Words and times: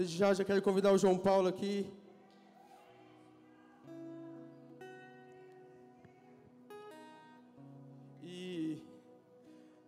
Desde 0.00 0.16
já, 0.16 0.28
já 0.32 0.44
quero 0.48 0.62
convidar 0.62 0.92
o 0.92 0.96
João 1.02 1.18
Paulo 1.18 1.46
aqui. 1.46 1.74
E 8.22 8.82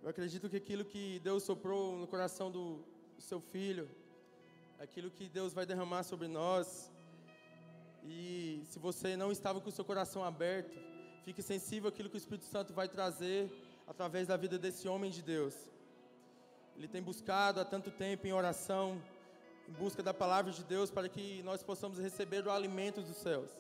eu 0.03 0.11
acredito 0.11 0.51
que 0.51 0.59
aquilo 0.59 0.85
que 0.85 1.19
Deus 1.21 1.45
soprou 1.45 1.97
no 1.97 2.07
coração 2.07 2.51
do 2.51 2.85
seu 3.19 3.41
filho, 3.41 3.89
aquilo 4.79 5.11
que 5.11 5.31
Deus 5.31 5.55
vai 5.55 5.65
derramar 5.65 6.03
sobre 6.03 6.29
nós, 6.29 6.93
e 8.05 8.61
se 8.67 8.79
você 8.79 9.17
não 9.17 9.33
estava 9.33 9.63
com 9.63 9.71
o 9.71 9.77
seu 9.79 9.87
coração 9.93 10.23
aberto, 10.23 10.79
fique 11.25 11.41
sensível 11.41 11.89
àquilo 11.89 12.11
que 12.11 12.19
o 12.19 12.25
Espírito 12.25 12.45
Santo 12.45 12.75
vai 12.75 12.87
trazer 12.87 13.51
através 13.87 14.29
da 14.29 14.37
vida 14.37 14.59
desse 14.59 14.87
homem 14.87 15.11
de 15.11 15.23
Deus. 15.23 15.57
Ele 16.77 16.87
tem 16.87 17.03
buscado 17.03 17.61
há 17.61 17.65
tanto 17.65 17.91
tempo 17.91 18.27
em 18.27 18.35
oração, 18.35 19.01
em 19.73 19.75
busca 19.75 20.03
da 20.03 20.13
palavra 20.13 20.53
de 20.53 20.63
Deus, 20.63 20.91
para 20.91 21.09
que 21.09 21.43
nós 21.43 21.63
possamos 21.63 21.99
receber 21.99 22.47
o 22.47 22.51
alimento 22.51 23.01
dos 23.01 23.17
céus. 23.17 23.51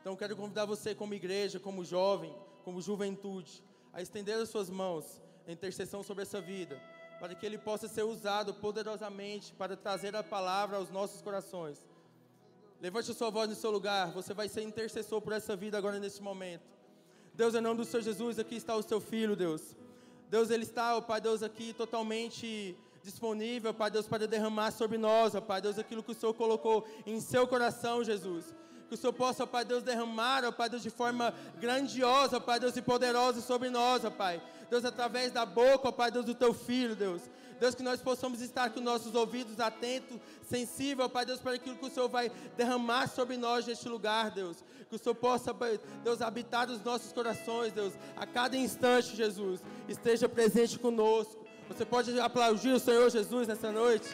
Então, 0.00 0.16
quero 0.16 0.36
convidar 0.36 0.64
você, 0.64 0.94
como 0.94 1.14
igreja, 1.14 1.60
como 1.60 1.84
jovem, 1.84 2.34
como 2.64 2.82
juventude, 2.82 3.62
a 3.92 4.02
estender 4.02 4.36
as 4.36 4.48
suas 4.48 4.68
mãos 4.68 5.22
em 5.46 5.52
intercessão 5.52 6.02
sobre 6.02 6.22
essa 6.22 6.40
vida, 6.40 6.82
para 7.20 7.34
que 7.34 7.46
ele 7.46 7.58
possa 7.58 7.86
ser 7.86 8.02
usado 8.02 8.52
poderosamente 8.54 9.54
para 9.54 9.76
trazer 9.76 10.16
a 10.16 10.22
palavra 10.22 10.76
aos 10.78 10.90
nossos 10.90 11.22
corações 11.22 11.82
Levante 12.80 13.10
a 13.10 13.14
sua 13.14 13.30
voz 13.30 13.48
no 13.48 13.56
seu 13.56 13.70
lugar. 13.70 14.12
Você 14.12 14.34
vai 14.34 14.48
ser 14.48 14.62
intercessor 14.62 15.20
por 15.22 15.32
essa 15.32 15.56
vida 15.56 15.78
agora 15.78 15.98
nesse 15.98 16.22
momento. 16.22 16.64
Deus, 17.32 17.54
em 17.54 17.60
nome 17.60 17.78
do 17.78 17.84
Senhor 17.86 18.02
Jesus, 18.02 18.38
aqui 18.38 18.56
está 18.56 18.76
o 18.76 18.82
seu 18.82 19.00
filho, 19.00 19.34
Deus. 19.34 19.74
Deus, 20.28 20.50
ele 20.50 20.64
está, 20.64 20.96
ó 20.96 21.00
Pai 21.00 21.20
Deus, 21.20 21.42
aqui 21.42 21.72
totalmente 21.72 22.76
disponível, 23.06 23.72
Pai 23.72 23.88
Deus, 23.88 24.06
para 24.08 24.26
derramar 24.26 24.72
sobre 24.72 24.98
nós, 24.98 25.34
ó 25.36 25.40
Pai 25.40 25.60
Deus, 25.60 25.78
aquilo 25.78 26.02
que 26.02 26.10
o 26.10 26.14
Senhor 26.14 26.34
colocou 26.34 26.84
em 27.06 27.20
seu 27.20 27.46
coração, 27.46 28.02
Jesus. 28.02 28.52
Que 28.88 28.94
o 28.94 28.96
Senhor 28.96 29.12
possa, 29.12 29.44
ó 29.44 29.46
Pai 29.46 29.64
Deus, 29.64 29.84
derramar, 29.84 30.44
ó 30.44 30.50
Pai 30.50 30.68
Deus, 30.68 30.82
de 30.82 30.90
forma 30.90 31.32
grandiosa, 31.60 32.38
ó 32.38 32.40
Pai 32.40 32.58
Deus, 32.58 32.76
e 32.76 32.82
poderosa 32.82 33.40
sobre 33.40 33.70
nós, 33.70 34.04
ó 34.04 34.10
Pai. 34.10 34.42
Deus, 34.68 34.84
através 34.84 35.30
da 35.30 35.46
boca, 35.46 35.88
ó 35.88 35.92
Pai 35.92 36.10
Deus, 36.10 36.24
do 36.24 36.34
Teu 36.34 36.52
Filho, 36.52 36.96
Deus. 36.96 37.22
Deus, 37.60 37.76
que 37.76 37.82
nós 37.82 38.02
possamos 38.02 38.42
estar 38.42 38.70
com 38.70 38.80
nossos 38.80 39.14
ouvidos 39.14 39.60
atentos, 39.60 40.18
sensíveis, 40.42 41.10
Pai 41.10 41.24
Deus, 41.24 41.40
para 41.40 41.54
aquilo 41.54 41.76
que 41.76 41.86
o 41.86 41.90
Senhor 41.90 42.08
vai 42.08 42.28
derramar 42.56 43.08
sobre 43.08 43.36
nós 43.36 43.64
neste 43.64 43.88
lugar, 43.88 44.32
Deus. 44.32 44.64
Que 44.90 44.96
o 44.96 44.98
Senhor 44.98 45.14
possa, 45.14 45.54
Deus, 46.02 46.20
habitar 46.20 46.68
os 46.68 46.82
nossos 46.82 47.12
corações, 47.12 47.72
Deus, 47.72 47.94
a 48.16 48.26
cada 48.26 48.56
instante, 48.56 49.14
Jesus, 49.14 49.62
esteja 49.88 50.28
presente 50.28 50.76
conosco. 50.76 51.45
Você 51.68 51.84
pode 51.84 52.18
aplaudir 52.20 52.72
o 52.72 52.78
Senhor 52.78 53.10
Jesus 53.10 53.48
nessa 53.48 53.72
noite? 53.72 54.08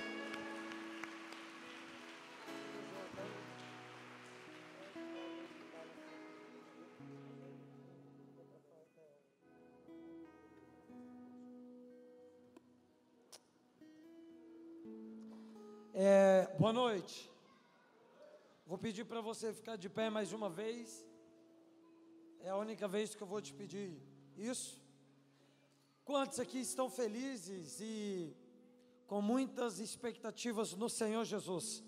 É, 15.94 16.48
boa 16.58 16.72
noite. 16.72 17.30
Vou 18.66 18.78
pedir 18.78 19.04
para 19.04 19.20
você 19.20 19.52
ficar 19.52 19.76
de 19.76 19.90
pé 19.90 20.08
mais 20.08 20.32
uma 20.32 20.48
vez. 20.48 21.06
É 22.40 22.48
a 22.48 22.56
única 22.56 22.88
vez 22.88 23.14
que 23.14 23.22
eu 23.22 23.26
vou 23.26 23.42
te 23.42 23.52
pedir 23.52 24.00
isso. 24.36 24.81
Quantos 26.12 26.38
aqui 26.38 26.58
estão 26.60 26.90
felizes 26.90 27.80
e 27.80 28.36
com 29.06 29.22
muitas 29.22 29.78
expectativas 29.80 30.74
no 30.74 30.86
Senhor 30.86 31.24
Jesus 31.24 31.82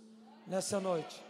nessa 0.46 0.80
noite? 0.80 1.22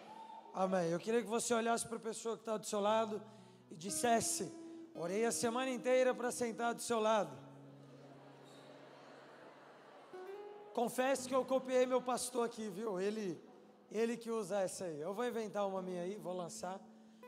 Amém. 0.55 0.91
Eu 0.91 1.01
queria 1.01 1.21
que 1.21 1.27
você 1.27 1.53
olhasse 1.53 1.89
para 1.89 1.97
a 1.97 2.01
pessoa 2.01 2.37
que 2.37 2.43
está 2.43 2.57
do 2.57 2.65
seu 2.65 2.79
lado 2.79 3.21
e 3.69 3.75
dissesse: 3.75 4.49
Orei 4.95 5.25
a 5.25 5.33
semana 5.33 5.73
inteira 5.73 6.15
para 6.15 6.31
sentar 6.31 6.73
do 6.73 6.83
seu 6.83 7.01
lado. 7.01 7.37
Confesso 10.73 11.29
que 11.29 11.35
eu 11.35 11.45
copiei 11.45 11.87
meu 11.87 12.01
pastor 12.01 12.47
aqui, 12.47 12.69
viu? 12.69 13.01
Ele, 13.01 13.43
ele 13.91 14.17
que 14.17 14.31
usa 14.31 14.61
essa 14.61 14.85
aí. 14.85 15.01
Eu 15.01 15.13
vou 15.13 15.27
inventar 15.27 15.67
uma 15.67 15.83
minha 15.83 16.03
aí, 16.03 16.17
vou 16.17 16.33
lançar. 16.33 16.81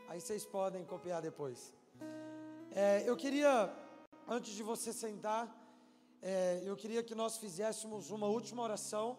Aí 0.06 0.20
vocês 0.20 0.46
podem 0.46 0.84
copiar 0.84 1.20
depois. 1.20 1.74
É, 2.70 3.02
eu 3.04 3.16
queria, 3.16 3.74
antes 4.28 4.52
de 4.54 4.62
você 4.62 4.92
sentar, 4.92 5.65
é, 6.22 6.62
eu 6.64 6.76
queria 6.76 7.02
que 7.02 7.14
nós 7.14 7.36
fizéssemos 7.36 8.10
uma 8.10 8.26
última 8.26 8.62
oração, 8.62 9.18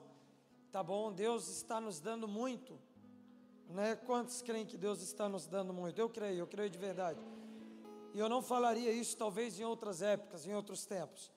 tá 0.71 0.83
bom? 0.83 1.11
Deus 1.11 1.47
está 1.47 1.79
nos 1.79 1.99
dando 1.99 2.27
muito, 2.27 2.79
né? 3.69 3.95
Quantos 3.95 4.41
creem 4.41 4.65
que 4.65 4.77
Deus 4.77 5.01
está 5.01 5.29
nos 5.29 5.47
dando 5.47 5.73
muito? 5.73 5.99
Eu 5.99 6.09
creio, 6.09 6.39
eu 6.39 6.47
creio 6.47 6.69
de 6.69 6.77
verdade. 6.77 7.19
E 8.13 8.19
eu 8.19 8.27
não 8.27 8.41
falaria 8.41 8.91
isso 8.91 9.15
talvez 9.15 9.59
em 9.59 9.63
outras 9.63 10.01
épocas, 10.01 10.45
em 10.47 10.55
outros 10.55 10.85
tempos. 10.85 11.31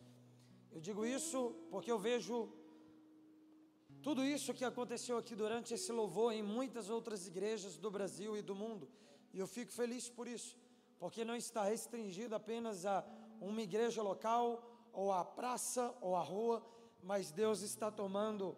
Eu 0.73 0.81
digo 0.81 1.05
isso 1.05 1.55
porque 1.71 1.91
eu 1.91 1.99
vejo 1.99 2.49
tudo 4.03 4.25
isso 4.25 4.55
que 4.55 4.65
aconteceu 4.65 5.19
aqui 5.19 5.35
durante 5.35 5.75
esse 5.75 5.93
louvor 5.93 6.33
em 6.33 6.43
muitas 6.43 6.89
outras 6.89 7.27
igrejas 7.27 7.77
do 7.77 7.91
Brasil 7.91 8.35
e 8.35 8.41
do 8.41 8.55
mundo, 8.55 8.89
e 9.35 9.39
eu 9.39 9.47
fico 9.47 9.71
feliz 9.71 10.09
por 10.09 10.27
isso, 10.27 10.57
porque 10.99 11.23
não 11.23 11.37
está 11.37 11.65
restringido 11.65 12.35
apenas 12.35 12.87
a 12.87 13.05
uma 13.41 13.61
igreja 13.61 14.03
local, 14.03 14.70
ou 14.93 15.13
a 15.13 15.25
praça, 15.25 15.95
ou 16.01 16.17
a 16.17 16.23
rua, 16.23 16.65
mas 17.03 17.31
Deus 17.31 17.63
está 17.63 17.91
tomando 17.91 18.57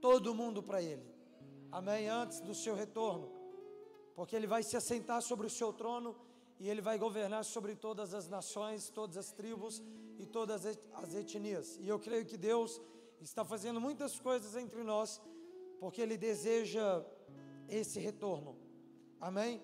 todo 0.00 0.34
mundo 0.34 0.62
para 0.62 0.82
Ele, 0.82 1.06
amém? 1.70 2.08
Antes 2.08 2.40
do 2.40 2.54
seu 2.54 2.74
retorno, 2.74 3.30
porque 4.14 4.34
Ele 4.34 4.46
vai 4.46 4.62
se 4.62 4.76
assentar 4.76 5.22
sobre 5.22 5.46
o 5.46 5.50
seu 5.50 5.72
trono 5.72 6.16
e 6.58 6.68
Ele 6.68 6.80
vai 6.80 6.98
governar 6.98 7.44
sobre 7.44 7.74
todas 7.74 8.14
as 8.14 8.28
nações, 8.28 8.88
todas 8.88 9.16
as 9.16 9.32
tribos 9.32 9.82
e 10.18 10.26
todas 10.26 10.66
as 10.66 11.14
etnias, 11.14 11.76
e 11.78 11.88
eu 11.88 11.98
creio 11.98 12.26
que 12.26 12.36
Deus 12.36 12.80
está 13.20 13.44
fazendo 13.44 13.80
muitas 13.80 14.18
coisas 14.18 14.56
entre 14.56 14.82
nós, 14.82 15.20
porque 15.78 16.00
Ele 16.00 16.16
deseja 16.16 17.04
esse 17.68 17.98
retorno. 17.98 18.56
Amém? 19.20 19.62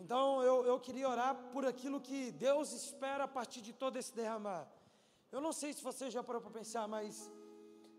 Então 0.00 0.42
eu, 0.42 0.64
eu 0.64 0.80
queria 0.80 1.08
orar 1.08 1.34
por 1.52 1.64
aquilo 1.66 2.00
que 2.00 2.32
Deus 2.32 2.72
espera 2.72 3.24
a 3.24 3.28
partir 3.28 3.60
de 3.60 3.72
todo 3.72 3.98
esse 3.98 4.14
derramar. 4.14 4.66
Eu 5.30 5.40
não 5.40 5.52
sei 5.52 5.72
se 5.72 5.82
você 5.82 6.10
já 6.10 6.22
parou 6.22 6.40
para 6.40 6.50
pensar, 6.50 6.88
mas 6.88 7.30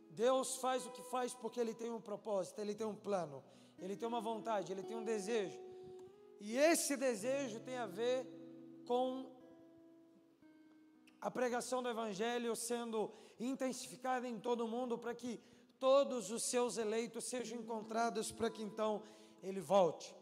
Deus 0.09 0.57
faz 0.57 0.85
o 0.85 0.91
que 0.91 1.03
faz 1.03 1.33
porque 1.33 1.59
Ele 1.59 1.75
tem 1.75 1.91
um 1.91 2.01
propósito, 2.01 2.59
Ele 2.59 2.73
tem 2.73 2.87
um 2.87 2.95
plano, 2.95 3.43
Ele 3.77 3.95
tem 3.95 4.07
uma 4.07 4.19
vontade, 4.19 4.71
Ele 4.71 4.83
tem 4.83 4.97
um 4.97 5.03
desejo. 5.03 5.59
E 6.39 6.57
esse 6.57 6.97
desejo 6.97 7.59
tem 7.59 7.77
a 7.77 7.85
ver 7.85 8.25
com 8.87 9.31
a 11.21 11.29
pregação 11.29 11.83
do 11.83 11.89
Evangelho 11.89 12.55
sendo 12.55 13.11
intensificada 13.39 14.27
em 14.27 14.39
todo 14.39 14.65
o 14.65 14.67
mundo 14.67 14.97
para 14.97 15.13
que 15.13 15.39
todos 15.79 16.31
os 16.31 16.43
seus 16.43 16.77
eleitos 16.77 17.25
sejam 17.25 17.59
encontrados 17.59 18.31
para 18.31 18.49
que 18.49 18.63
então 18.63 19.03
ele 19.43 19.61
volte. 19.61 20.15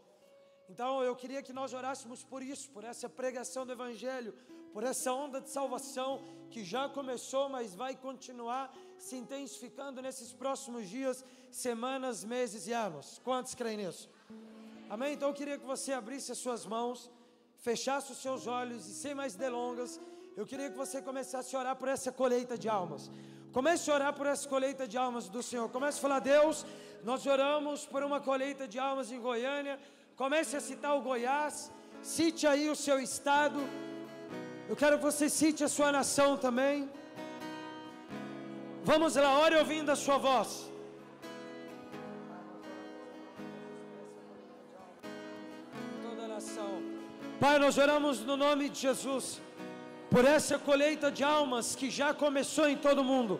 Então 0.69 1.03
eu 1.03 1.15
queria 1.15 1.41
que 1.41 1.51
nós 1.51 1.73
orássemos 1.73 2.23
por 2.23 2.41
isso, 2.41 2.69
por 2.69 2.83
essa 2.83 3.09
pregação 3.09 3.65
do 3.65 3.71
Evangelho, 3.71 4.33
por 4.73 4.83
essa 4.83 5.11
onda 5.11 5.41
de 5.41 5.49
salvação 5.49 6.21
que 6.51 6.63
já 6.63 6.87
começou, 6.87 7.49
mas 7.49 7.75
vai 7.75 7.95
continuar 7.95 8.71
se 8.97 9.15
intensificando 9.15 10.01
nesses 10.01 10.31
próximos 10.31 10.87
dias, 10.87 11.25
semanas, 11.49 12.23
meses 12.23 12.67
e 12.67 12.73
anos. 12.73 13.19
Quantos 13.23 13.55
creem 13.55 13.77
nisso? 13.77 14.09
Amém? 14.89 15.13
Então 15.13 15.29
eu 15.29 15.33
queria 15.33 15.57
que 15.57 15.65
você 15.65 15.91
abrisse 15.91 16.31
as 16.31 16.37
suas 16.37 16.65
mãos, 16.65 17.09
fechasse 17.57 18.11
os 18.11 18.19
seus 18.19 18.47
olhos 18.47 18.87
e 18.87 18.93
sem 18.93 19.13
mais 19.13 19.35
delongas, 19.35 19.99
eu 20.39 20.45
queria 20.45 20.69
que 20.69 20.77
você 20.77 21.01
começasse 21.01 21.55
a 21.55 21.59
orar 21.59 21.75
por 21.75 21.89
essa 21.89 22.11
colheita 22.11 22.57
de 22.57 22.69
almas. 22.69 23.11
Comece 23.51 23.89
a 23.89 23.95
orar 23.95 24.13
por 24.13 24.25
essa 24.25 24.47
colheita 24.47 24.87
de 24.87 24.97
almas 24.97 25.27
do 25.27 25.41
Senhor. 25.43 25.67
Comece 25.69 25.97
a 25.97 26.01
falar, 26.01 26.19
Deus, 26.19 26.65
nós 27.03 27.25
oramos 27.25 27.85
por 27.85 28.03
uma 28.03 28.21
colheita 28.21 28.67
de 28.67 28.79
almas 28.79 29.11
em 29.11 29.19
Goiânia. 29.19 29.79
Comece 30.21 30.53
a 30.57 30.63
citar 30.69 30.93
o 30.97 31.01
Goiás. 31.01 31.71
Cite 32.13 32.45
aí 32.51 32.65
o 32.69 32.75
seu 32.85 32.97
estado. 32.99 33.59
Eu 34.69 34.75
quero 34.81 34.97
que 34.97 35.05
você 35.09 35.27
cite 35.29 35.61
a 35.63 35.69
sua 35.75 35.89
nação 35.97 36.29
também. 36.45 36.89
Vamos 38.89 39.15
lá, 39.15 39.31
ore 39.43 39.55
ouvindo 39.55 39.89
a 39.93 39.95
sua 39.95 40.17
voz. 40.17 40.49
Toda 46.03 46.23
a 46.25 46.27
nação. 46.35 46.71
Pai, 47.39 47.55
nós 47.65 47.77
oramos 47.77 48.19
no 48.31 48.35
nome 48.35 48.67
de 48.67 48.79
Jesus 48.87 49.41
por 50.11 50.25
essa 50.25 50.59
colheita 50.59 51.09
de 51.09 51.23
almas 51.23 51.77
que 51.77 51.89
já 51.89 52.13
começou 52.13 52.67
em 52.67 52.75
todo 52.75 53.09
mundo. 53.13 53.39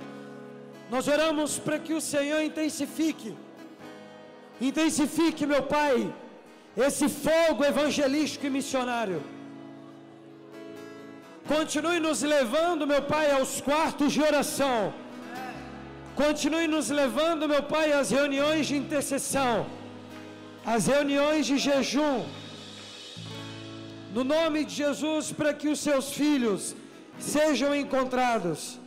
Nós 0.89 1.09
oramos 1.09 1.59
para 1.59 1.77
que 1.77 1.93
o 1.93 1.99
Senhor 2.13 2.41
intensifique, 2.41 3.35
intensifique, 4.69 5.45
meu 5.45 5.63
Pai, 5.77 5.95
esse 6.87 7.07
fogo 7.25 7.63
evangelístico 7.71 8.45
e 8.47 8.55
missionário. 8.57 9.21
Continue 11.53 11.99
nos 11.99 12.21
levando, 12.35 12.85
meu 12.93 13.01
Pai, 13.13 13.27
aos 13.31 13.53
quartos 13.59 14.13
de 14.15 14.21
oração. 14.21 14.93
Continue 16.15 16.67
nos 16.67 16.89
levando, 17.01 17.49
meu 17.53 17.63
Pai, 17.63 17.87
às 17.99 18.11
reuniões 18.17 18.67
de 18.67 18.75
intercessão, 18.83 19.55
às 20.73 20.85
reuniões 20.93 21.45
de 21.49 21.57
jejum. 21.57 22.17
No 24.13 24.23
nome 24.35 24.59
de 24.67 24.75
Jesus, 24.83 25.31
para 25.31 25.53
que 25.53 25.69
os 25.73 25.79
seus 25.87 26.07
filhos 26.13 26.75
sejam 27.19 27.75
encontrados. 27.75 28.79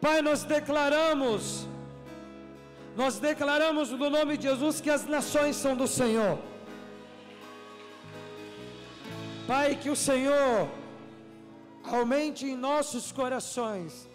Pai, 0.00 0.18
nós 0.22 0.42
declaramos, 0.56 1.66
nós 2.96 3.18
declaramos 3.18 3.90
no 3.90 4.10
nome 4.18 4.36
de 4.36 4.44
Jesus 4.50 4.80
que 4.80 4.90
as 4.90 5.06
nações 5.06 5.56
são 5.56 5.74
do 5.82 5.88
Senhor. 6.00 6.38
Pai, 9.46 9.76
que 9.76 9.90
o 9.90 9.96
Senhor 9.96 10.70
aumente 11.82 12.46
em 12.46 12.56
nossos 12.56 13.12
corações 13.12 14.08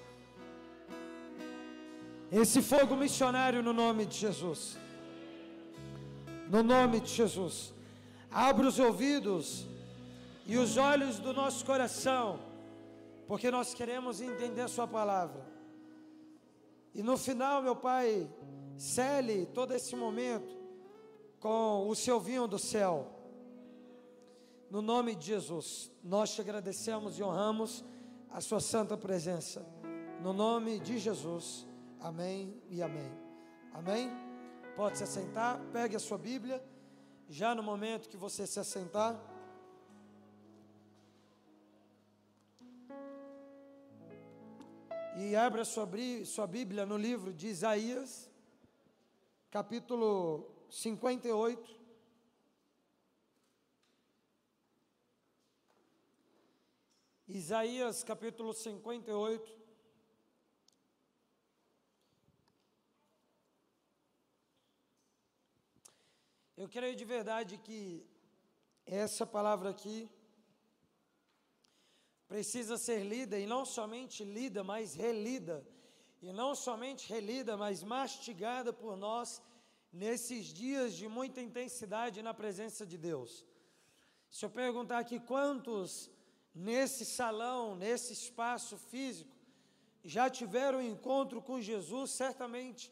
esse 2.32 2.64
fogo 2.64 2.96
missionário 2.96 3.62
no 3.62 3.72
nome 3.72 4.08
de 4.08 4.18
Jesus. 4.18 4.76
No 6.50 6.64
nome 6.64 7.00
de 7.00 7.12
Jesus. 7.14 7.72
Abra 8.32 8.68
os 8.68 8.80
ouvidos 8.80 9.68
e 10.48 10.58
os 10.58 10.78
olhos 10.78 11.20
do 11.20 11.32
nosso 11.32 11.64
coração, 11.64 12.40
porque 13.28 13.52
nós 13.52 13.76
queremos 13.76 14.22
entender 14.22 14.68
Sua 14.68 14.88
palavra. 14.88 15.46
E 16.96 17.04
no 17.04 17.16
final, 17.18 17.62
meu 17.62 17.76
Pai, 17.76 18.28
cele 18.78 19.46
todo 19.46 19.76
esse 19.76 19.96
momento 19.96 20.58
com 21.40 21.88
o 21.88 21.96
seu 21.96 22.20
vinho 22.20 22.48
do 22.48 22.58
céu. 22.58 23.19
No 24.70 24.82
nome 24.82 25.16
de 25.16 25.26
Jesus, 25.26 25.92
nós 26.04 26.34
te 26.34 26.42
agradecemos 26.42 27.18
e 27.18 27.24
honramos 27.24 27.84
a 28.30 28.40
Sua 28.40 28.60
santa 28.60 28.96
presença. 28.96 29.66
No 30.22 30.32
nome 30.32 30.80
de 30.80 31.00
Jesus. 31.00 31.66
Amém 32.00 32.62
e 32.70 32.82
amém. 32.82 33.12
Amém? 33.74 34.12
Pode 34.76 34.98
se 34.98 35.04
assentar, 35.04 35.60
pegue 35.74 35.96
a 35.96 36.00
sua 36.00 36.18
Bíblia. 36.18 36.64
Já 37.28 37.54
no 37.54 37.64
momento 37.64 38.08
que 38.08 38.16
você 38.16 38.46
se 38.46 38.60
assentar. 38.60 39.20
E 45.18 45.36
abra 45.36 45.66
sua, 45.66 45.88
sua 46.26 46.48
Bíblia 46.48 46.86
no 46.86 46.96
livro 46.96 47.34
de 47.34 47.48
Isaías, 47.48 48.30
capítulo 49.52 50.50
58. 50.70 51.79
Isaías 57.32 58.04
capítulo 58.04 58.56
58. 58.56 59.56
Eu 66.58 66.68
creio 66.68 66.96
de 66.96 67.06
verdade 67.06 67.60
que 67.60 68.04
essa 68.84 69.28
palavra 69.28 69.70
aqui 69.70 70.10
precisa 72.28 72.80
ser 72.80 73.04
lida 73.04 73.38
e 73.38 73.46
não 73.46 73.64
somente 73.64 74.24
lida, 74.24 74.64
mas 74.64 74.96
relida. 74.96 75.64
E 76.24 76.34
não 76.34 76.56
somente 76.56 77.08
relida, 77.08 77.56
mas 77.56 77.84
mastigada 77.84 78.74
por 78.74 78.98
nós 78.98 79.40
nesses 79.94 80.48
dias 80.48 80.96
de 80.96 81.08
muita 81.08 81.40
intensidade 81.42 82.24
na 82.24 82.34
presença 82.34 82.88
de 82.88 82.98
Deus. 82.98 83.46
Se 84.32 84.44
eu 84.46 84.50
perguntar 84.50 84.98
aqui 84.98 85.20
quantos 85.20 86.10
nesse 86.60 87.06
salão, 87.06 87.74
nesse 87.74 88.12
espaço 88.12 88.78
físico, 88.78 89.34
já 90.04 90.30
tiveram 90.30 90.82
encontro 90.82 91.42
com 91.42 91.62
Jesus, 91.62 92.12
certamente 92.12 92.92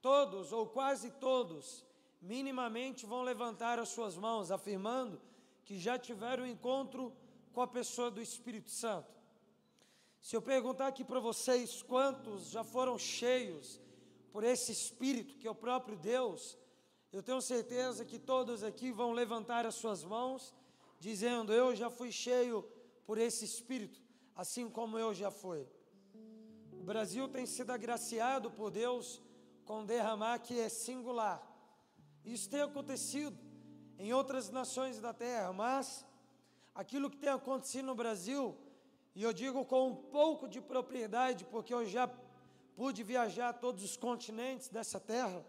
todos 0.00 0.50
ou 0.50 0.66
quase 0.66 1.10
todos 1.10 1.84
minimamente 2.20 3.04
vão 3.04 3.22
levantar 3.22 3.78
as 3.78 3.90
suas 3.90 4.16
mãos, 4.16 4.50
afirmando 4.50 5.20
que 5.64 5.78
já 5.78 5.98
tiveram 5.98 6.46
encontro 6.46 7.12
com 7.52 7.60
a 7.60 7.66
pessoa 7.66 8.10
do 8.10 8.20
Espírito 8.20 8.70
Santo. 8.70 9.12
Se 10.20 10.34
eu 10.34 10.40
perguntar 10.40 10.86
aqui 10.86 11.04
para 11.04 11.20
vocês 11.20 11.82
quantos 11.82 12.48
já 12.48 12.64
foram 12.64 12.96
cheios 12.98 13.80
por 14.32 14.42
esse 14.42 14.72
Espírito, 14.72 15.36
que 15.36 15.46
é 15.46 15.50
o 15.50 15.54
próprio 15.54 15.98
Deus, 15.98 16.56
eu 17.12 17.22
tenho 17.22 17.42
certeza 17.42 18.06
que 18.06 18.18
todos 18.18 18.62
aqui 18.62 18.90
vão 18.90 19.12
levantar 19.12 19.66
as 19.66 19.74
suas 19.74 20.02
mãos, 20.02 20.54
dizendo: 20.98 21.52
Eu 21.52 21.74
já 21.76 21.90
fui 21.90 22.10
cheio 22.10 22.64
por 23.06 23.18
esse 23.18 23.44
Espírito, 23.44 24.00
assim 24.34 24.68
como 24.68 24.98
eu 24.98 25.12
já 25.14 25.30
fui. 25.30 25.66
O 26.72 26.82
Brasil 26.84 27.28
tem 27.28 27.46
sido 27.46 27.70
agraciado 27.70 28.50
por 28.50 28.70
Deus 28.70 29.20
com 29.64 29.84
derramar 29.84 30.38
que 30.40 30.58
é 30.58 30.68
singular 30.68 31.52
isso 32.24 32.48
tem 32.48 32.60
acontecido 32.60 33.36
em 33.98 34.12
outras 34.12 34.48
nações 34.48 35.00
da 35.00 35.12
terra, 35.12 35.52
mas 35.52 36.06
aquilo 36.74 37.10
que 37.10 37.16
tem 37.16 37.30
acontecido 37.30 37.86
no 37.86 37.94
Brasil, 37.94 38.56
e 39.14 39.22
eu 39.22 39.32
digo 39.32 39.64
com 39.64 39.88
um 39.88 39.94
pouco 39.94 40.48
de 40.48 40.60
propriedade, 40.60 41.44
porque 41.44 41.74
eu 41.74 41.84
já 41.84 42.08
pude 42.76 43.02
viajar 43.02 43.48
a 43.48 43.52
todos 43.52 43.82
os 43.82 43.96
continentes 43.96 44.68
dessa 44.68 45.00
terra, 45.00 45.44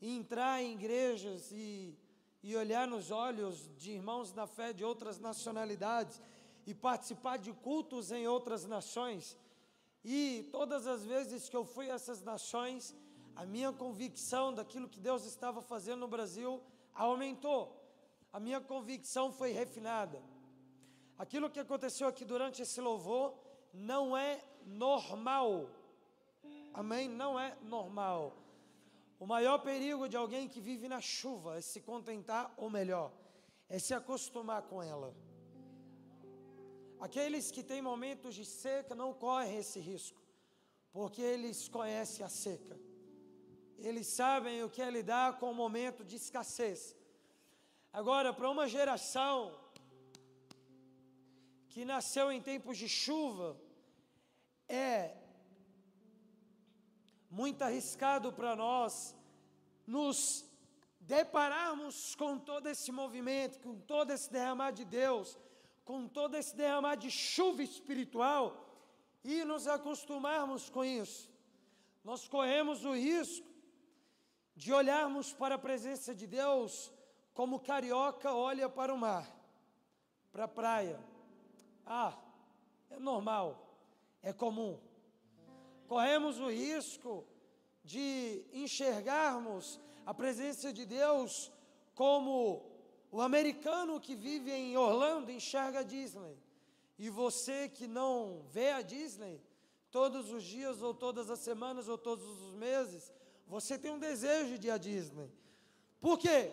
e 0.00 0.16
entrar 0.16 0.60
em 0.60 0.74
igrejas 0.74 1.50
e, 1.52 1.96
e 2.42 2.56
olhar 2.56 2.86
nos 2.86 3.10
olhos 3.10 3.70
de 3.76 3.92
irmãos 3.92 4.32
da 4.32 4.46
fé 4.46 4.72
de 4.72 4.84
outras 4.84 5.20
nacionalidades, 5.20 6.20
e 6.66 6.74
participar 6.74 7.36
de 7.38 7.52
cultos 7.52 8.10
em 8.10 8.26
outras 8.26 8.64
nações. 8.64 9.36
E 10.04 10.48
todas 10.52 10.86
as 10.86 11.04
vezes 11.04 11.48
que 11.48 11.56
eu 11.56 11.64
fui 11.64 11.90
a 11.90 11.94
essas 11.94 12.22
nações, 12.22 12.94
a 13.34 13.44
minha 13.44 13.72
convicção 13.72 14.52
daquilo 14.52 14.88
que 14.88 15.00
Deus 15.00 15.24
estava 15.24 15.60
fazendo 15.62 16.00
no 16.00 16.08
Brasil 16.08 16.62
aumentou. 16.94 17.80
A 18.32 18.38
minha 18.38 18.60
convicção 18.60 19.32
foi 19.32 19.52
refinada. 19.52 20.22
Aquilo 21.18 21.50
que 21.50 21.60
aconteceu 21.60 22.08
aqui 22.08 22.24
durante 22.24 22.62
esse 22.62 22.80
louvor 22.80 23.34
não 23.72 24.16
é 24.16 24.40
normal. 24.66 25.70
Amém? 26.72 27.08
Não 27.08 27.38
é 27.38 27.56
normal. 27.62 28.36
O 29.18 29.26
maior 29.26 29.58
perigo 29.58 30.08
de 30.08 30.16
alguém 30.16 30.48
que 30.48 30.60
vive 30.60 30.88
na 30.88 31.00
chuva 31.00 31.56
é 31.56 31.60
se 31.60 31.80
contentar, 31.80 32.52
ou 32.56 32.68
melhor, 32.68 33.12
é 33.68 33.78
se 33.78 33.94
acostumar 33.94 34.62
com 34.62 34.82
ela. 34.82 35.14
Aqueles 37.06 37.50
que 37.54 37.62
têm 37.70 37.82
momentos 37.82 38.34
de 38.34 38.46
seca 38.46 38.94
não 39.00 39.12
correm 39.12 39.58
esse 39.62 39.78
risco, 39.78 40.20
porque 40.90 41.20
eles 41.20 41.58
conhecem 41.68 42.24
a 42.24 42.30
seca. 42.30 42.76
Eles 43.86 44.06
sabem 44.06 44.62
o 44.62 44.70
que 44.74 44.80
é 44.80 44.88
lidar 44.90 45.38
com 45.38 45.50
o 45.50 45.58
momento 45.62 46.02
de 46.02 46.16
escassez. 46.16 46.96
Agora, 47.92 48.32
para 48.32 48.48
uma 48.54 48.66
geração 48.66 49.36
que 51.68 51.84
nasceu 51.84 52.32
em 52.32 52.40
tempos 52.40 52.78
de 52.78 52.88
chuva, 52.88 53.48
é 54.66 55.14
muito 57.28 57.60
arriscado 57.68 58.32
para 58.32 58.56
nós 58.56 59.14
nos 59.86 60.18
depararmos 61.00 62.14
com 62.14 62.38
todo 62.38 62.66
esse 62.66 62.90
movimento, 62.90 63.60
com 63.60 63.74
todo 63.78 64.10
esse 64.10 64.32
derramar 64.32 64.70
de 64.70 64.86
Deus, 64.86 65.36
com 65.84 66.08
todo 66.08 66.36
esse 66.36 66.56
derramar 66.56 66.96
de 66.96 67.10
chuva 67.10 67.62
espiritual 67.62 68.64
e 69.22 69.44
nos 69.44 69.66
acostumarmos 69.66 70.70
com 70.70 70.84
isso. 70.84 71.30
Nós 72.02 72.26
corremos 72.28 72.84
o 72.84 72.94
risco 72.94 73.46
de 74.56 74.72
olharmos 74.72 75.32
para 75.32 75.56
a 75.56 75.58
presença 75.58 76.14
de 76.14 76.26
Deus 76.26 76.92
como 77.32 77.58
carioca 77.58 78.32
olha 78.32 78.68
para 78.68 78.94
o 78.94 78.98
mar, 78.98 79.28
para 80.30 80.44
a 80.44 80.48
praia. 80.48 81.00
Ah, 81.84 82.16
é 82.90 82.98
normal, 82.98 83.76
é 84.22 84.32
comum. 84.32 84.78
Corremos 85.88 86.38
o 86.38 86.48
risco 86.48 87.26
de 87.82 88.44
enxergarmos 88.52 89.80
a 90.06 90.14
presença 90.14 90.72
de 90.72 90.86
Deus 90.86 91.52
como 91.94 92.73
o 93.14 93.20
americano 93.20 94.00
que 94.00 94.16
vive 94.16 94.50
em 94.50 94.76
Orlando 94.76 95.30
enxerga 95.30 95.78
a 95.80 95.82
Disney. 95.84 96.36
E 96.98 97.08
você 97.08 97.68
que 97.68 97.86
não 97.86 98.42
vê 98.50 98.70
a 98.72 98.82
Disney 98.82 99.40
todos 99.88 100.32
os 100.32 100.42
dias, 100.42 100.82
ou 100.82 100.92
todas 100.92 101.30
as 101.30 101.38
semanas, 101.38 101.86
ou 101.86 101.96
todos 101.96 102.26
os 102.26 102.54
meses, 102.54 103.12
você 103.46 103.78
tem 103.78 103.92
um 103.92 104.00
desejo 104.00 104.58
de 104.58 104.66
ir 104.66 104.72
à 104.72 104.78
Disney. 104.78 105.30
Por 106.00 106.18
quê? 106.18 106.50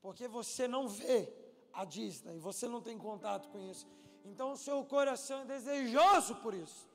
Porque 0.00 0.26
você 0.26 0.66
não 0.66 0.88
vê 0.88 1.30
a 1.70 1.84
Disney, 1.84 2.38
você 2.38 2.66
não 2.66 2.80
tem 2.80 2.96
contato 2.96 3.50
com 3.50 3.60
isso. 3.70 3.86
Então 4.24 4.52
o 4.52 4.56
seu 4.56 4.82
coração 4.86 5.42
é 5.42 5.44
desejoso 5.44 6.36
por 6.36 6.54
isso. 6.54 6.88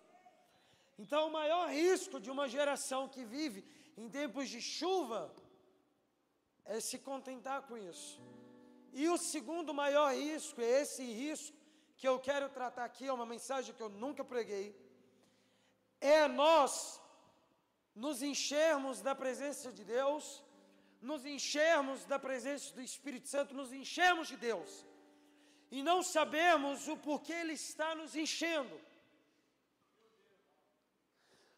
Então 0.98 1.28
o 1.28 1.32
maior 1.32 1.70
risco 1.70 2.20
de 2.20 2.32
uma 2.32 2.50
geração 2.50 3.08
que 3.08 3.24
vive 3.24 3.64
em 3.96 4.10
tempos 4.10 4.50
de 4.50 4.60
chuva 4.60 5.32
é 6.66 6.80
se 6.80 6.98
contentar 6.98 7.62
com 7.68 7.78
isso. 7.78 8.20
E 8.94 9.10
o 9.10 9.18
segundo 9.18 9.74
maior 9.74 10.14
risco, 10.14 10.62
é 10.62 10.82
esse 10.82 11.04
risco 11.04 11.58
que 11.98 12.08
eu 12.08 12.20
quero 12.20 12.48
tratar 12.50 12.86
aqui, 12.86 13.08
é 13.08 13.14
uma 13.14 13.26
mensagem 13.26 13.74
que 13.74 13.82
eu 13.82 13.90
nunca 13.90 14.24
preguei, 14.24 14.68
é 16.00 16.28
nós 16.28 17.02
nos 17.96 18.22
enchermos 18.22 19.02
da 19.02 19.16
presença 19.16 19.72
de 19.72 19.84
Deus, 19.84 20.44
nos 21.02 21.26
enchermos 21.26 22.06
da 22.06 22.20
presença 22.20 22.74
do 22.74 22.82
Espírito 22.82 23.28
Santo, 23.28 23.56
nos 23.56 23.72
enchermos 23.74 24.28
de 24.28 24.38
Deus, 24.38 24.86
e 25.72 25.82
não 25.82 26.04
sabemos 26.04 26.88
o 26.88 26.96
porquê 26.98 27.34
Ele 27.34 27.54
está 27.54 27.96
nos 27.96 28.16
enchendo, 28.16 28.80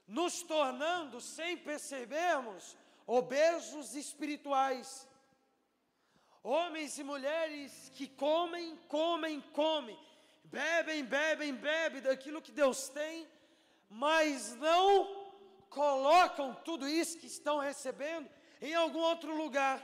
nos 0.08 0.42
tornando, 0.44 1.20
sem 1.20 1.58
percebermos, 1.58 2.78
obesos 3.06 3.94
espirituais. 3.96 5.08
Homens 6.48 7.00
e 7.00 7.04
mulheres 7.04 7.92
que 7.96 8.08
comem, 8.08 8.78
comem, 8.88 9.42
comem, 9.52 9.98
bebem, 10.44 11.04
bebem, 11.04 11.52
bebem 11.56 12.02
daquilo 12.04 12.40
que 12.40 12.52
Deus 12.52 12.88
tem, 12.88 13.28
mas 13.90 14.56
não 14.58 15.32
colocam 15.72 16.54
tudo 16.64 16.88
isso 16.88 17.18
que 17.18 17.26
estão 17.26 17.58
recebendo 17.58 18.30
em 18.62 18.76
algum 18.76 19.00
outro 19.00 19.36
lugar. 19.36 19.84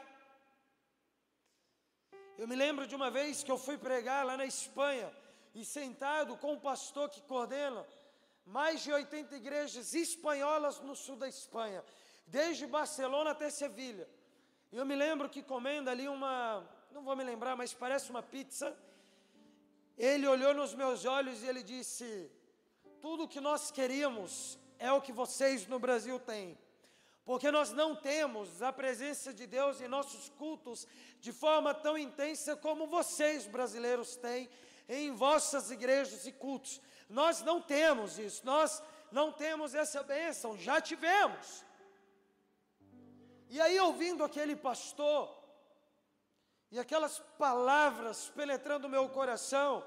Eu 2.37 2.47
me 2.47 2.55
lembro 2.55 2.85
de 2.85 2.95
uma 2.95 3.09
vez 3.09 3.41
que 3.41 3.51
eu 3.51 3.57
fui 3.57 3.79
pregar 3.79 4.23
lá 4.23 4.37
na 4.37 4.45
Espanha 4.45 5.11
e 5.55 5.65
sentado 5.65 6.37
com 6.37 6.53
um 6.53 6.59
pastor 6.59 7.09
que 7.09 7.23
coordena 7.23 7.83
mais 8.45 8.81
de 8.81 8.93
80 8.93 9.35
igrejas 9.35 9.95
espanholas 9.95 10.79
no 10.79 10.95
sul 10.95 11.15
da 11.15 11.27
Espanha, 11.27 11.83
desde 12.27 12.67
Barcelona 12.67 13.31
até 13.31 13.49
Sevilha. 13.49 14.07
E 14.71 14.77
eu 14.77 14.85
me 14.85 14.95
lembro 14.95 15.27
que 15.27 15.43
comendo 15.43 15.89
ali 15.89 16.07
uma, 16.07 16.65
não 16.91 17.03
vou 17.03 17.13
me 17.13 17.25
lembrar, 17.25 17.57
mas 17.57 17.73
parece 17.73 18.09
uma 18.09 18.23
pizza. 18.23 18.73
Ele 19.97 20.25
olhou 20.25 20.53
nos 20.53 20.73
meus 20.73 21.03
olhos 21.03 21.43
e 21.43 21.47
ele 21.47 21.61
disse: 21.61 22.31
Tudo 23.01 23.27
que 23.27 23.41
nós 23.41 23.69
queríamos 23.69 24.57
é 24.79 24.89
o 24.89 25.01
que 25.01 25.11
vocês 25.11 25.67
no 25.67 25.77
Brasil 25.77 26.17
têm. 26.19 26.57
Porque 27.25 27.51
nós 27.51 27.73
não 27.73 27.97
temos 27.97 28.61
a 28.61 28.71
presença 28.71 29.33
de 29.33 29.45
Deus 29.45 29.81
em 29.81 29.89
nossos 29.89 30.29
cultos 30.29 30.87
de 31.19 31.33
forma 31.33 31.73
tão 31.73 31.97
intensa 31.97 32.55
como 32.55 32.87
vocês 32.87 33.45
brasileiros 33.45 34.15
têm 34.15 34.49
em 34.87 35.11
vossas 35.11 35.69
igrejas 35.69 36.25
e 36.25 36.31
cultos. 36.31 36.81
Nós 37.09 37.43
não 37.43 37.61
temos 37.61 38.17
isso, 38.17 38.45
nós 38.45 38.81
não 39.11 39.33
temos 39.33 39.75
essa 39.75 40.01
bênção, 40.01 40.57
já 40.57 40.79
tivemos. 40.79 41.65
E 43.53 43.59
aí, 43.59 43.77
ouvindo 43.81 44.23
aquele 44.23 44.55
pastor, 44.55 45.29
e 46.71 46.79
aquelas 46.79 47.19
palavras 47.37 48.29
penetrando 48.29 48.87
o 48.87 48.89
meu 48.89 49.09
coração, 49.09 49.83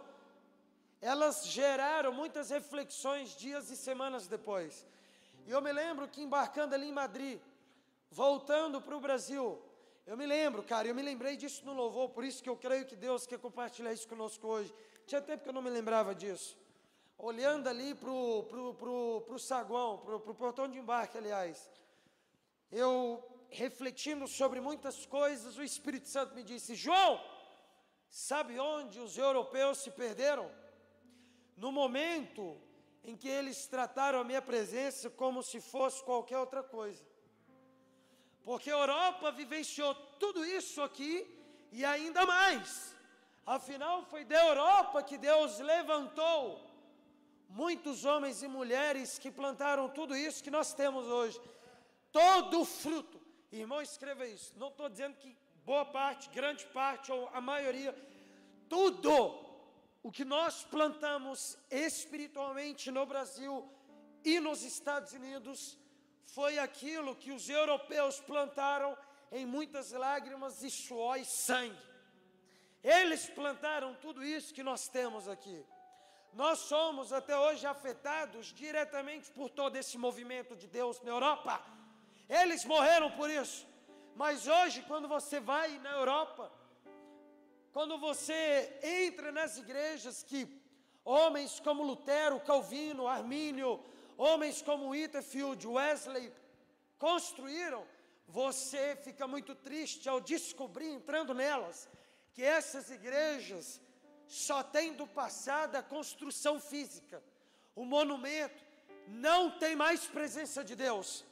elas 1.01 1.47
geraram 1.47 2.13
muitas 2.13 2.51
reflexões 2.51 3.31
dias 3.35 3.71
e 3.71 3.77
semanas 3.77 4.27
depois. 4.27 4.87
E 5.47 5.51
eu 5.51 5.63
me 5.63 5.73
lembro 5.73 6.07
que 6.07 6.21
embarcando 6.21 6.75
ali 6.75 6.91
em 6.91 6.93
Madrid, 6.93 7.41
voltando 8.11 8.83
para 8.83 8.95
o 8.95 9.01
Brasil, 9.01 9.59
eu 10.07 10.15
me 10.15 10.27
lembro, 10.27 10.63
cara, 10.63 10.87
eu 10.87 10.95
me 10.95 11.01
lembrei 11.01 11.35
disso 11.35 11.65
no 11.65 11.73
louvor, 11.73 12.11
por 12.11 12.23
isso 12.23 12.43
que 12.43 12.51
eu 12.51 12.59
creio 12.59 12.85
que 12.85 12.95
Deus 12.95 13.27
quer 13.27 13.39
compartilhar 13.39 13.95
isso 13.95 14.07
conosco 14.07 14.47
hoje. 14.47 14.75
Tinha 15.07 15.23
tempo 15.23 15.43
que 15.43 15.49
eu 15.49 15.55
não 15.55 15.63
me 15.63 15.71
lembrava 15.71 16.15
disso. 16.15 16.59
Olhando 17.17 17.67
ali 17.67 17.95
para 17.95 18.11
o 18.11 18.43
pro, 18.43 18.75
pro, 18.75 19.23
pro 19.27 19.39
saguão, 19.39 19.97
para 19.97 20.17
o 20.17 20.35
portão 20.35 20.69
de 20.69 20.79
embarque, 20.79 21.17
aliás, 21.17 21.71
eu 22.71 23.25
refletindo 23.63 24.27
sobre 24.27 24.61
muitas 24.61 25.07
coisas, 25.07 25.57
o 25.57 25.63
Espírito 25.63 26.09
Santo 26.09 26.35
me 26.35 26.43
disse: 26.43 26.75
João, 26.75 27.13
sabe 28.09 28.59
onde 28.59 28.99
os 29.07 29.17
europeus 29.17 29.79
se 29.79 29.91
perderam? 29.91 30.51
No 31.57 31.71
momento 31.71 32.61
em 33.05 33.17
que 33.17 33.29
eles 33.29 33.67
trataram 33.67 34.19
a 34.21 34.25
minha 34.25 34.43
presença 34.43 35.09
como 35.09 35.43
se 35.43 35.61
fosse 35.61 36.03
qualquer 36.03 36.39
outra 36.39 36.63
coisa. 36.63 37.05
Porque 38.43 38.71
a 38.71 38.79
Europa 38.79 39.31
vivenciou 39.33 39.95
tudo 40.23 40.45
isso 40.45 40.83
aqui 40.83 41.13
e 41.71 41.85
ainda 41.85 42.27
mais. 42.27 42.95
Afinal, 43.47 44.05
foi 44.05 44.25
da 44.25 44.41
Europa 44.49 45.03
que 45.03 45.19
Deus 45.19 45.59
levantou 45.61 46.41
muitos 47.49 48.05
homens 48.05 48.43
e 48.43 48.49
mulheres 48.49 49.19
que 49.19 49.31
plantaram 49.31 49.89
tudo 49.89 50.17
isso 50.17 50.43
que 50.43 50.51
nós 50.51 50.75
temos 50.75 51.07
hoje. 51.07 51.41
Todo 52.11 52.65
fruto 52.65 53.14
Irmão, 53.61 53.81
escreva 53.81 54.27
isso. 54.27 54.53
Não 54.57 54.69
estou 54.69 54.89
dizendo 54.89 55.17
que 55.17 55.37
boa 55.65 55.85
parte, 55.85 56.29
grande 56.31 56.67
parte 56.67 57.13
ou 57.13 57.29
a 57.29 57.41
maioria, 57.41 57.95
tudo 58.69 59.13
o 60.03 60.11
que 60.11 60.25
nós 60.25 60.65
plantamos 60.65 61.57
espiritualmente 61.71 62.91
no 62.91 63.07
Brasil 63.07 63.71
e 64.25 64.41
nos 64.41 64.63
Estados 64.65 65.13
Unidos 65.13 65.79
foi 66.25 66.59
aquilo 66.59 67.15
que 67.15 67.31
os 67.31 67.49
europeus 67.49 68.21
plantaram 68.21 68.97
em 69.31 69.47
muitas 69.47 69.93
lágrimas 69.93 70.63
e 70.63 70.71
suor 70.71 71.19
e 71.19 71.25
sangue. 71.25 71.79
Eles 72.83 73.27
plantaram 73.31 73.95
tudo 73.95 74.25
isso 74.25 74.53
que 74.53 74.63
nós 74.65 74.89
temos 74.89 75.29
aqui. 75.29 75.65
Nós 76.33 76.59
somos 76.59 77.13
até 77.13 77.39
hoje 77.39 77.65
afetados 77.67 78.49
diretamente 78.49 79.31
por 79.31 79.49
todo 79.49 79.77
esse 79.77 79.97
movimento 79.97 80.57
de 80.57 80.67
Deus 80.67 81.01
na 81.03 81.13
Europa 81.13 81.65
eles 82.29 82.65
morreram 82.65 83.11
por 83.13 83.31
isso. 83.31 83.67
Mas 84.15 84.47
hoje, 84.47 84.83
quando 84.83 85.09
você 85.09 85.41
vai 85.41 85.79
na 85.79 85.91
Europa, 85.91 86.51
quando 87.73 87.99
você 87.99 88.79
entra 88.83 89.33
nas 89.33 89.59
igrejas 89.59 90.23
que 90.23 90.49
homens 91.05 91.59
como 91.61 91.83
Lutero, 91.83 92.41
Calvino, 92.41 93.09
Armínio, 93.09 93.83
homens 94.17 94.63
como 94.63 94.91
Whitefield, 94.91 95.67
Wesley 95.67 96.33
construíram, 96.99 97.85
você 98.27 98.97
fica 98.97 99.27
muito 99.27 99.55
triste 99.55 100.09
ao 100.09 100.21
descobrir, 100.21 100.89
entrando 100.89 101.35
nelas, 101.35 101.89
que 102.33 102.43
essas 102.43 102.91
igrejas 102.91 103.81
só 104.27 104.63
têm 104.63 104.95
do 104.95 105.07
passado 105.07 105.77
a 105.77 105.83
construção 105.83 106.59
física, 106.59 107.23
o 107.75 107.85
monumento, 107.85 108.65
não 109.09 109.51
tem 109.59 109.77
mais 109.77 110.07
presença 110.07 110.65
de 110.65 110.75
Deus. 110.75 111.25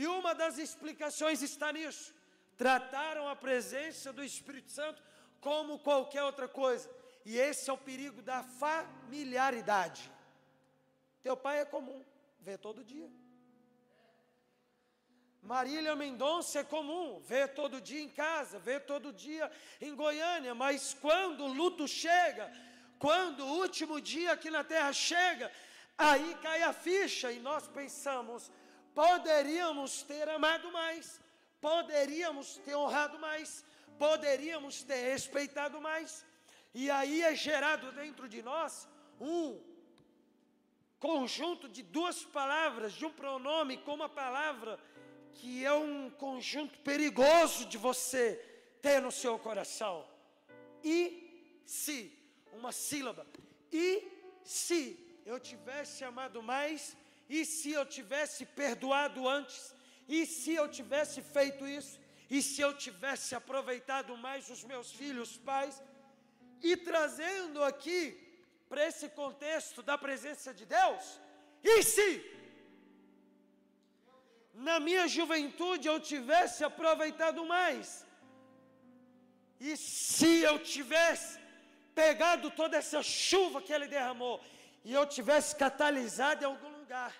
E 0.00 0.06
uma 0.06 0.32
das 0.42 0.58
explicações 0.64 1.40
está 1.42 1.68
nisso. 1.78 2.06
Trataram 2.62 3.24
a 3.28 3.34
presença 3.46 4.12
do 4.16 4.22
Espírito 4.30 4.70
Santo 4.70 5.02
como 5.46 5.80
qualquer 5.88 6.22
outra 6.22 6.46
coisa. 6.60 6.88
E 7.30 7.32
esse 7.36 7.68
é 7.68 7.72
o 7.72 7.84
perigo 7.88 8.20
da 8.22 8.40
familiaridade. 8.62 10.04
Teu 11.20 11.36
pai 11.36 11.56
é 11.62 11.64
comum, 11.64 12.00
vê 12.46 12.56
todo 12.66 12.84
dia. 12.92 13.10
Marília 15.42 15.96
Mendonça 15.96 16.60
é 16.60 16.64
comum, 16.76 17.20
vê 17.32 17.48
todo 17.48 17.80
dia 17.80 18.00
em 18.00 18.08
casa, 18.08 18.56
vê 18.68 18.78
todo 18.78 19.12
dia 19.12 19.50
em 19.80 19.96
Goiânia, 19.96 20.54
mas 20.54 20.94
quando 20.94 21.42
o 21.44 21.52
luto 21.60 21.88
chega, 21.88 22.52
quando 23.00 23.40
o 23.44 23.54
último 23.62 24.00
dia 24.00 24.30
aqui 24.32 24.50
na 24.50 24.62
terra 24.62 24.92
chega, 24.92 25.50
aí 25.96 26.36
cai 26.40 26.62
a 26.62 26.72
ficha 26.72 27.32
e 27.32 27.40
nós 27.40 27.66
pensamos: 27.66 28.50
poderíamos 28.98 30.02
ter 30.02 30.28
amado 30.28 30.72
mais, 30.72 31.20
poderíamos 31.60 32.56
ter 32.64 32.74
honrado 32.74 33.16
mais, 33.16 33.64
poderíamos 33.96 34.82
ter 34.82 35.12
respeitado 35.12 35.80
mais, 35.80 36.26
e 36.74 36.90
aí 36.90 37.22
é 37.22 37.32
gerado 37.32 37.92
dentro 37.92 38.28
de 38.28 38.42
nós 38.42 38.88
um 39.20 39.62
conjunto 40.98 41.68
de 41.68 41.80
duas 41.80 42.24
palavras, 42.24 42.92
de 42.92 43.06
um 43.06 43.12
pronome 43.12 43.76
com 43.76 43.94
uma 43.94 44.08
palavra, 44.08 44.80
que 45.34 45.64
é 45.64 45.72
um 45.72 46.10
conjunto 46.10 46.76
perigoso 46.80 47.66
de 47.66 47.78
você 47.78 48.34
ter 48.82 49.00
no 49.00 49.12
seu 49.12 49.38
coração. 49.38 50.04
E 50.82 51.62
se, 51.64 52.12
uma 52.52 52.72
sílaba, 52.72 53.24
e 53.70 54.02
se 54.42 55.22
eu 55.24 55.38
tivesse 55.38 56.02
amado 56.02 56.42
mais, 56.42 56.96
e 57.28 57.44
se 57.44 57.70
eu 57.78 57.84
tivesse 57.96 58.44
perdoado 58.60 59.28
antes? 59.28 59.74
E 60.08 60.24
se 60.24 60.54
eu 60.54 60.66
tivesse 60.78 61.20
feito 61.20 61.66
isso? 61.66 61.98
E 62.30 62.40
se 62.42 62.60
eu 62.66 62.72
tivesse 62.84 63.34
aproveitado 63.34 64.16
mais 64.16 64.48
os 64.54 64.62
meus 64.64 64.90
filhos, 65.00 65.36
pais? 65.50 65.82
E 66.62 66.76
trazendo 66.76 67.62
aqui, 67.62 68.00
para 68.68 68.86
esse 68.86 69.08
contexto 69.20 69.82
da 69.82 69.96
presença 69.96 70.52
de 70.58 70.64
Deus, 70.66 71.04
e 71.62 71.82
se 71.82 72.08
na 74.54 74.78
minha 74.80 75.06
juventude 75.06 75.86
eu 75.88 75.98
tivesse 76.00 76.64
aproveitado 76.64 77.44
mais? 77.46 78.06
E 79.60 79.76
se 79.76 80.40
eu 80.50 80.58
tivesse 80.58 81.38
pegado 81.94 82.50
toda 82.50 82.76
essa 82.76 83.02
chuva 83.02 83.60
que 83.60 83.72
ele 83.72 83.88
derramou 83.88 84.36
e 84.84 84.92
eu 84.92 85.04
tivesse 85.04 85.54
catalisado 85.56 86.42
em 86.42 86.46
algum 86.46 86.67
lugar. 86.88 87.14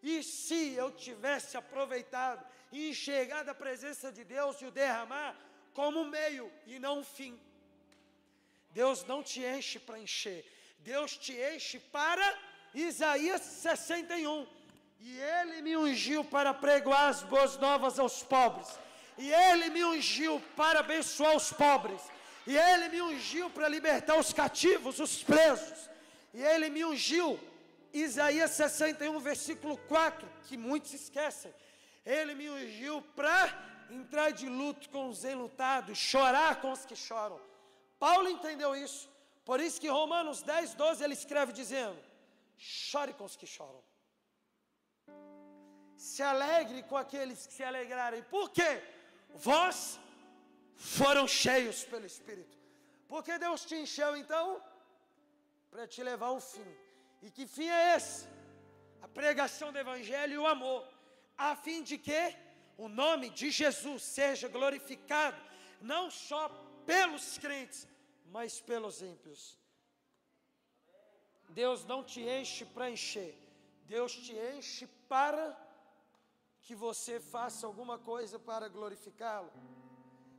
E 0.00 0.22
se 0.22 0.74
eu 0.74 0.88
tivesse 0.92 1.56
aproveitado 1.56 2.42
e 2.70 2.90
enxergado 2.90 3.50
a 3.50 3.54
presença 3.54 4.12
de 4.12 4.22
Deus 4.22 4.60
e 4.60 4.66
o 4.66 4.70
derramar 4.70 5.34
como 5.74 6.04
meio 6.04 6.46
e 6.64 6.78
não 6.78 7.00
um 7.00 7.04
fim. 7.04 7.34
Deus 8.70 9.04
não 9.04 9.20
te 9.20 9.40
enche 9.42 9.78
para 9.80 9.98
encher, 9.98 10.40
Deus 10.78 11.16
te 11.16 11.34
enche 11.52 11.80
para 11.98 12.26
Isaías 12.72 13.42
61. 13.42 14.46
E 15.00 15.18
ele 15.18 15.60
me 15.62 15.76
ungiu 15.76 16.24
para 16.24 16.54
pregoar 16.54 17.08
as 17.08 17.24
boas 17.24 17.56
novas 17.58 17.98
aos 17.98 18.22
pobres. 18.22 18.68
E 19.18 19.32
ele 19.32 19.70
me 19.70 19.84
ungiu 19.84 20.40
para 20.56 20.78
abençoar 20.80 21.34
os 21.34 21.52
pobres. 21.52 22.00
E 22.46 22.56
ele 22.56 22.88
me 22.90 23.02
ungiu 23.02 23.50
para 23.50 23.68
libertar 23.68 24.16
os 24.16 24.32
cativos, 24.32 25.00
os 25.00 25.20
presos. 25.20 25.90
E 26.32 26.40
ele 26.40 26.70
me 26.70 26.84
ungiu, 26.84 27.38
Isaías 27.92 28.52
61, 28.52 29.18
versículo 29.20 29.76
4, 29.88 30.28
que 30.46 30.56
muitos 30.56 30.92
esquecem. 30.94 31.54
Ele 32.04 32.34
me 32.34 32.50
ungiu 32.50 33.02
para 33.14 33.40
entrar 33.90 34.30
de 34.30 34.48
luto 34.48 34.88
com 34.90 35.08
os 35.08 35.24
enlutados, 35.24 35.98
chorar 35.98 36.60
com 36.60 36.72
os 36.72 36.84
que 36.84 36.96
choram. 36.96 37.40
Paulo 37.98 38.28
entendeu 38.28 38.74
isso. 38.74 39.10
Por 39.44 39.60
isso 39.60 39.80
que 39.80 39.88
Romanos 39.88 40.42
10, 40.42 40.74
12 40.74 41.04
ele 41.04 41.14
escreve 41.14 41.52
dizendo: 41.52 41.98
chore 42.56 43.12
com 43.12 43.24
os 43.24 43.36
que 43.36 43.46
choram 43.46 43.82
se 46.02 46.22
alegre 46.22 46.82
com 46.82 46.96
aqueles 46.96 47.46
que 47.46 47.54
se 47.58 47.62
alegrarem. 47.62 48.22
Por 48.24 48.50
quê? 48.50 48.70
Vós 49.48 50.00
foram 50.74 51.28
cheios 51.28 51.84
pelo 51.84 52.04
Espírito. 52.04 52.56
Porque 53.06 53.38
Deus 53.38 53.64
te 53.64 53.76
encheu 53.76 54.16
então 54.16 54.60
para 55.70 55.86
te 55.86 56.02
levar 56.02 56.30
ao 56.34 56.40
fim. 56.40 56.70
E 57.22 57.30
que 57.30 57.46
fim 57.46 57.68
é 57.68 57.96
esse? 57.96 58.26
A 59.00 59.08
pregação 59.08 59.72
do 59.72 59.78
Evangelho 59.78 60.34
e 60.34 60.38
o 60.38 60.46
amor, 60.46 60.86
a 61.36 61.54
fim 61.54 61.82
de 61.82 61.96
que 61.96 62.22
o 62.76 62.88
nome 62.88 63.30
de 63.30 63.50
Jesus 63.50 64.02
seja 64.02 64.48
glorificado, 64.48 65.40
não 65.80 66.10
só 66.10 66.48
pelos 66.84 67.38
crentes, 67.38 67.86
mas 68.26 68.60
pelos 68.60 69.02
ímpios. 69.02 69.58
Deus 71.48 71.84
não 71.84 72.02
te 72.02 72.20
enche 72.20 72.64
para 72.64 72.90
encher, 72.90 73.32
Deus 73.86 74.12
te 74.14 74.32
enche 74.56 74.86
para 75.08 75.56
que 76.62 76.74
você 76.74 77.20
faça 77.20 77.66
alguma 77.66 77.98
coisa 77.98 78.38
para 78.38 78.68
glorificá-lo. 78.68 79.52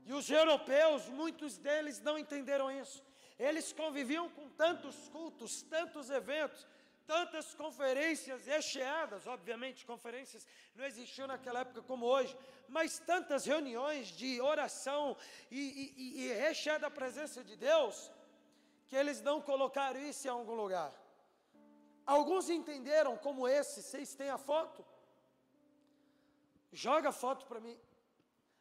E 0.05 0.11
os 0.13 0.29
europeus, 0.29 1.07
muitos 1.07 1.57
deles 1.57 2.01
não 2.01 2.17
entenderam 2.17 2.69
isso. 2.71 3.01
Eles 3.37 3.71
conviviam 3.71 4.29
com 4.29 4.49
tantos 4.49 5.07
cultos, 5.09 5.61
tantos 5.61 6.09
eventos, 6.09 6.67
tantas 7.05 7.53
conferências 7.53 8.45
recheadas, 8.45 9.27
obviamente, 9.27 9.85
conferências 9.85 10.47
não 10.75 10.85
existiam 10.85 11.27
naquela 11.27 11.59
época 11.59 11.81
como 11.81 12.05
hoje, 12.05 12.37
mas 12.67 12.99
tantas 12.99 13.45
reuniões 13.45 14.07
de 14.07 14.41
oração 14.41 15.17
e, 15.51 15.59
e, 15.95 16.23
e 16.23 16.33
recheada 16.33 16.87
a 16.87 16.91
presença 16.91 17.43
de 17.43 17.55
Deus, 17.55 18.11
que 18.87 18.95
eles 18.95 19.21
não 19.21 19.41
colocaram 19.41 19.99
isso 19.99 20.27
em 20.27 20.31
algum 20.31 20.53
lugar. 20.53 20.93
Alguns 22.05 22.49
entenderam 22.49 23.17
como 23.17 23.47
esse, 23.47 23.81
vocês 23.81 24.13
têm 24.13 24.29
a 24.29 24.37
foto? 24.37 24.85
Joga 26.71 27.09
a 27.09 27.13
foto 27.13 27.45
para 27.45 27.59
mim. 27.59 27.79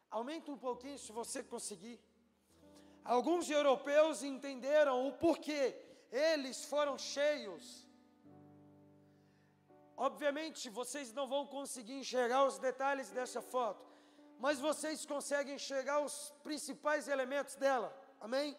Aumenta 0.09 0.51
um 0.51 0.57
pouquinho 0.57 0.97
se 0.97 1.11
você 1.11 1.43
conseguir. 1.43 1.99
Alguns 3.03 3.49
europeus 3.49 4.23
entenderam 4.23 5.07
o 5.07 5.13
porquê 5.13 5.75
eles 6.11 6.63
foram 6.65 6.97
cheios. 6.97 7.82
Obviamente, 9.95 10.69
vocês 10.69 11.13
não 11.13 11.27
vão 11.27 11.45
conseguir 11.45 11.93
enxergar 11.93 12.45
os 12.45 12.57
detalhes 12.57 13.09
dessa 13.11 13.41
foto, 13.41 13.85
mas 14.39 14.59
vocês 14.59 15.05
conseguem 15.05 15.55
enxergar 15.55 15.99
os 15.99 16.33
principais 16.43 17.07
elementos 17.07 17.55
dela. 17.55 17.95
Amém? 18.19 18.57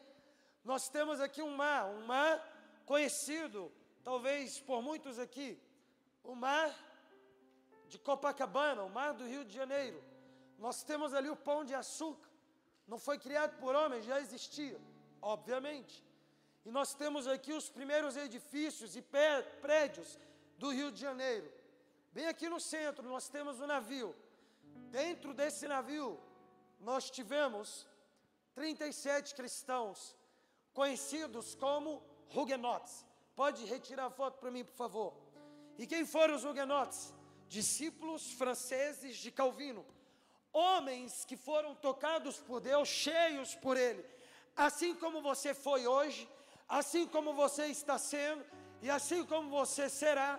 Nós 0.64 0.88
temos 0.88 1.20
aqui 1.20 1.42
um 1.42 1.54
mar, 1.54 1.86
um 1.86 2.06
mar 2.06 2.42
conhecido, 2.86 3.70
talvez 4.02 4.60
por 4.60 4.80
muitos 4.82 5.18
aqui, 5.18 5.60
o 6.22 6.34
mar 6.34 6.74
de 7.88 7.98
Copacabana, 7.98 8.82
o 8.82 8.90
mar 8.90 9.12
do 9.12 9.26
Rio 9.26 9.44
de 9.44 9.54
Janeiro. 9.54 10.02
Nós 10.58 10.82
temos 10.82 11.12
ali 11.12 11.28
o 11.28 11.36
pão 11.36 11.64
de 11.64 11.74
açúcar. 11.74 12.30
Não 12.86 12.98
foi 12.98 13.18
criado 13.18 13.58
por 13.58 13.74
homens, 13.74 14.04
já 14.04 14.20
existia, 14.20 14.80
obviamente. 15.20 16.04
E 16.64 16.70
nós 16.70 16.94
temos 16.94 17.26
aqui 17.26 17.52
os 17.52 17.68
primeiros 17.68 18.16
edifícios 18.16 18.96
e 18.96 19.02
prédios 19.60 20.18
do 20.58 20.70
Rio 20.70 20.90
de 20.90 21.00
Janeiro. 21.00 21.50
Bem 22.12 22.26
aqui 22.26 22.48
no 22.48 22.60
centro, 22.60 23.08
nós 23.08 23.28
temos 23.28 23.60
um 23.60 23.66
navio. 23.66 24.14
Dentro 24.90 25.34
desse 25.34 25.66
navio, 25.66 26.20
nós 26.80 27.10
tivemos 27.10 27.86
37 28.54 29.34
cristãos, 29.34 30.16
conhecidos 30.72 31.54
como 31.54 32.02
huguenotes. 32.34 33.04
Pode 33.34 33.64
retirar 33.64 34.06
a 34.06 34.10
foto 34.10 34.38
para 34.38 34.50
mim, 34.50 34.64
por 34.64 34.76
favor. 34.76 35.14
E 35.76 35.86
quem 35.86 36.06
foram 36.06 36.36
os 36.36 36.44
huguenotes? 36.44 37.12
discípulos 37.48 38.32
franceses 38.32 39.16
de 39.16 39.30
Calvino, 39.30 39.84
homens 40.52 41.24
que 41.24 41.36
foram 41.36 41.74
tocados 41.74 42.38
por 42.38 42.60
Deus, 42.60 42.88
cheios 42.88 43.54
por 43.54 43.76
Ele, 43.76 44.04
assim 44.56 44.94
como 44.94 45.22
você 45.22 45.54
foi 45.54 45.86
hoje, 45.86 46.28
assim 46.68 47.06
como 47.06 47.32
você 47.32 47.66
está 47.66 47.98
sendo 47.98 48.44
e 48.84 48.90
assim 48.96 49.20
como 49.30 49.48
você 49.58 49.84
será. 50.00 50.30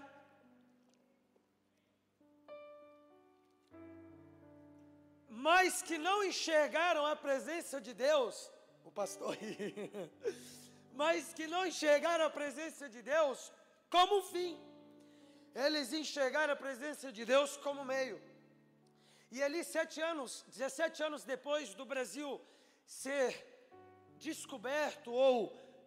Mas 5.47 5.81
que 5.87 5.97
não 6.07 6.17
enxergaram 6.29 7.03
a 7.13 7.15
presença 7.25 7.79
de 7.87 7.93
Deus, 8.07 8.35
o 8.89 8.91
pastor, 9.01 9.35
mas 11.01 11.33
que 11.37 11.47
não 11.53 11.63
enxergaram 11.71 12.25
a 12.25 12.35
presença 12.39 12.87
de 12.95 13.01
Deus 13.13 13.51
como 13.95 14.21
fim 14.33 14.53
eles 15.65 15.93
enxergaram 15.93 16.53
a 16.53 16.61
presença 16.63 17.11
de 17.17 17.23
Deus 17.33 17.51
como 17.65 17.85
meio. 17.85 18.17
E 19.31 19.41
ali, 19.41 19.63
sete 19.63 20.01
anos, 20.01 20.43
17 20.47 21.01
anos 21.07 21.23
depois 21.23 21.73
do 21.73 21.85
Brasil 21.85 22.29
ser 22.85 23.29
descoberto, 24.17 25.11
ou 25.11 25.37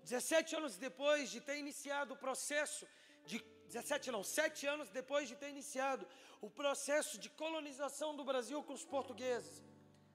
17 0.08 0.56
anos 0.56 0.76
depois 0.78 1.30
de 1.30 1.38
ter 1.38 1.58
iniciado 1.58 2.14
o 2.14 2.16
processo 2.16 2.86
de 3.26 3.38
17 3.66 4.10
não, 4.10 4.24
7 4.24 4.66
anos 4.66 4.88
depois 4.88 5.28
de 5.28 5.36
ter 5.36 5.50
iniciado 5.50 6.06
o 6.40 6.48
processo 6.48 7.18
de 7.18 7.28
colonização 7.28 8.16
do 8.16 8.24
Brasil 8.24 8.62
com 8.62 8.72
os 8.72 8.86
portugueses, 8.86 9.62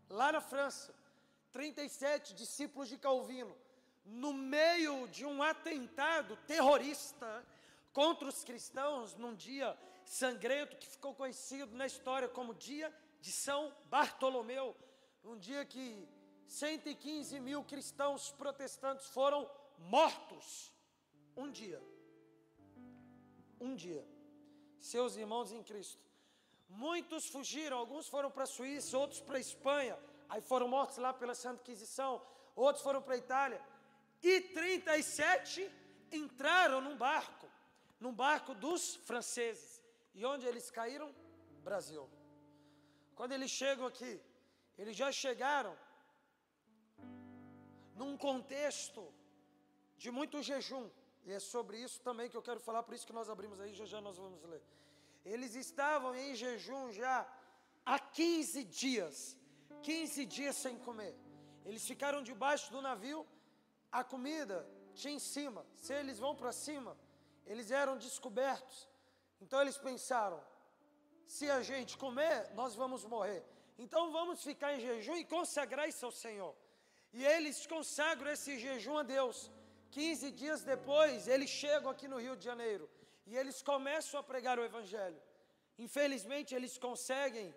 lá 0.10 0.32
na 0.32 0.42
França, 0.42 0.92
37 1.52 2.34
discípulos 2.34 2.90
de 2.90 2.98
Calvino, 2.98 3.56
no 4.04 4.34
meio 4.34 5.08
de 5.10 5.24
um 5.26 5.44
atentado 5.44 6.36
terrorista 6.48 7.46
contra 7.92 8.28
os 8.28 8.44
cristãos 8.44 9.16
num 9.16 9.36
dia 9.36 9.78
sangrento 10.04 10.76
que 10.78 10.88
ficou 10.88 11.14
conhecido 11.14 11.76
na 11.76 11.86
história 11.86 12.28
como 12.28 12.56
Dia 12.56 12.92
de 13.22 13.32
São 13.32 13.72
Bartolomeu, 13.86 14.76
um 15.24 15.38
dia 15.38 15.64
que 15.64 15.86
115 16.48 17.40
mil 17.40 17.64
cristãos 17.64 18.32
protestantes 18.32 19.08
foram 19.10 19.48
mortos. 19.78 20.74
Um 21.36 21.52
dia. 21.52 21.82
Um 23.60 23.76
dia. 23.76 24.06
Seus 24.80 25.16
irmãos 25.16 25.52
em 25.52 25.64
Cristo. 25.64 26.02
Muitos 26.70 27.28
fugiram, 27.28 27.78
alguns 27.78 28.08
foram 28.08 28.32
para 28.32 28.44
a 28.44 28.48
Suíça, 28.48 28.98
outros 28.98 29.22
para 29.22 29.38
a 29.38 29.40
Espanha, 29.40 29.98
aí 30.28 30.42
foram 30.42 30.68
mortos 30.68 30.98
lá 30.98 31.14
pela 31.14 31.36
Santa 31.36 31.62
Inquisição, 31.62 32.22
outros 32.56 32.84
foram 32.84 33.02
para 33.02 33.14
a 33.14 33.18
Itália. 33.18 33.62
E 34.22 34.42
37 34.42 35.70
entraram 36.12 36.82
num 36.82 36.98
barco 36.98 37.48
num 38.04 38.14
barco 38.14 38.54
dos 38.54 38.96
franceses. 39.10 39.82
E 40.14 40.26
onde 40.26 40.46
eles 40.46 40.70
caíram? 40.70 41.10
Brasil. 41.64 42.04
Quando 43.16 43.32
eles 43.32 43.50
chegam 43.50 43.86
aqui, 43.86 44.14
eles 44.78 44.96
já 45.02 45.10
chegaram 45.10 45.74
num 47.96 48.18
contexto 48.18 49.02
de 50.04 50.12
muito 50.20 50.42
jejum. 50.50 50.86
E 51.28 51.32
é 51.38 51.40
sobre 51.40 51.76
isso 51.86 51.98
também 52.08 52.30
que 52.30 52.38
eu 52.40 52.46
quero 52.48 52.60
falar, 52.68 52.82
por 52.84 52.94
isso 52.96 53.08
que 53.10 53.18
nós 53.20 53.30
abrimos 53.34 53.60
aí, 53.64 53.72
já 53.80 53.86
já 53.94 54.00
nós 54.08 54.18
vamos 54.24 54.42
ler. 54.52 54.64
Eles 55.34 55.56
estavam 55.66 56.12
em 56.24 56.36
jejum 56.42 56.84
já 57.02 57.16
há 57.86 57.98
15 57.98 58.66
dias. 58.66 59.38
15 59.82 60.26
dias 60.38 60.56
sem 60.64 60.76
comer. 60.88 61.14
Eles 61.66 61.86
ficaram 61.92 62.22
debaixo 62.32 62.68
do 62.74 62.82
navio, 62.90 63.26
a 64.00 64.04
comida 64.14 64.58
tinha 64.94 65.14
em 65.20 65.24
cima. 65.34 65.62
Se 65.84 65.94
eles 66.02 66.20
vão 66.26 66.34
para 66.36 66.52
cima, 66.66 66.98
eles 67.52 67.72
eram 67.72 67.96
descobertos. 67.98 68.78
Então 69.44 69.62
eles 69.62 69.78
pensaram: 69.78 70.40
se 71.36 71.50
a 71.50 71.62
gente 71.72 71.98
comer, 72.06 72.38
nós 72.62 72.76
vamos 72.76 73.06
morrer. 73.16 73.42
Então 73.84 74.12
vamos 74.12 74.44
ficar 74.50 74.74
em 74.76 74.82
jejum 74.88 75.16
e 75.16 75.26
consagrar 75.38 75.88
isso 75.88 76.06
ao 76.06 76.12
Senhor. 76.26 76.54
E 77.14 77.24
eles 77.34 77.66
consagram 77.76 78.32
esse 78.38 78.60
jejum 78.60 78.98
a 78.98 79.04
Deus. 79.04 79.38
15 79.94 80.32
dias 80.32 80.64
depois, 80.64 81.28
eles 81.28 81.50
chegam 81.50 81.90
aqui 81.92 82.08
no 82.08 82.20
Rio 82.26 82.36
de 82.36 82.44
Janeiro 82.44 82.90
e 83.28 83.38
eles 83.38 83.62
começam 83.62 84.20
a 84.20 84.24
pregar 84.24 84.58
o 84.58 84.66
Evangelho. 84.70 85.22
Infelizmente, 85.78 86.56
eles 86.56 86.78
conseguem 86.78 87.54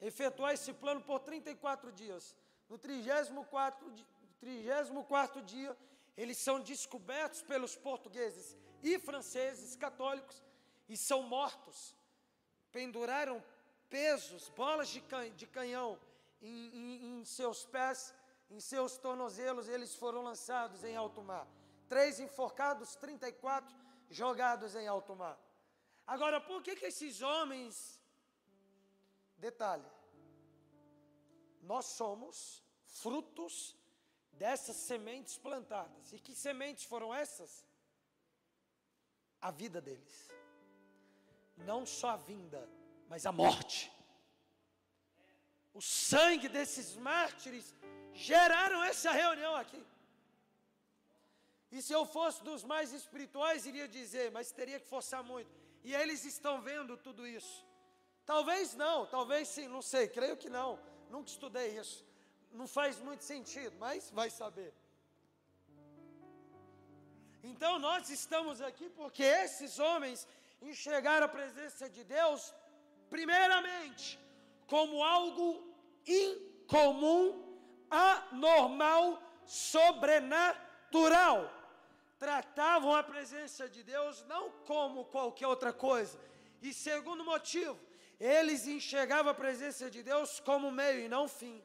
efetuar 0.00 0.52
esse 0.52 0.72
plano 0.72 1.00
por 1.00 1.20
34 1.20 1.90
dias. 1.92 2.36
No 2.68 2.76
34, 2.76 3.90
34 4.38 5.42
dia, 5.42 5.74
eles 6.16 6.36
são 6.36 6.60
descobertos 6.60 7.42
pelos 7.42 7.74
portugueses 7.74 8.56
e 8.82 8.98
franceses 8.98 9.74
católicos 9.74 10.42
e 10.88 10.96
são 10.96 11.22
mortos. 11.22 11.94
penduraram 12.70 13.42
pesos, 13.88 14.50
bolas 14.50 14.88
de, 14.88 15.00
can, 15.00 15.30
de 15.30 15.46
canhão 15.46 15.98
em, 16.42 16.66
em, 16.80 17.20
em 17.20 17.24
seus 17.24 17.64
pés, 17.64 18.14
em 18.50 18.60
seus 18.60 18.98
tornozelos, 18.98 19.68
eles 19.68 19.94
foram 19.94 20.22
lançados 20.22 20.84
em 20.84 20.94
alto 20.94 21.22
mar. 21.22 21.46
Três 21.88 22.20
enforcados, 22.20 22.94
34 22.96 23.74
jogados 24.10 24.74
em 24.74 24.86
alto 24.86 25.14
mar. 25.16 25.38
Agora, 26.06 26.40
por 26.40 26.62
que, 26.62 26.76
que 26.76 26.86
esses 26.86 27.22
homens. 27.22 28.00
Detalhe: 29.36 29.86
nós 31.62 31.86
somos 31.86 32.62
frutos 32.84 33.76
dessas 34.32 34.76
sementes 34.76 35.36
plantadas. 35.36 36.12
E 36.12 36.18
que 36.18 36.34
sementes 36.34 36.84
foram 36.84 37.14
essas? 37.14 37.64
A 39.40 39.50
vida 39.50 39.80
deles. 39.80 40.30
Não 41.56 41.84
só 41.84 42.10
a 42.10 42.16
vinda, 42.16 42.68
mas 43.08 43.26
a 43.26 43.32
morte. 43.32 43.92
O 45.74 45.82
sangue 45.82 46.48
desses 46.48 46.96
mártires 46.96 47.74
geraram 48.12 48.82
essa 48.82 49.12
reunião 49.12 49.54
aqui. 49.54 49.84
E 51.70 51.82
se 51.82 51.92
eu 51.92 52.06
fosse 52.06 52.42
dos 52.42 52.64
mais 52.64 52.92
espirituais, 52.92 53.66
iria 53.66 53.86
dizer, 53.86 54.30
mas 54.30 54.50
teria 54.50 54.80
que 54.80 54.86
forçar 54.86 55.22
muito. 55.22 55.50
E 55.84 55.94
eles 55.94 56.24
estão 56.24 56.60
vendo 56.60 56.96
tudo 56.96 57.26
isso. 57.26 57.66
Talvez 58.24 58.74
não, 58.74 59.06
talvez 59.06 59.48
sim, 59.48 59.68
não 59.68 59.82
sei, 59.82 60.08
creio 60.08 60.36
que 60.36 60.50
não. 60.50 60.78
Nunca 61.10 61.30
estudei 61.30 61.78
isso. 61.78 62.04
Não 62.52 62.66
faz 62.66 62.98
muito 63.00 63.24
sentido, 63.24 63.76
mas 63.78 64.10
vai 64.10 64.30
saber. 64.30 64.72
Então 67.42 67.78
nós 67.78 68.10
estamos 68.10 68.60
aqui 68.60 68.90
porque 68.90 69.22
esses 69.22 69.78
homens 69.78 70.26
enxergaram 70.60 71.24
a 71.26 71.28
presença 71.28 71.88
de 71.88 72.04
Deus, 72.04 72.52
primeiramente, 73.08 74.18
como 74.66 75.02
algo 75.02 75.72
incomum, 76.06 77.58
anormal, 77.90 79.22
sobrenatural. 79.46 81.57
Tratavam 82.18 82.94
a 82.94 83.02
presença 83.02 83.68
de 83.68 83.82
Deus 83.82 84.24
não 84.24 84.50
como 84.70 85.04
qualquer 85.04 85.46
outra 85.46 85.72
coisa. 85.72 86.18
E 86.60 86.74
segundo 86.74 87.24
motivo, 87.24 87.78
eles 88.18 88.66
enxergavam 88.66 89.30
a 89.30 89.34
presença 89.34 89.90
de 89.90 90.02
Deus 90.02 90.40
como 90.40 90.70
meio 90.70 91.00
e 91.00 91.08
não 91.08 91.28
fim. 91.28 91.62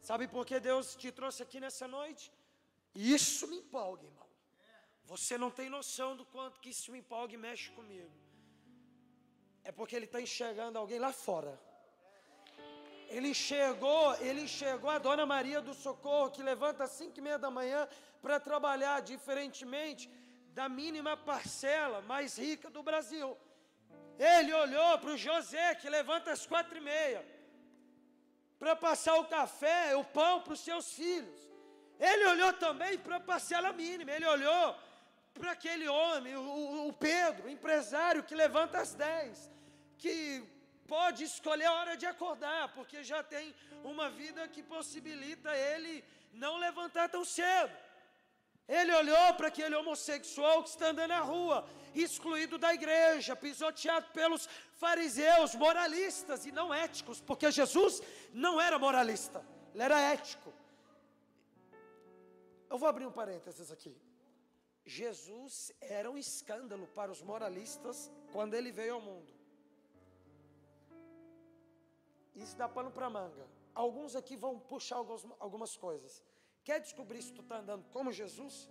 Sabe 0.00 0.28
por 0.28 0.46
que 0.46 0.60
Deus 0.60 0.94
te 0.94 1.10
trouxe 1.10 1.42
aqui 1.42 1.58
nessa 1.58 1.88
noite? 1.88 2.32
Isso 2.94 3.48
me 3.48 3.56
empolga, 3.56 4.04
irmão. 4.04 4.28
Você 5.04 5.36
não 5.36 5.50
tem 5.50 5.68
noção 5.68 6.16
do 6.16 6.24
quanto 6.24 6.60
que 6.60 6.70
isso 6.70 6.92
me 6.92 6.98
empolga 6.98 7.34
e 7.34 7.36
mexe 7.36 7.70
comigo. 7.70 8.12
É 9.64 9.72
porque 9.72 9.96
ele 9.96 10.04
está 10.04 10.20
enxergando 10.20 10.78
alguém 10.78 10.98
lá 10.98 11.12
fora. 11.12 11.58
Ele 13.16 13.28
enxergou, 13.34 14.06
ele 14.26 14.40
enxergou 14.48 14.90
a 14.90 14.98
Dona 15.06 15.24
Maria 15.34 15.60
do 15.68 15.74
Socorro 15.84 16.32
que 16.34 16.42
levanta 16.42 16.84
às 16.86 16.92
cinco 16.98 17.18
e 17.20 17.22
meia 17.26 17.38
da 17.44 17.50
manhã 17.58 17.80
para 18.22 18.40
trabalhar, 18.48 18.96
diferentemente 19.12 20.04
da 20.58 20.66
mínima 20.68 21.12
parcela 21.30 21.98
mais 22.12 22.36
rica 22.44 22.68
do 22.76 22.82
Brasil. 22.82 23.28
Ele 24.18 24.52
olhou 24.64 24.98
para 24.98 25.12
o 25.12 25.16
José 25.16 25.66
que 25.76 25.88
levanta 25.98 26.32
às 26.32 26.44
quatro 26.44 26.76
e 26.76 26.80
meia 26.80 27.20
para 28.58 28.74
passar 28.74 29.14
o 29.22 29.28
café, 29.36 29.94
o 29.94 30.04
pão 30.18 30.34
para 30.40 30.54
os 30.54 30.60
seus 30.68 30.86
filhos. 31.00 31.40
Ele 32.10 32.26
olhou 32.32 32.52
também 32.54 32.98
para 32.98 33.16
a 33.16 33.26
parcela 33.32 33.72
mínima, 33.72 34.10
ele 34.10 34.26
olhou 34.26 34.76
para 35.34 35.52
aquele 35.52 35.86
homem, 35.88 36.34
o, 36.36 36.88
o 36.88 36.92
Pedro, 36.92 37.48
empresário 37.48 38.24
que 38.24 38.34
levanta 38.34 38.78
às 38.78 38.92
10, 38.94 39.50
que 39.98 40.44
pode 40.86 41.24
escolher 41.24 41.66
a 41.66 41.74
hora 41.74 41.96
de 41.96 42.06
acordar, 42.06 42.72
porque 42.74 43.02
já 43.02 43.22
tem 43.22 43.54
uma 43.82 44.08
vida 44.10 44.46
que 44.48 44.62
possibilita 44.62 45.56
ele 45.56 46.04
não 46.32 46.56
levantar 46.56 47.08
tão 47.08 47.24
cedo. 47.24 47.74
Ele 48.66 48.92
olhou 48.94 49.34
para 49.34 49.48
aquele 49.48 49.74
homossexual 49.74 50.62
que 50.62 50.70
está 50.70 50.88
andando 50.88 51.08
na 51.08 51.20
rua, 51.20 51.68
excluído 51.94 52.56
da 52.56 52.72
igreja, 52.72 53.36
pisoteado 53.36 54.06
pelos 54.12 54.48
fariseus, 54.76 55.54
moralistas 55.54 56.46
e 56.46 56.52
não 56.52 56.72
éticos, 56.72 57.20
porque 57.20 57.50
Jesus 57.50 58.02
não 58.32 58.60
era 58.60 58.78
moralista, 58.78 59.44
ele 59.74 59.82
era 59.82 60.00
ético. 60.00 60.52
Eu 62.70 62.78
vou 62.78 62.88
abrir 62.88 63.06
um 63.06 63.12
parênteses 63.12 63.70
aqui. 63.70 63.94
Jesus 64.86 65.72
era 65.80 66.10
um 66.10 66.16
escândalo 66.16 66.86
para 66.88 67.12
os 67.12 67.22
moralistas 67.22 68.10
quando 68.32 68.54
ele 68.54 68.72
veio 68.72 68.94
ao 68.94 69.00
mundo. 69.00 69.32
Isso 72.34 72.56
dá 72.56 72.68
pano 72.68 72.90
para 72.90 73.08
manga. 73.08 73.46
Alguns 73.74 74.16
aqui 74.16 74.36
vão 74.36 74.58
puxar 74.58 74.96
algumas, 74.96 75.26
algumas 75.38 75.76
coisas. 75.76 76.22
Quer 76.62 76.80
descobrir 76.80 77.22
se 77.22 77.32
tu 77.32 77.42
está 77.42 77.58
andando 77.58 77.84
como 77.90 78.12
Jesus? 78.12 78.70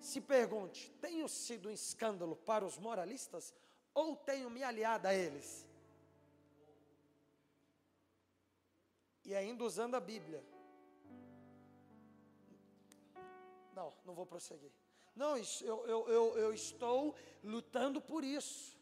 Se 0.00 0.20
pergunte: 0.20 0.90
tenho 1.00 1.28
sido 1.28 1.68
um 1.68 1.72
escândalo 1.72 2.36
para 2.36 2.64
os 2.64 2.78
moralistas 2.78 3.54
ou 3.94 4.16
tenho 4.16 4.50
me 4.50 4.62
aliado 4.62 5.08
a 5.08 5.14
eles? 5.14 5.66
E 9.24 9.34
ainda 9.34 9.64
usando 9.64 9.94
a 9.96 10.00
Bíblia. 10.00 10.42
Não, 13.74 13.92
não 14.04 14.14
vou 14.14 14.24
prosseguir. 14.24 14.72
Não, 15.14 15.36
eu, 15.36 15.86
eu, 15.86 16.08
eu, 16.08 16.38
eu 16.38 16.52
estou 16.52 17.14
lutando 17.42 18.00
por 18.00 18.22
isso. 18.22 18.76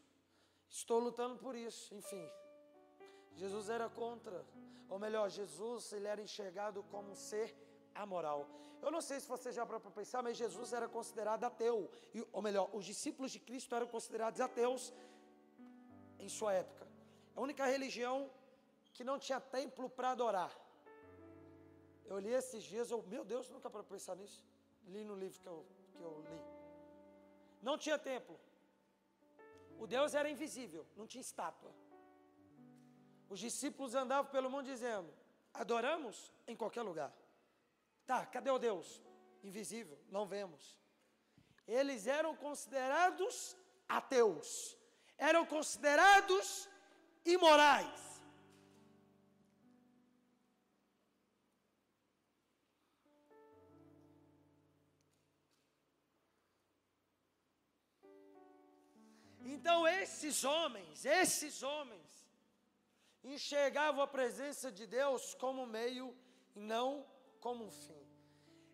Estou 0.68 0.98
lutando 0.98 1.36
por 1.36 1.54
isso, 1.54 1.94
enfim. 1.94 2.28
Jesus 3.34 3.68
era 3.68 3.88
contra, 3.88 4.44
ou 4.88 4.98
melhor, 4.98 5.28
Jesus 5.28 5.92
ele 5.92 6.06
era 6.06 6.20
enxergado 6.20 6.82
como 6.84 7.10
um 7.10 7.14
ser 7.14 7.54
amoral. 7.94 8.48
Eu 8.80 8.90
não 8.90 9.00
sei 9.00 9.18
se 9.20 9.28
você 9.28 9.50
já 9.50 9.64
parou 9.66 9.80
para 9.80 9.90
pensar, 9.90 10.22
mas 10.22 10.36
Jesus 10.36 10.72
era 10.72 10.88
considerado 10.88 11.44
ateu, 11.44 11.90
e, 12.14 12.26
ou 12.32 12.42
melhor, 12.42 12.68
os 12.72 12.84
discípulos 12.84 13.30
de 13.32 13.40
Cristo 13.40 13.74
eram 13.74 13.86
considerados 13.86 14.40
ateus 14.40 14.92
em 16.18 16.28
sua 16.28 16.52
época. 16.52 16.86
A 17.34 17.40
única 17.40 17.64
religião 17.66 18.30
que 18.92 19.02
não 19.02 19.18
tinha 19.18 19.40
templo 19.40 19.88
para 19.90 20.10
adorar. 20.10 20.52
Eu 22.06 22.18
li 22.18 22.32
esses 22.32 22.62
dias, 22.62 22.90
eu, 22.90 23.02
meu 23.14 23.24
Deus, 23.24 23.50
nunca 23.50 23.68
para 23.68 23.82
pensar 23.82 24.14
nisso 24.14 24.42
li 24.88 25.04
no 25.04 25.14
livro 25.14 25.40
que 25.40 25.46
eu, 25.46 25.66
que 25.96 26.02
eu 26.02 26.24
li. 26.28 26.40
Não 27.62 27.78
tinha 27.78 27.98
templo. 27.98 28.38
O 29.78 29.86
Deus 29.86 30.14
era 30.14 30.30
invisível, 30.30 30.86
não 30.96 31.06
tinha 31.06 31.20
estátua. 31.20 31.72
Os 33.34 33.40
discípulos 33.40 33.96
andavam 33.96 34.30
pelo 34.30 34.48
mundo 34.48 34.66
dizendo: 34.66 35.12
adoramos 35.52 36.32
em 36.46 36.54
qualquer 36.54 36.82
lugar. 36.82 37.12
Tá, 38.06 38.24
cadê 38.24 38.48
o 38.48 38.60
Deus? 38.60 39.02
Invisível, 39.42 39.98
não 40.08 40.24
vemos. 40.24 40.78
Eles 41.66 42.06
eram 42.06 42.36
considerados 42.36 43.56
ateus, 43.88 44.78
eram 45.18 45.44
considerados 45.44 46.68
imorais. 47.24 48.22
Então 59.44 59.88
esses 59.88 60.44
homens, 60.44 61.04
esses 61.04 61.64
homens, 61.64 62.23
enxergavam 63.32 64.02
a 64.02 64.06
presença 64.06 64.70
de 64.70 64.86
Deus 64.86 65.34
como 65.34 65.66
meio 65.66 66.16
e 66.54 66.60
não 66.60 67.06
como 67.40 67.64
um 67.64 67.70
fim. 67.70 68.06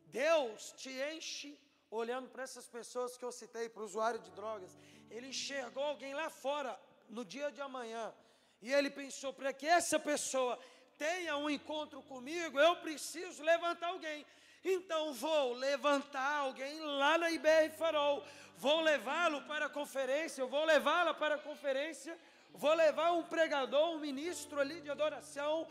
Deus 0.06 0.72
te 0.72 0.90
enche 1.14 1.58
olhando 1.90 2.28
para 2.28 2.42
essas 2.42 2.68
pessoas 2.68 3.16
que 3.16 3.24
eu 3.24 3.32
citei, 3.32 3.68
para 3.68 3.82
o 3.82 3.86
usuário 3.86 4.20
de 4.20 4.30
drogas. 4.30 4.78
Ele 5.10 5.28
enxergou 5.28 5.82
alguém 5.82 6.14
lá 6.14 6.28
fora 6.30 6.78
no 7.08 7.24
dia 7.24 7.50
de 7.50 7.60
amanhã 7.60 8.12
e 8.60 8.72
ele 8.72 8.90
pensou: 8.90 9.32
para 9.32 9.52
que 9.52 9.66
essa 9.66 9.98
pessoa 9.98 10.58
tenha 10.98 11.36
um 11.36 11.48
encontro 11.48 12.02
comigo, 12.02 12.58
eu 12.58 12.76
preciso 12.76 13.42
levantar 13.42 13.88
alguém. 13.88 14.26
Então 14.62 15.14
vou 15.14 15.54
levantar 15.54 16.36
alguém 16.36 16.78
lá 16.80 17.16
na 17.16 17.30
IBR 17.30 17.70
Farol, 17.70 18.22
vou 18.56 18.82
levá-lo 18.82 19.42
para 19.42 19.66
a 19.66 19.70
conferência, 19.70 20.42
eu 20.42 20.48
vou 20.48 20.64
levá-la 20.64 21.14
para 21.14 21.36
a 21.36 21.38
conferência, 21.38 22.18
vou 22.54 22.74
levar 22.74 23.12
um 23.12 23.22
pregador, 23.22 23.90
um 23.90 23.98
ministro 23.98 24.60
ali 24.60 24.80
de 24.80 24.90
adoração, 24.90 25.66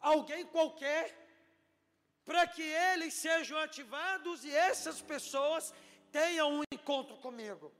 alguém 0.00 0.44
qualquer, 0.46 1.16
para 2.24 2.46
que 2.46 2.62
eles 2.62 3.14
sejam 3.14 3.58
ativados 3.58 4.44
e 4.44 4.54
essas 4.54 5.00
pessoas 5.00 5.74
tenham 6.12 6.52
um 6.58 6.62
encontro 6.72 7.16
comigo. 7.16 7.72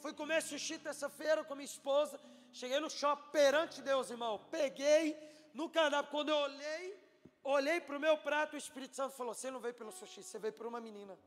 Fui 0.00 0.12
comer 0.12 0.42
sushi 0.42 0.78
terça-feira 0.78 1.44
com 1.44 1.54
minha 1.54 1.64
esposa, 1.64 2.20
cheguei 2.52 2.80
no 2.80 2.90
shopping 2.90 3.30
perante 3.30 3.80
Deus, 3.80 4.10
irmão, 4.10 4.40
peguei 4.50 5.16
no 5.54 5.68
cardápio, 5.68 6.10
quando 6.10 6.30
eu 6.30 6.36
olhei, 6.36 7.02
Olhei 7.44 7.80
para 7.80 7.96
o 7.96 8.00
meu 8.00 8.16
prato, 8.18 8.54
o 8.54 8.56
Espírito 8.56 8.94
Santo 8.94 9.16
falou: 9.16 9.34
Você 9.34 9.50
não 9.50 9.58
veio 9.58 9.74
pelo 9.74 9.90
sushi, 9.90 10.22
você 10.22 10.38
veio 10.38 10.52
por 10.52 10.66
uma 10.66 10.80
menina. 10.80 11.18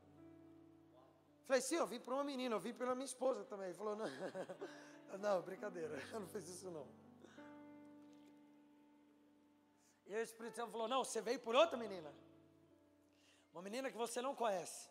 Falei: 1.46 1.62
Sim, 1.62 1.76
eu 1.76 1.86
vim 1.86 2.00
por 2.00 2.14
uma 2.14 2.24
menina, 2.24 2.56
eu 2.56 2.60
vim 2.60 2.74
pela 2.74 2.96
minha 2.96 3.06
esposa 3.06 3.44
também. 3.44 3.68
Ele 3.68 3.78
falou: 3.78 3.98
Não, 3.98 4.06
Não, 5.18 5.42
brincadeira, 5.42 6.02
eu 6.14 6.20
não 6.20 6.28
fiz 6.28 6.48
isso 6.48 6.70
não. 6.72 6.88
E 10.08 10.14
o 10.14 10.22
Espírito 10.22 10.56
Santo 10.56 10.72
falou: 10.72 10.88
Não, 10.88 11.04
você 11.04 11.22
veio 11.22 11.40
por 11.40 11.56
outra 11.56 11.78
menina. 11.78 12.14
Uma 13.52 13.62
menina 13.62 13.90
que 13.90 13.98
você 13.98 14.22
não 14.22 14.36
conhece. 14.36 14.90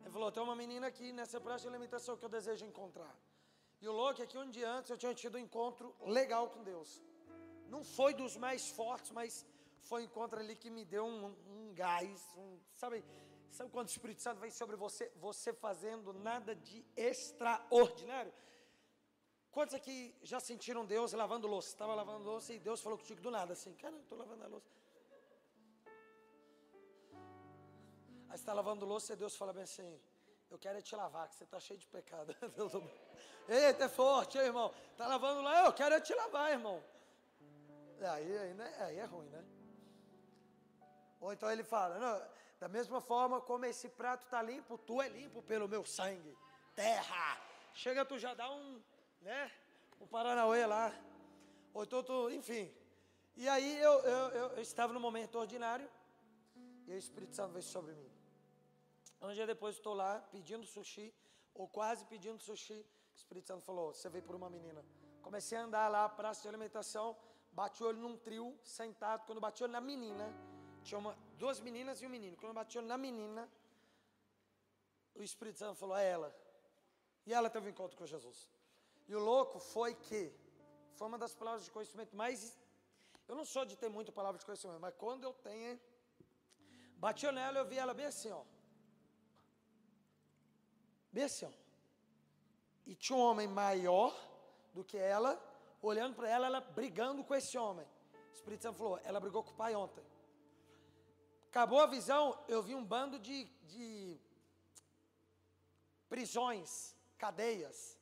Ele 0.00 0.10
falou: 0.10 0.32
Tem 0.32 0.42
uma 0.42 0.56
menina 0.56 0.86
aqui 0.88 1.12
nessa 1.12 1.40
praça 1.40 1.62
de 1.62 1.68
alimentação 1.68 2.16
que 2.16 2.24
eu 2.24 2.28
desejo 2.28 2.64
encontrar. 2.64 3.14
E 3.80 3.88
o 3.88 3.92
louco 3.92 4.22
é 4.22 4.26
que 4.26 4.38
um 4.38 4.48
dia 4.50 4.70
antes 4.70 4.90
eu 4.90 4.96
tinha 4.96 5.14
tido 5.14 5.36
um 5.36 5.38
encontro 5.38 5.94
legal 6.06 6.48
com 6.50 6.62
Deus. 6.62 7.02
Não 7.68 7.82
foi 7.82 8.14
dos 8.14 8.36
mais 8.36 8.68
fortes, 8.68 9.10
mas 9.10 9.44
foi 9.80 10.02
um 10.02 10.04
encontro 10.04 10.38
ali 10.38 10.54
que 10.54 10.70
me 10.70 10.84
deu 10.84 11.04
um, 11.04 11.34
um 11.48 11.74
gás. 11.74 12.20
Um, 12.36 12.58
sabe, 12.76 13.04
sabe 13.50 13.70
quando 13.70 13.88
o 13.88 13.90
Espírito 13.90 14.22
Santo 14.22 14.40
vem 14.40 14.50
sobre 14.50 14.76
você, 14.76 15.10
você 15.16 15.52
fazendo 15.52 16.12
nada 16.12 16.54
de 16.54 16.84
extraordinário? 16.96 18.32
Quantos 19.52 19.74
aqui 19.74 20.16
já 20.22 20.40
sentiram 20.40 20.86
Deus 20.86 21.12
lavando 21.12 21.46
louça? 21.46 21.68
Estava 21.68 21.94
lavando 21.94 22.24
louça 22.24 22.54
e 22.54 22.58
Deus 22.58 22.80
falou 22.80 22.98
contigo 22.98 23.20
do 23.20 23.30
nada, 23.30 23.52
assim, 23.52 23.74
cara, 23.74 23.94
estou 23.96 24.16
lavando 24.16 24.44
a 24.44 24.48
louça. 24.48 24.72
Aí 28.30 28.34
está 28.34 28.54
lavando 28.54 28.86
louça 28.86 29.12
e 29.12 29.16
Deus 29.16 29.36
fala 29.36 29.52
bem 29.52 29.64
assim, 29.64 30.00
eu 30.50 30.58
quero 30.58 30.78
é 30.78 30.80
te 30.80 30.96
lavar, 30.96 31.28
que 31.28 31.34
você 31.34 31.44
está 31.44 31.60
cheio 31.60 31.78
de 31.78 31.86
pecado. 31.86 32.34
Eita, 33.46 33.84
é 33.84 33.88
forte, 33.90 34.38
hein, 34.38 34.46
irmão. 34.46 34.72
Está 34.90 35.06
lavando 35.06 35.42
lá, 35.42 35.66
eu 35.66 35.72
quero 35.74 35.94
é 35.96 36.00
te 36.00 36.14
lavar, 36.14 36.50
irmão. 36.50 36.82
Aí, 38.00 38.38
aí, 38.38 38.54
né? 38.54 38.74
aí 38.80 38.98
é 38.98 39.04
ruim, 39.04 39.28
né? 39.28 39.44
Ou 41.20 41.30
então 41.30 41.50
ele 41.50 41.62
fala, 41.62 42.26
da 42.58 42.68
mesma 42.68 43.02
forma 43.02 43.38
como 43.38 43.66
esse 43.66 43.90
prato 43.90 44.24
está 44.24 44.40
limpo, 44.40 44.78
tu 44.78 45.02
é 45.02 45.10
limpo 45.10 45.42
pelo 45.42 45.68
meu 45.68 45.84
sangue. 45.84 46.34
Terra! 46.74 47.38
Chega, 47.74 48.02
tu 48.04 48.18
já 48.18 48.32
dá 48.34 48.50
um, 48.50 48.82
né? 49.22 49.50
O 50.00 50.06
Paranauê 50.06 50.66
lá. 50.66 50.92
Ou 51.72 51.86
tu, 51.86 52.30
enfim. 52.30 52.70
E 53.36 53.48
aí 53.48 53.78
eu, 53.80 53.92
eu, 54.00 54.28
eu, 54.30 54.46
eu 54.56 54.62
estava 54.62 54.92
no 54.92 55.00
momento 55.00 55.38
ordinário 55.38 55.88
e 56.86 56.92
o 56.92 56.98
Espírito 56.98 57.34
Santo 57.34 57.52
veio 57.52 57.62
sobre 57.62 57.94
mim. 57.94 58.10
Um 59.20 59.32
dia 59.32 59.46
depois 59.46 59.76
estou 59.76 59.94
lá 59.94 60.20
pedindo 60.30 60.66
sushi, 60.66 61.14
ou 61.54 61.68
quase 61.68 62.04
pedindo 62.04 62.40
sushi. 62.42 62.84
O 63.14 63.16
Espírito 63.16 63.46
Santo 63.46 63.64
falou: 63.64 63.94
Você 63.94 64.08
veio 64.08 64.24
por 64.24 64.34
uma 64.34 64.50
menina. 64.50 64.84
Comecei 65.22 65.56
a 65.56 65.62
andar 65.62 65.88
lá, 65.88 66.08
praça 66.08 66.42
de 66.42 66.48
alimentação, 66.48 67.16
bati 67.52 67.82
o 67.82 67.86
olho 67.86 67.98
num 67.98 68.16
trio, 68.16 68.58
sentado. 68.64 69.24
Quando 69.24 69.40
bati 69.40 69.62
o 69.62 69.64
olho 69.64 69.72
na 69.72 69.80
menina, 69.80 70.28
tinha 70.82 70.98
uma, 70.98 71.16
duas 71.38 71.60
meninas 71.60 72.02
e 72.02 72.06
um 72.06 72.10
menino. 72.10 72.36
Quando 72.36 72.52
bati 72.52 72.76
o 72.76 72.80
olho 72.80 72.88
na 72.88 72.98
menina, 72.98 73.48
o 75.14 75.22
Espírito 75.22 75.58
Santo 75.58 75.76
falou: 75.76 75.96
É 75.96 76.10
ela. 76.10 76.36
E 77.24 77.32
ela 77.32 77.48
teve 77.48 77.68
um 77.68 77.70
encontro 77.70 77.96
com 77.96 78.04
Jesus. 78.04 78.50
E 79.08 79.14
o 79.14 79.18
louco 79.18 79.58
foi 79.58 79.94
que, 79.94 80.32
foi 80.94 81.06
uma 81.08 81.18
das 81.18 81.34
palavras 81.34 81.64
de 81.64 81.70
conhecimento 81.70 82.14
mais. 82.16 82.58
Eu 83.28 83.34
não 83.34 83.44
sou 83.44 83.64
de 83.64 83.76
ter 83.76 83.88
muita 83.88 84.12
palavra 84.12 84.38
de 84.38 84.44
conhecimento, 84.44 84.80
mas 84.80 84.94
quando 84.94 85.24
eu 85.24 85.32
tenho, 85.32 85.80
bati 86.96 87.30
nela, 87.30 87.58
eu 87.58 87.66
vi 87.66 87.78
ela 87.78 87.94
bem 87.94 88.06
assim, 88.06 88.30
ó. 88.30 88.42
Bem 91.12 91.24
assim, 91.24 91.46
ó. 91.46 91.52
E 92.86 92.94
tinha 92.94 93.16
um 93.16 93.22
homem 93.22 93.46
maior 93.46 94.12
do 94.72 94.82
que 94.84 94.96
ela, 94.96 95.40
olhando 95.80 96.14
para 96.14 96.28
ela, 96.28 96.46
ela 96.46 96.60
brigando 96.60 97.22
com 97.24 97.34
esse 97.34 97.56
homem. 97.56 97.86
O 98.30 98.34
Espírito 98.34 98.62
Santo 98.62 98.78
falou: 98.78 98.98
ela 99.04 99.20
brigou 99.20 99.42
com 99.42 99.50
o 99.50 99.54
pai 99.54 99.74
ontem. 99.74 100.04
Acabou 101.48 101.80
a 101.80 101.86
visão, 101.86 102.38
eu 102.48 102.62
vi 102.62 102.74
um 102.74 102.82
bando 102.82 103.18
de, 103.18 103.44
de 103.64 104.18
prisões, 106.08 106.96
cadeias. 107.18 107.98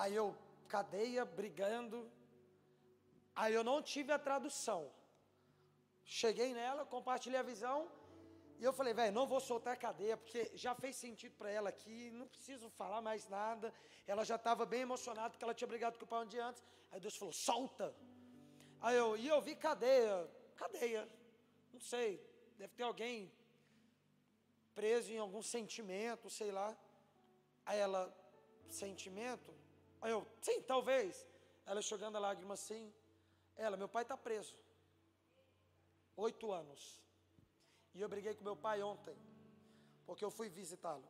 Aí 0.00 0.14
eu, 0.14 0.26
cadeia, 0.68 1.24
brigando. 1.24 1.98
Aí 3.34 3.52
eu 3.54 3.64
não 3.64 3.78
tive 3.82 4.12
a 4.12 4.18
tradução. 4.18 4.80
Cheguei 6.04 6.52
nela, 6.52 6.84
compartilhei 6.84 7.40
a 7.40 7.42
visão. 7.52 7.78
E 8.58 8.64
eu 8.64 8.72
falei, 8.72 8.92
velho, 8.94 9.12
não 9.12 9.26
vou 9.26 9.40
soltar 9.40 9.74
a 9.74 9.76
cadeia, 9.76 10.16
porque 10.16 10.50
já 10.54 10.74
fez 10.74 10.96
sentido 10.96 11.34
para 11.36 11.50
ela 11.50 11.68
aqui, 11.68 12.10
não 12.10 12.26
preciso 12.26 12.68
falar 12.70 13.00
mais 13.00 13.26
nada. 13.28 13.72
Ela 14.06 14.24
já 14.24 14.36
estava 14.36 14.64
bem 14.64 14.82
emocionada, 14.82 15.30
porque 15.30 15.44
ela 15.44 15.54
tinha 15.54 15.68
brigado 15.68 15.98
com 15.98 16.04
o 16.04 16.08
pai 16.08 16.24
um 16.24 16.28
dia 16.28 16.44
antes. 16.46 16.62
Aí 16.90 17.00
Deus 17.00 17.16
falou, 17.16 17.32
solta. 17.32 17.94
Aí 18.80 18.96
eu, 18.96 19.16
e 19.16 19.26
eu 19.28 19.40
vi 19.40 19.56
cadeia, 19.56 20.30
cadeia, 20.56 21.08
não 21.72 21.80
sei, 21.80 22.22
deve 22.58 22.74
ter 22.74 22.82
alguém 22.82 23.32
preso 24.74 25.10
em 25.10 25.18
algum 25.18 25.42
sentimento, 25.42 26.28
sei 26.28 26.50
lá. 26.50 26.76
Aí 27.64 27.78
ela, 27.78 28.14
sentimento? 28.68 29.55
Aí 30.00 30.10
eu, 30.10 30.26
sim, 30.40 30.62
talvez. 30.62 31.26
Ela 31.64 31.82
chegando 31.82 32.16
a 32.16 32.20
lágrima 32.20 32.54
assim. 32.54 32.92
Ela, 33.56 33.76
meu 33.76 33.88
pai 33.88 34.02
está 34.02 34.16
preso. 34.16 34.56
Oito 36.16 36.52
anos. 36.52 37.00
E 37.94 38.00
eu 38.00 38.08
briguei 38.08 38.34
com 38.34 38.44
meu 38.44 38.56
pai 38.56 38.82
ontem, 38.82 39.16
porque 40.04 40.24
eu 40.24 40.30
fui 40.30 40.48
visitá-lo. 40.48 41.08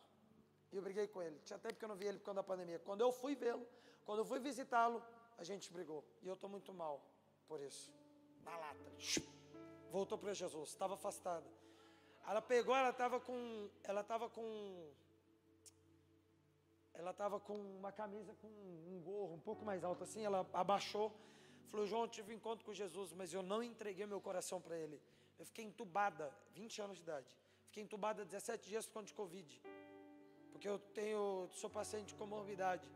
E 0.72 0.76
eu 0.76 0.82
briguei 0.82 1.08
com 1.08 1.22
ele. 1.22 1.38
Tinha 1.40 1.58
tempo 1.58 1.74
que 1.78 1.84
eu 1.84 1.88
não 1.88 1.96
vi 1.96 2.06
ele 2.06 2.18
por 2.18 2.26
causa 2.26 2.36
da 2.36 2.44
pandemia. 2.44 2.78
Quando 2.78 3.00
eu 3.00 3.12
fui 3.12 3.34
vê-lo, 3.34 3.66
quando 4.04 4.20
eu 4.20 4.24
fui 4.24 4.38
visitá-lo, 4.38 5.02
a 5.36 5.44
gente 5.44 5.72
brigou. 5.72 6.04
E 6.22 6.28
eu 6.28 6.34
estou 6.34 6.48
muito 6.48 6.72
mal 6.72 7.02
por 7.48 7.60
isso. 7.60 7.92
Na 8.42 8.56
lata. 8.56 8.92
Voltou 9.90 10.16
para 10.16 10.32
Jesus. 10.32 10.70
Estava 10.70 10.94
afastada. 10.94 11.46
Ela 12.26 12.42
pegou, 12.42 12.74
ela 12.74 12.90
estava 12.90 13.20
com. 13.20 13.68
Ela 13.84 14.00
estava 14.00 14.28
com. 14.28 14.90
Ela 16.98 17.10
estava 17.10 17.38
com 17.38 17.54
uma 17.54 17.92
camisa 17.92 18.34
com 18.40 18.48
um 18.48 19.00
gorro 19.04 19.34
um 19.34 19.40
pouco 19.40 19.64
mais 19.64 19.84
alto 19.84 20.02
assim. 20.04 20.24
Ela 20.24 20.46
abaixou. 20.52 21.12
Falou, 21.68 21.86
João, 21.86 22.02
eu 22.02 22.08
tive 22.08 22.32
um 22.32 22.36
encontro 22.36 22.64
com 22.64 22.72
Jesus, 22.72 23.12
mas 23.12 23.32
eu 23.32 23.42
não 23.42 23.62
entreguei 23.62 24.06
meu 24.06 24.20
coração 24.20 24.60
para 24.60 24.76
ele. 24.78 25.00
Eu 25.38 25.44
fiquei 25.44 25.64
entubada, 25.64 26.32
20 26.54 26.80
anos 26.80 26.96
de 26.96 27.02
idade. 27.02 27.36
Fiquei 27.66 27.82
entubada 27.82 28.24
17 28.24 28.68
dias 28.68 28.86
por 28.86 29.04
de 29.04 29.12
Covid. 29.12 29.62
Porque 30.52 30.68
eu 30.68 30.78
tenho, 30.78 31.48
sou 31.52 31.68
paciente 31.68 32.08
de 32.08 32.14
comorbidade. 32.14 32.88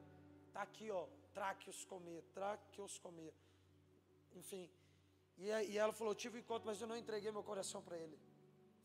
Está 0.48 0.62
aqui, 0.62 0.90
ó, 0.90 1.06
traqueoscomia, 1.34 2.22
traqueoscomia. 2.32 3.34
Enfim. 4.34 4.70
E, 5.36 5.48
e 5.48 5.76
ela 5.76 5.92
falou, 5.92 6.14
tive 6.14 6.38
um 6.38 6.40
encontro, 6.40 6.66
mas 6.66 6.80
eu 6.80 6.88
não 6.88 6.96
entreguei 6.96 7.30
meu 7.30 7.42
coração 7.42 7.82
para 7.82 7.96
ele. 7.98 8.18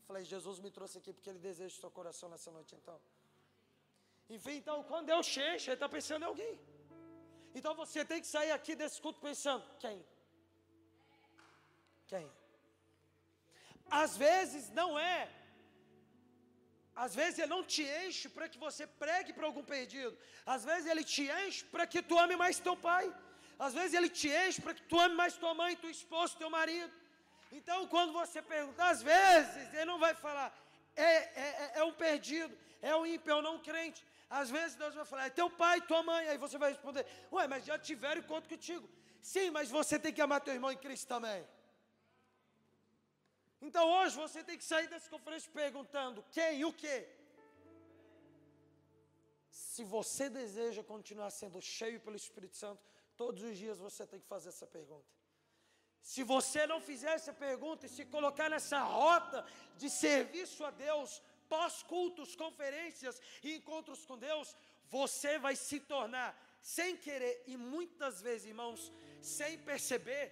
Falei, 0.06 0.24
Jesus 0.24 0.60
me 0.60 0.70
trouxe 0.70 0.98
aqui 0.98 1.12
porque 1.12 1.30
ele 1.30 1.38
deseja 1.38 1.74
o 1.74 1.80
seu 1.80 1.90
coração 1.90 2.28
nessa 2.28 2.50
noite, 2.50 2.74
então. 2.74 3.00
Então, 4.28 4.82
quando 4.84 5.06
Deus 5.06 5.26
chega, 5.26 5.62
ele 5.62 5.72
está 5.72 5.88
pensando 5.88 6.22
em 6.22 6.26
alguém. 6.26 6.58
Então 7.56 7.74
você 7.74 8.04
tem 8.04 8.20
que 8.20 8.26
sair 8.26 8.52
aqui 8.56 8.74
desse 8.80 9.00
culto 9.04 9.20
pensando: 9.28 9.64
quem? 9.82 9.98
Quem? 12.10 12.26
Às 14.02 14.16
vezes 14.24 14.64
não 14.80 14.98
é. 14.98 15.20
Às 17.04 17.14
vezes 17.14 17.38
ele 17.38 17.54
não 17.54 17.62
te 17.62 17.82
enche 18.02 18.26
para 18.34 18.48
que 18.50 18.58
você 18.66 18.84
pregue 19.02 19.32
para 19.36 19.46
algum 19.46 19.64
perdido. 19.74 20.14
Às 20.54 20.64
vezes 20.68 20.86
ele 20.90 21.04
te 21.04 21.24
enche 21.40 21.62
para 21.72 21.86
que 21.86 22.02
tu 22.02 22.18
ame 22.24 22.36
mais 22.44 22.58
teu 22.58 22.76
pai. 22.88 23.04
Às 23.66 23.74
vezes 23.78 23.94
ele 23.98 24.10
te 24.20 24.28
enche 24.42 24.60
para 24.60 24.74
que 24.76 24.84
tu 24.90 24.98
ame 25.04 25.14
mais 25.14 25.34
tua 25.42 25.54
mãe, 25.60 25.76
tua 25.76 25.90
esposa, 25.98 26.40
teu 26.42 26.50
marido. 26.58 26.92
Então, 27.58 27.78
quando 27.94 28.12
você 28.20 28.40
pergunta, 28.42 28.84
às 28.84 29.02
vezes 29.02 29.72
ele 29.74 29.84
não 29.92 29.98
vai 29.98 30.14
falar, 30.14 30.48
é, 30.94 31.12
é, 31.44 31.72
é 31.80 31.84
um 31.84 31.92
perdido, 31.92 32.54
é 32.82 32.94
um 32.96 33.06
ímpio, 33.06 33.30
é 33.30 33.36
um 33.36 33.46
não 33.50 33.58
crente. 33.68 34.04
Às 34.28 34.50
vezes 34.50 34.76
Deus 34.76 34.94
vai 34.94 35.04
falar, 35.04 35.26
é 35.26 35.30
teu 35.30 35.48
pai, 35.48 35.80
tua 35.80 36.02
mãe. 36.02 36.28
Aí 36.28 36.38
você 36.38 36.58
vai 36.58 36.70
responder, 36.72 37.06
ué, 37.32 37.46
mas 37.46 37.64
já 37.64 37.78
tiveram 37.78 38.20
encontro 38.20 38.48
contigo. 38.48 38.88
Sim, 39.20 39.50
mas 39.50 39.70
você 39.70 39.98
tem 39.98 40.12
que 40.12 40.20
amar 40.20 40.40
teu 40.40 40.54
irmão 40.54 40.72
em 40.72 40.76
Cristo 40.76 41.06
também. 41.06 41.46
Então 43.60 43.88
hoje 43.98 44.16
você 44.16 44.42
tem 44.44 44.58
que 44.58 44.64
sair 44.64 44.88
dessa 44.88 45.08
conferência 45.08 45.50
perguntando 45.52 46.24
quem 46.30 46.60
e 46.60 46.64
o 46.64 46.72
que. 46.72 47.08
Se 49.50 49.84
você 49.84 50.28
deseja 50.28 50.82
continuar 50.82 51.30
sendo 51.30 51.60
cheio 51.60 52.00
pelo 52.00 52.16
Espírito 52.16 52.56
Santo, 52.56 52.82
todos 53.16 53.42
os 53.42 53.56
dias 53.56 53.78
você 53.78 54.06
tem 54.06 54.20
que 54.20 54.26
fazer 54.26 54.50
essa 54.50 54.66
pergunta. 54.66 55.06
Se 56.02 56.22
você 56.22 56.66
não 56.66 56.80
fizer 56.80 57.12
essa 57.14 57.32
pergunta 57.32 57.86
e 57.86 57.88
se 57.88 58.04
colocar 58.04 58.48
nessa 58.48 58.80
rota 58.80 59.44
de 59.76 59.88
serviço 59.90 60.64
a 60.64 60.70
Deus, 60.70 61.22
pós-cultos, 61.54 62.36
conferências 62.36 63.20
e 63.42 63.56
encontros 63.56 64.04
com 64.06 64.18
Deus, 64.18 64.56
você 64.88 65.38
vai 65.38 65.54
se 65.56 65.78
tornar, 65.80 66.30
sem 66.60 66.96
querer 66.96 67.42
e 67.46 67.56
muitas 67.56 68.20
vezes, 68.20 68.46
irmãos, 68.46 68.92
sem 69.20 69.58
perceber, 69.58 70.24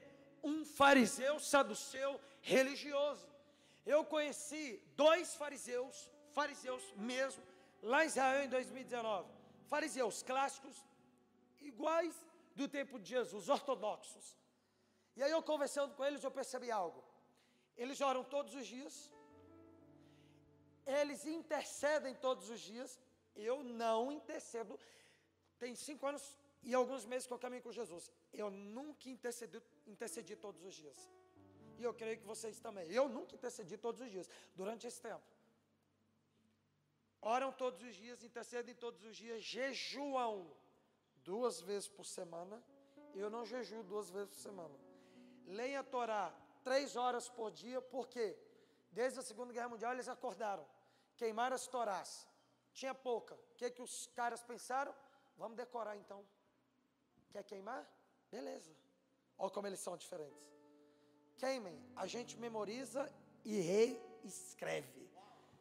um 0.42 0.64
fariseu 0.64 1.38
saduceu 1.38 2.20
religioso. 2.40 3.26
Eu 3.86 4.04
conheci 4.04 4.82
dois 4.96 5.34
fariseus, 5.34 6.10
fariseus 6.32 6.82
mesmo, 6.96 7.42
lá 7.82 8.04
em 8.04 8.06
Israel 8.06 8.44
em 8.44 8.48
2019. 8.48 9.28
Fariseus 9.66 10.22
clássicos, 10.22 10.76
iguais 11.60 12.14
do 12.54 12.68
tempo 12.68 12.98
de 12.98 13.10
Jesus, 13.10 13.48
ortodoxos. 13.48 14.36
E 15.16 15.22
aí 15.22 15.30
eu 15.30 15.42
conversando 15.42 15.94
com 15.94 16.04
eles, 16.04 16.22
eu 16.22 16.30
percebi 16.30 16.70
algo. 16.70 17.02
Eles 17.76 18.00
oram 18.00 18.22
todos 18.24 18.54
os 18.54 18.66
dias, 18.66 19.10
eles 20.86 21.24
intercedem 21.26 22.14
todos 22.14 22.50
os 22.50 22.60
dias, 22.60 23.00
eu 23.34 23.62
não 23.62 24.12
intercedo 24.12 24.78
Tem 25.58 25.74
cinco 25.74 26.06
anos 26.06 26.36
e 26.62 26.74
alguns 26.74 27.04
meses 27.04 27.26
que 27.26 27.32
eu 27.32 27.38
caminho 27.38 27.62
com 27.62 27.72
Jesus. 27.72 28.10
Eu 28.32 28.50
nunca 28.50 29.08
intercedi, 29.08 29.62
intercedi 29.86 30.34
todos 30.34 30.62
os 30.64 30.74
dias. 30.74 30.98
E 31.78 31.82
eu 31.82 31.92
creio 31.92 32.18
que 32.18 32.26
vocês 32.26 32.58
também. 32.58 32.90
Eu 32.90 33.08
nunca 33.08 33.34
intercedi 33.34 33.76
todos 33.76 34.00
os 34.00 34.10
dias, 34.10 34.28
durante 34.54 34.86
esse 34.86 35.00
tempo. 35.00 35.22
Oram 37.20 37.52
todos 37.52 37.82
os 37.82 37.94
dias, 37.94 38.22
intercedem 38.22 38.74
todos 38.74 39.02
os 39.04 39.16
dias, 39.16 39.42
jejuam 39.42 40.50
duas 41.22 41.60
vezes 41.60 41.88
por 41.88 42.04
semana. 42.04 42.62
Eu 43.14 43.30
não 43.30 43.44
jejuo 43.44 43.82
duas 43.82 44.10
vezes 44.10 44.30
por 44.34 44.40
semana. 44.40 44.78
Leem 45.46 45.76
a 45.76 45.82
Torá 45.82 46.34
três 46.62 46.96
horas 46.96 47.28
por 47.28 47.50
dia, 47.50 47.80
por 47.80 48.08
quê? 48.08 48.36
Desde 48.90 49.18
a 49.18 49.22
Segunda 49.22 49.52
Guerra 49.52 49.68
Mundial 49.68 49.92
eles 49.92 50.08
acordaram, 50.08 50.66
queimaram 51.16 51.54
as 51.54 51.66
Torás. 51.66 52.26
Tinha 52.72 52.94
pouca. 52.94 53.34
O 53.34 53.54
que, 53.56 53.70
que 53.70 53.82
os 53.82 54.06
caras 54.08 54.42
pensaram? 54.42 54.94
Vamos 55.36 55.56
decorar 55.56 55.96
então. 55.96 56.24
Quer 57.30 57.44
queimar? 57.44 57.88
Beleza. 58.30 58.72
Olha 59.38 59.50
como 59.50 59.66
eles 59.66 59.80
são 59.80 59.96
diferentes. 59.96 60.42
Queimem, 61.36 61.76
a 61.96 62.06
gente 62.06 62.38
memoriza 62.38 63.12
e 63.44 63.60
reescreve. 63.60 65.10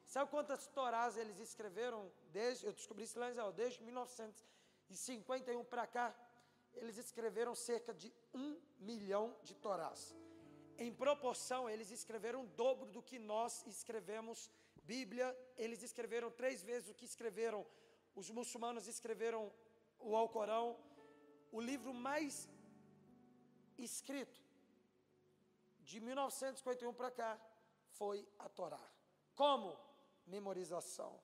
Sabe 0.06 0.30
quantas 0.30 0.68
Torás 0.68 1.18
eles 1.18 1.40
escreveram 1.40 2.12
desde, 2.32 2.68
eu 2.68 2.74
descobri 2.74 3.04
isso 3.06 3.20
lá 3.20 3.32
em 3.32 3.36
desde 3.54 3.82
1951 3.82 5.64
para 5.66 5.88
cá, 5.88 6.16
eles 6.76 6.98
escreveram 6.98 7.56
cerca 7.56 7.94
de 7.94 8.14
um 8.34 8.60
milhão 8.80 9.36
de 9.44 9.56
Torás. 9.56 10.16
Em 10.78 10.94
proporção, 10.94 11.70
eles 11.70 11.90
escreveram 11.92 12.44
o 12.44 12.48
dobro 12.48 12.92
do 12.92 13.02
que 13.02 13.18
nós 13.18 13.66
escrevemos 13.66 14.52
Bíblia. 14.84 15.28
Eles 15.58 15.82
escreveram 15.84 16.30
três 16.32 16.64
vezes 16.64 16.90
o 16.90 16.96
que 16.96 17.06
escreveram, 17.06 17.66
os 18.16 18.30
muçulmanos 18.30 18.88
escreveram 18.88 19.52
o 20.00 20.16
Alcorão. 20.16 20.78
O 21.52 21.62
livro 21.62 21.94
mais 21.94 22.50
escrito 23.78 24.42
de 25.80 26.00
1951 26.00 26.94
para 26.94 27.12
cá 27.12 27.40
foi 28.00 28.28
a 28.40 28.50
Torá. 28.50 28.84
Como? 29.36 29.78
Memorização. 30.26 31.20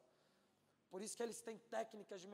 Por 0.90 1.02
isso 1.02 1.16
que 1.16 1.24
eles 1.24 1.40
têm 1.42 1.58
técnicas 1.58 2.22
de 2.22 2.28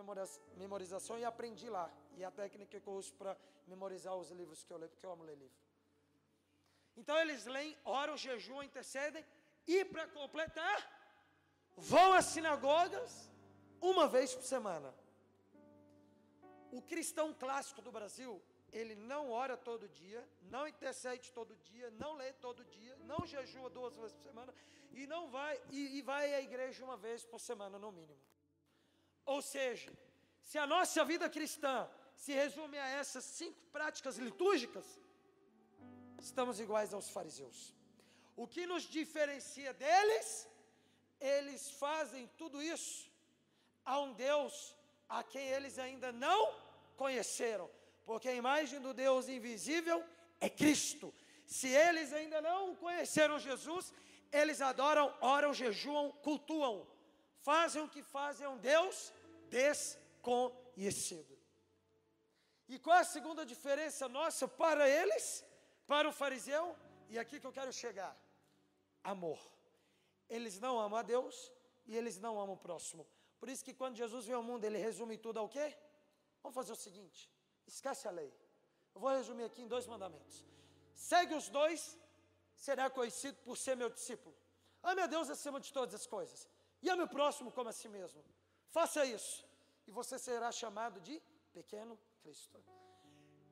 memorização 0.55 1.19
e 1.19 1.25
aprendi 1.25 1.69
lá. 1.69 1.91
E 2.17 2.23
a 2.23 2.31
técnica 2.31 2.79
que 2.79 2.87
eu 2.87 2.93
uso 2.93 3.13
para 3.13 3.37
memorizar 3.67 4.15
os 4.15 4.29
livros 4.31 4.63
que 4.63 4.71
eu 4.71 4.77
leio, 4.77 4.89
porque 4.91 5.05
eu 5.05 5.11
amo 5.11 5.23
ler 5.23 5.37
livro. 5.37 5.57
Então 6.95 7.17
eles 7.19 7.45
leem, 7.45 7.77
oram, 7.83 8.15
jejuam, 8.15 8.63
intercedem 8.63 9.25
e 9.67 9.83
para 9.83 10.07
completar, 10.07 10.94
vão 11.77 12.13
às 12.13 12.25
sinagogas 12.25 13.31
uma 13.81 14.07
vez 14.07 14.33
por 14.33 14.43
semana. 14.43 14.93
O 16.71 16.81
cristão 16.81 17.33
clássico 17.33 17.81
do 17.81 17.91
Brasil 17.91 18.41
ele 18.71 18.95
não 18.95 19.31
ora 19.31 19.55
todo 19.55 19.87
dia, 19.87 20.27
não 20.43 20.67
intercede 20.67 21.31
todo 21.31 21.55
dia, 21.55 21.89
não 21.91 22.13
lê 22.13 22.33
todo 22.33 22.63
dia, 22.65 22.95
não 23.11 23.25
jejua 23.25 23.69
duas 23.69 23.95
vezes 23.95 24.13
por 24.13 24.23
semana 24.23 24.53
e 24.91 25.07
não 25.07 25.29
vai 25.29 25.61
e, 25.69 25.97
e 25.97 26.01
vai 26.01 26.33
à 26.33 26.41
igreja 26.41 26.83
uma 26.83 26.97
vez 26.97 27.25
por 27.25 27.39
semana 27.39 27.79
no 27.79 27.91
mínimo. 27.91 28.19
Ou 29.25 29.41
seja, 29.41 29.91
se 30.41 30.57
a 30.57 30.67
nossa 30.67 31.03
vida 31.05 31.29
cristã 31.29 31.89
se 32.15 32.33
resume 32.33 32.77
a 32.77 32.87
essas 32.87 33.23
cinco 33.23 33.59
práticas 33.71 34.17
litúrgicas, 34.17 34.85
estamos 36.19 36.59
iguais 36.59 36.93
aos 36.93 37.09
fariseus. 37.09 37.73
O 38.35 38.45
que 38.47 38.65
nos 38.65 38.83
diferencia 38.83 39.73
deles? 39.73 40.47
Eles 41.33 41.71
fazem 41.83 42.23
tudo 42.41 42.61
isso 42.61 43.11
a 43.83 43.99
um 43.99 44.11
Deus 44.13 44.75
a 45.07 45.23
quem 45.23 45.45
eles 45.55 45.77
ainda 45.85 46.11
não 46.11 46.41
conheceram 47.03 47.69
porque 48.05 48.29
a 48.29 48.35
imagem 48.43 48.79
do 48.79 48.93
Deus 48.93 49.27
invisível 49.27 50.03
é 50.39 50.49
Cristo. 50.49 51.13
Se 51.45 51.67
eles 51.67 52.13
ainda 52.13 52.39
não 52.41 52.75
conheceram 52.75 53.39
Jesus, 53.39 53.91
eles 54.31 54.61
adoram, 54.61 55.13
oram, 55.21 55.53
jejuam, 55.53 56.11
cultuam, 56.27 56.87
fazem 57.39 57.81
o 57.81 57.89
que 57.89 58.03
fazem 58.03 58.45
a 58.45 58.51
um 58.51 58.57
Deus 58.57 59.11
desconhecido. 59.49 61.35
E 62.67 62.79
qual 62.79 62.97
é 62.97 63.01
a 63.01 63.03
segunda 63.17 63.45
diferença 63.45 64.07
nossa 64.07 64.47
para 64.47 64.87
eles, 64.89 65.43
para 65.87 66.07
o 66.09 66.13
fariseu? 66.13 66.75
E 67.09 67.17
aqui 67.17 67.39
que 67.39 67.47
eu 67.47 67.53
quero 67.59 67.73
chegar: 67.73 68.15
amor. 69.03 69.39
Eles 70.29 70.59
não 70.59 70.79
amam 70.79 70.99
a 70.99 71.03
Deus 71.03 71.51
e 71.85 71.95
eles 71.95 72.17
não 72.17 72.39
amam 72.39 72.55
o 72.55 72.57
próximo. 72.57 73.07
Por 73.39 73.49
isso 73.49 73.63
que 73.63 73.73
quando 73.73 73.95
Jesus 73.95 74.25
veio 74.25 74.37
ao 74.37 74.43
mundo, 74.43 74.63
ele 74.63 74.77
resume 74.77 75.17
tudo 75.17 75.39
ao 75.39 75.49
quê? 75.49 75.77
Vamos 76.41 76.55
fazer 76.55 76.71
o 76.71 76.75
seguinte: 76.75 77.29
Esquece 77.67 78.07
a 78.07 78.11
lei. 78.11 78.33
Eu 78.93 79.01
vou 79.01 79.09
resumir 79.09 79.43
aqui 79.43 79.61
em 79.61 79.67
dois 79.67 79.85
mandamentos. 79.85 80.45
Segue 80.93 81.35
os 81.35 81.49
dois, 81.49 81.97
será 82.55 82.89
conhecido 82.89 83.37
por 83.43 83.57
ser 83.57 83.75
meu 83.75 83.89
discípulo. 83.89 84.35
Ame 84.81 85.01
a 85.01 85.07
Deus 85.07 85.29
acima 85.29 85.59
de 85.59 85.71
todas 85.73 85.93
as 85.93 86.05
coisas. 86.07 86.47
E 86.81 86.89
ame 86.89 87.03
o 87.03 87.07
próximo 87.07 87.51
como 87.51 87.69
a 87.69 87.73
si 87.73 87.89
mesmo. 87.89 88.23
Faça 88.69 89.05
isso. 89.05 89.45
E 89.87 89.91
você 89.91 90.17
será 90.17 90.51
chamado 90.51 90.99
de 91.01 91.21
pequeno 91.53 91.99
Cristo. 92.21 92.63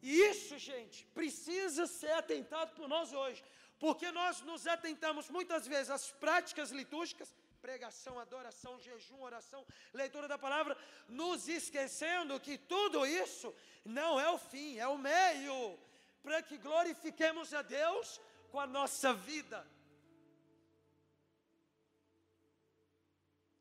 E 0.01 0.19
isso, 0.31 0.57
gente, 0.57 1.05
precisa 1.07 1.87
ser 1.87 2.11
atentado 2.11 2.75
por 2.75 2.87
nós 2.87 3.13
hoje. 3.13 3.43
Porque 3.79 4.11
nós 4.11 4.41
nos 4.41 4.65
atentamos 4.67 5.29
muitas 5.29 5.67
vezes 5.67 5.89
às 5.89 6.11
práticas 6.11 6.71
litúrgicas 6.71 7.33
pregação, 7.61 8.19
adoração, 8.19 8.77
jejum, 8.77 9.21
oração, 9.21 9.65
leitura 9.93 10.27
da 10.27 10.37
palavra, 10.37 10.77
nos 11.07 11.47
esquecendo 11.47 12.37
que 12.45 12.57
tudo 12.57 13.05
isso 13.05 13.55
não 13.85 14.19
é 14.19 14.29
o 14.29 14.37
fim, 14.37 14.77
é 14.77 14.87
o 14.87 14.97
meio 14.97 15.79
para 16.21 16.41
que 16.41 16.57
glorifiquemos 16.57 17.53
a 17.53 17.61
Deus 17.61 18.19
com 18.51 18.59
a 18.59 18.67
nossa 18.67 19.13
vida. 19.13 19.65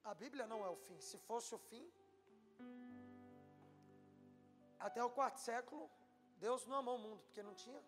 A 0.04 0.14
Bíblia 0.14 0.46
não 0.48 0.64
é 0.64 0.68
o 0.68 0.76
fim. 0.76 0.98
Se 1.00 1.16
fosse 1.18 1.54
o 1.54 1.58
fim, 1.58 1.84
até 4.80 5.02
o 5.02 5.10
quarto 5.10 5.38
século, 5.38 5.88
Deus 6.38 6.66
não 6.66 6.78
amou 6.78 6.96
o 6.96 6.98
mundo, 7.06 7.22
porque 7.22 7.42
não 7.42 7.54
tinha. 7.54 7.82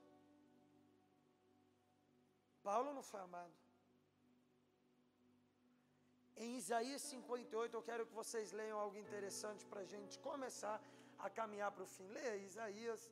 Paulo 2.68 2.94
não 2.94 3.03
foi 3.03 3.20
amado. 3.20 3.55
Em 6.37 6.57
Isaías 6.57 7.03
58, 7.03 7.77
eu 7.77 7.83
quero 7.88 8.07
que 8.07 8.14
vocês 8.14 8.53
leiam 8.53 8.79
algo 8.79 8.96
interessante 8.96 9.64
para 9.66 9.81
a 9.83 9.85
gente 9.85 10.18
começar 10.18 10.77
a 11.18 11.29
caminhar 11.38 11.70
para 11.70 11.85
o 11.85 11.87
fim. 11.87 12.07
Leia 12.09 12.37
Isaías 12.37 13.03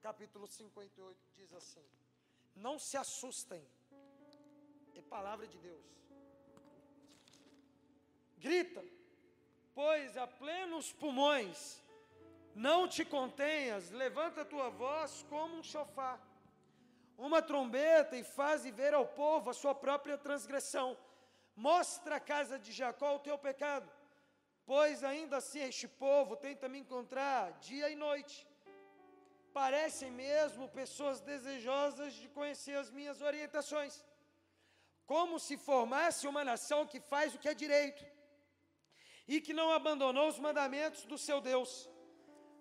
capítulo 0.00 0.46
58, 0.46 1.16
diz 1.36 1.52
assim: 1.52 1.84
Não 2.56 2.78
se 2.78 2.96
assustem, 2.96 3.62
é 4.96 5.02
palavra 5.02 5.46
de 5.46 5.58
Deus. 5.58 5.86
Grita, 8.38 8.82
pois 9.74 10.16
a 10.16 10.26
plenos 10.26 10.92
pulmões, 10.92 11.80
não 12.54 12.88
te 12.88 13.04
contenhas, 13.04 13.90
levanta 13.90 14.40
a 14.40 14.50
tua 14.52 14.68
voz 14.70 15.24
como 15.28 15.58
um 15.58 15.62
chofar, 15.62 16.18
uma 17.16 17.40
trombeta 17.40 18.16
e 18.16 18.24
faze 18.24 18.70
ver 18.70 18.94
ao 18.94 19.06
povo 19.06 19.50
a 19.50 19.54
sua 19.54 19.74
própria 19.74 20.18
transgressão 20.18 20.96
Mostra 21.54 22.16
a 22.16 22.20
casa 22.20 22.58
de 22.58 22.72
Jacó 22.72 23.16
o 23.16 23.18
teu 23.18 23.36
pecado, 23.36 23.90
pois 24.64 25.04
ainda 25.04 25.36
assim 25.36 25.60
este 25.60 25.86
povo 25.86 26.34
tenta 26.36 26.68
me 26.68 26.78
encontrar 26.78 27.52
dia 27.60 27.90
e 27.90 27.94
noite. 27.94 28.46
Parecem 29.52 30.10
mesmo 30.10 30.68
pessoas 30.70 31.20
desejosas 31.20 32.14
de 32.14 32.28
conhecer 32.28 32.76
as 32.76 32.90
minhas 32.90 33.20
orientações, 33.20 34.02
como 35.04 35.38
se 35.38 35.58
formasse 35.58 36.26
uma 36.26 36.42
nação 36.42 36.86
que 36.86 37.00
faz 37.00 37.34
o 37.34 37.38
que 37.38 37.48
é 37.48 37.54
direito 37.54 38.02
e 39.28 39.40
que 39.40 39.52
não 39.52 39.70
abandonou 39.70 40.26
os 40.28 40.38
mandamentos 40.38 41.04
do 41.04 41.18
seu 41.18 41.38
Deus. 41.40 41.88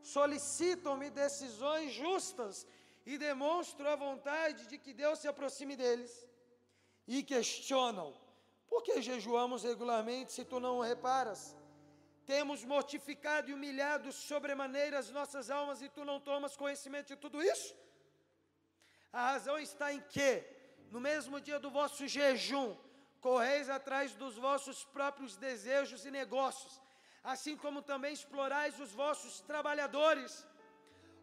Solicitam-me 0.02 1.10
decisões 1.10 1.93
justas 1.93 2.68
e 3.06 3.18
demonstro 3.18 3.88
a 3.89 3.95
vontade 3.95 4.68
de 4.68 4.78
que 4.78 4.93
Deus 4.93 5.20
se 5.20 5.28
aproxime 5.28 5.76
deles. 5.76 6.28
E 7.08 7.24
questionam: 7.24 8.14
por 8.70 8.84
que 8.84 9.02
jejuamos 9.02 9.64
regularmente 9.64 10.32
se 10.32 10.45
tu 10.45 10.60
não 10.60 10.80
reparas? 10.80 11.56
Temos 12.26 12.64
mortificado 12.64 13.49
e 13.49 13.54
humilhado 13.54 14.12
sobremaneira 14.12 14.99
as 14.99 15.10
nossas 15.10 15.49
almas 15.49 15.82
e 15.82 15.89
tu 15.89 16.06
não 16.06 16.20
tomas 16.20 16.56
conhecimento 16.56 17.08
de 17.08 17.16
tudo 17.16 17.41
isso? 17.43 17.76
A 19.12 19.32
razão 19.32 19.60
está 19.60 19.91
em 19.91 19.99
que, 19.99 20.43
no 20.89 21.02
mesmo 21.02 21.41
dia 21.41 21.60
do 21.60 21.70
vosso 21.70 22.08
jejum, 22.08 22.78
correis 23.20 23.70
atrás 23.70 24.14
dos 24.14 24.36
vossos 24.36 24.86
próprios 24.86 25.36
desejos 25.36 26.06
e 26.06 26.12
negócios, 26.12 26.80
assim 27.24 27.58
como 27.58 27.82
também 27.82 28.14
explorais 28.14 28.80
os 28.80 28.91
vossos 28.91 29.41
trabalhadores. 29.41 30.47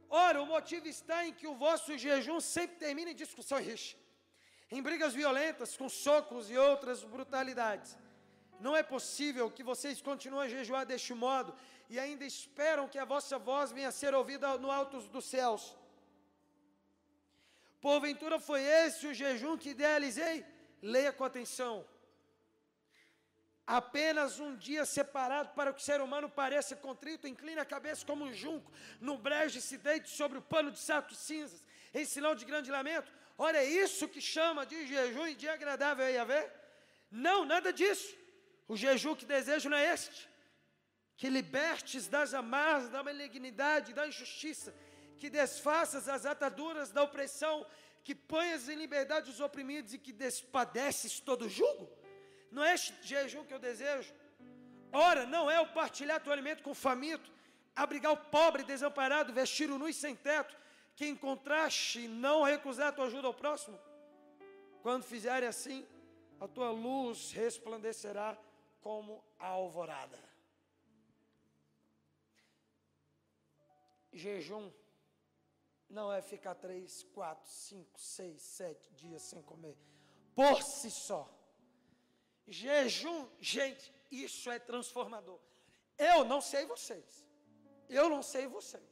Ora, 0.09 0.43
o 0.43 0.47
motivo 0.47 0.89
está 0.89 1.27
em 1.27 1.33
que 1.33 1.47
o 1.47 1.55
vosso 1.55 1.97
jejum 1.99 2.41
sempre 2.41 2.77
termina 2.77 3.11
em 3.11 3.15
discussão 3.15 3.59
rixa 3.59 3.97
em 4.71 4.83
brigas 4.83 5.15
violentas, 5.15 5.77
com 5.77 5.89
socos 5.89 6.51
e 6.51 6.57
outras 6.57 7.03
brutalidades. 7.03 7.97
Não 8.61 8.77
é 8.77 8.83
possível 8.83 9.51
que 9.51 9.63
vocês 9.63 10.01
continuem 10.03 10.47
a 10.47 10.51
jejuar 10.57 10.85
deste 10.85 11.15
modo 11.15 11.55
e 11.89 11.99
ainda 11.99 12.25
esperam 12.25 12.89
que 12.89 12.99
a 12.99 13.05
vossa 13.05 13.39
voz 13.39 13.71
venha 13.73 13.89
a 13.89 13.93
ser 13.93 14.15
ouvida 14.15 14.59
no 14.59 14.71
alto 14.71 15.01
dos 15.01 15.25
céus. 15.25 15.77
Porventura 17.81 18.39
foi 18.41 18.63
esse 18.63 19.07
o 19.07 19.15
jejum 19.15 19.57
que 19.57 19.71
idealizei? 19.71 20.45
Leia 20.83 21.13
com 21.13 21.25
atenção. 21.25 21.87
Apenas 23.69 24.41
um 24.41 24.57
dia 24.57 24.87
separado 24.87 25.51
para 25.51 25.75
que 25.75 25.81
o 25.83 25.85
ser 25.85 26.01
humano 26.01 26.27
pareça 26.27 26.75
contrito, 26.75 27.29
incline 27.29 27.61
a 27.61 27.67
cabeça 27.67 28.07
como 28.07 28.25
um 28.25 28.33
junco, 28.33 28.73
no 28.99 29.19
brejo 29.19 29.61
se 29.61 29.77
deite 29.77 30.09
sobre 30.09 30.39
o 30.39 30.41
pano 30.41 30.71
de 30.71 30.79
saco 30.79 31.15
cinzas, 31.15 31.63
em 31.93 32.07
sinal 32.07 32.35
de 32.35 32.47
grande 32.47 32.71
lamento. 32.71 33.13
Ora, 33.37 33.59
é 33.59 33.67
isso 33.67 34.09
que 34.09 34.23
chama 34.23 34.65
de 34.65 34.87
jejum 34.87 35.27
e 35.27 35.35
de 35.35 35.47
agradável 35.47 36.07
a 36.07 36.09
Yahvé? 36.09 36.51
Não, 37.11 37.45
nada 37.45 37.71
disso. 37.71 38.17
O 38.67 38.75
jejum 38.75 39.15
que 39.15 39.27
desejo 39.27 39.69
não 39.69 39.77
é 39.77 39.93
este. 39.93 40.27
Que 41.19 41.29
libertes 41.29 42.09
das 42.09 42.33
amarras 42.33 42.89
da 42.89 43.03
malignidade, 43.03 43.93
da 43.93 44.09
injustiça, 44.09 44.75
que 45.19 45.29
desfaças 45.29 46.09
as 46.09 46.25
ataduras 46.25 46.91
da 46.91 47.03
opressão, 47.03 47.67
que 48.03 48.15
ponhas 48.15 48.67
em 48.67 48.77
liberdade 48.77 49.31
os 49.31 49.41
oprimidos 49.41 49.93
e 49.93 49.99
que 49.99 50.11
despadeces 50.11 51.21
todo 51.21 51.51
jugo? 51.51 51.98
Não 52.51 52.65
é 52.65 52.75
este 52.75 52.95
jejum 53.03 53.45
que 53.45 53.55
eu 53.55 53.59
desejo? 53.59 54.13
Ora, 54.93 55.27
não 55.27 55.51
é 55.51 55.61
o 55.61 55.73
partilhar 55.73 56.23
teu 56.23 56.33
alimento 56.33 56.63
com 56.63 56.71
o 56.71 56.75
faminto, 56.75 57.31
abrigar 57.77 58.13
o 58.13 58.17
pobre 58.17 58.63
desamparado, 58.63 59.33
vestir 59.33 59.71
o 59.71 59.79
nu 59.79 59.89
e 59.89 59.93
sem 59.93 60.17
teto, 60.17 60.57
que 60.97 61.07
encontraste 61.07 62.01
e 62.01 62.09
não 62.09 62.43
recusar 62.43 62.89
a 62.89 62.93
tua 62.93 63.07
ajuda 63.07 63.27
ao 63.29 63.35
próximo? 63.35 63.79
Quando 64.83 65.05
fizerem 65.05 65.49
assim, 65.49 65.87
a 66.41 66.49
tua 66.49 66.71
luz 66.71 67.33
resplandecerá 67.33 68.37
como 68.81 69.23
a 69.39 69.49
alvorada. 69.49 70.19
Jejum 74.13 74.73
não 75.89 76.13
é 76.13 76.21
ficar 76.21 76.55
três, 76.55 77.03
quatro, 77.15 77.49
cinco, 77.51 78.01
seis, 78.01 78.43
sete 78.43 78.93
dias 78.95 79.23
sem 79.23 79.43
comer, 79.43 79.77
por 80.35 80.63
si 80.63 80.91
só. 80.91 81.38
Jejum, 82.49 83.29
gente, 83.41 83.93
isso 84.11 84.51
é 84.51 84.59
transformador. 84.59 85.39
Eu 85.99 86.25
não 86.25 86.41
sei 86.41 86.65
vocês, 86.65 87.27
eu 87.89 88.09
não 88.09 88.23
sei 88.23 88.47
vocês, 88.47 88.89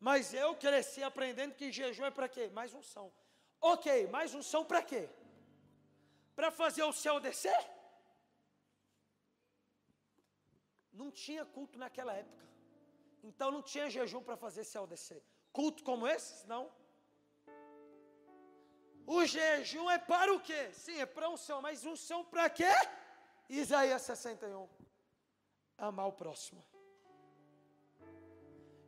mas 0.00 0.32
eu 0.32 0.54
cresci 0.56 1.02
aprendendo 1.02 1.54
que 1.54 1.72
jejum 1.72 2.04
é 2.04 2.10
para 2.10 2.28
quê? 2.28 2.48
Mais 2.48 2.72
unção. 2.72 3.12
Ok, 3.60 4.06
mais 4.08 4.34
unção 4.34 4.64
para 4.64 4.82
quê? 4.82 5.08
Para 6.34 6.50
fazer 6.50 6.84
o 6.84 6.92
céu 6.92 7.18
descer? 7.20 7.58
Não 10.92 11.10
tinha 11.10 11.44
culto 11.44 11.78
naquela 11.78 12.14
época. 12.14 12.44
Então 13.22 13.50
não 13.50 13.62
tinha 13.62 13.90
jejum 13.90 14.22
para 14.22 14.36
fazer 14.36 14.64
céu 14.64 14.86
descer 14.86 15.22
culto 15.56 15.82
como 15.82 16.06
esse? 16.06 16.46
Não. 16.46 16.70
O 19.06 19.24
jejum 19.24 19.88
é 19.88 19.98
para 19.98 20.34
o 20.34 20.40
quê? 20.40 20.72
Sim, 20.72 21.00
é 21.00 21.06
para 21.06 21.30
unção, 21.30 21.62
mas 21.62 21.84
unção 21.84 22.24
para 22.24 22.50
quê? 22.50 22.72
Isaías 23.48 24.02
61. 24.02 24.68
Amar 25.78 26.08
o 26.08 26.12
próximo. 26.12 26.64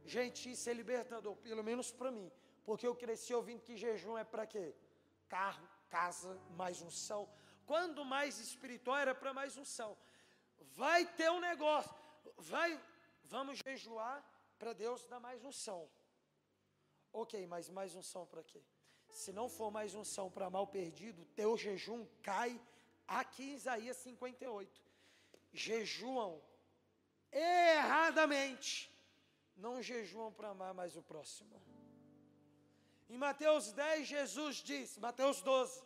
Gente, 0.04 0.50
isso 0.50 0.68
é 0.68 0.72
libertador, 0.72 1.36
pelo 1.36 1.62
menos 1.62 1.92
para 1.92 2.10
mim. 2.10 2.32
Porque 2.64 2.86
eu 2.86 2.96
cresci 2.96 3.32
ouvindo 3.32 3.62
que 3.62 3.76
jejum 3.76 4.18
é 4.18 4.24
para 4.24 4.46
quê? 4.46 4.74
Carro, 5.28 5.66
casa, 5.88 6.36
mais 6.56 6.82
unção. 6.82 7.28
Quando 7.64 8.04
mais 8.04 8.40
espiritual 8.40 8.96
era 8.96 9.14
para 9.14 9.32
mais 9.32 9.56
unção. 9.56 9.96
Vai 10.74 11.06
ter 11.06 11.30
um 11.30 11.38
negócio. 11.38 11.94
Vai, 12.38 12.80
vamos 13.24 13.60
jejuar 13.64 14.24
para 14.58 14.72
Deus 14.72 15.06
dar 15.06 15.20
mais 15.20 15.44
unção. 15.44 15.88
Ok, 17.12 17.46
mas 17.46 17.68
mais 17.68 17.94
unção 17.94 18.26
para 18.26 18.42
quê? 18.42 18.62
Se 19.10 19.32
não 19.32 19.48
for 19.48 19.70
mais 19.70 19.94
unção 19.94 20.30
para 20.30 20.50
mal 20.50 20.66
perdido, 20.66 21.24
teu 21.34 21.56
jejum 21.56 22.06
cai 22.22 22.60
aqui 23.06 23.50
em 23.50 23.54
Isaías 23.54 23.96
58. 23.98 24.82
Jejuam 25.52 26.40
erradamente, 27.32 28.90
não 29.56 29.82
jejuam 29.82 30.32
para 30.32 30.50
amar 30.50 30.74
mais 30.74 30.96
o 30.96 31.02
próximo. 31.02 31.60
Em 33.08 33.16
Mateus 33.16 33.72
10, 33.72 34.06
Jesus 34.06 34.56
diz, 34.56 34.98
Mateus 34.98 35.40
12: 35.40 35.82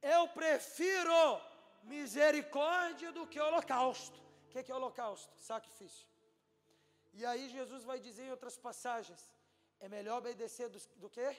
Eu 0.00 0.28
prefiro 0.28 1.40
misericórdia 1.82 3.10
do 3.12 3.26
que 3.26 3.40
holocausto. 3.40 4.20
O 4.46 4.48
que 4.48 4.70
é 4.70 4.74
holocausto? 4.74 5.32
Sacrifício. 5.38 6.06
E 7.12 7.26
aí 7.26 7.48
Jesus 7.48 7.84
vai 7.84 7.98
dizer 7.98 8.24
em 8.24 8.30
outras 8.30 8.56
passagens: 8.56 9.20
é 9.80 9.88
melhor 9.88 10.18
obedecer 10.18 10.68
do, 10.68 10.80
do 10.96 11.10
que? 11.10 11.36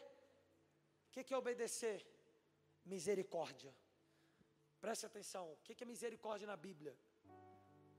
Que, 1.14 1.24
que 1.24 1.34
é 1.34 1.38
obedecer? 1.38 2.04
Misericórdia. 2.84 3.72
Preste 4.82 5.06
atenção. 5.06 5.44
O 5.54 5.58
que, 5.64 5.76
que 5.76 5.84
é 5.84 5.88
misericórdia 5.88 6.48
na 6.48 6.58
Bíblia? 6.58 6.98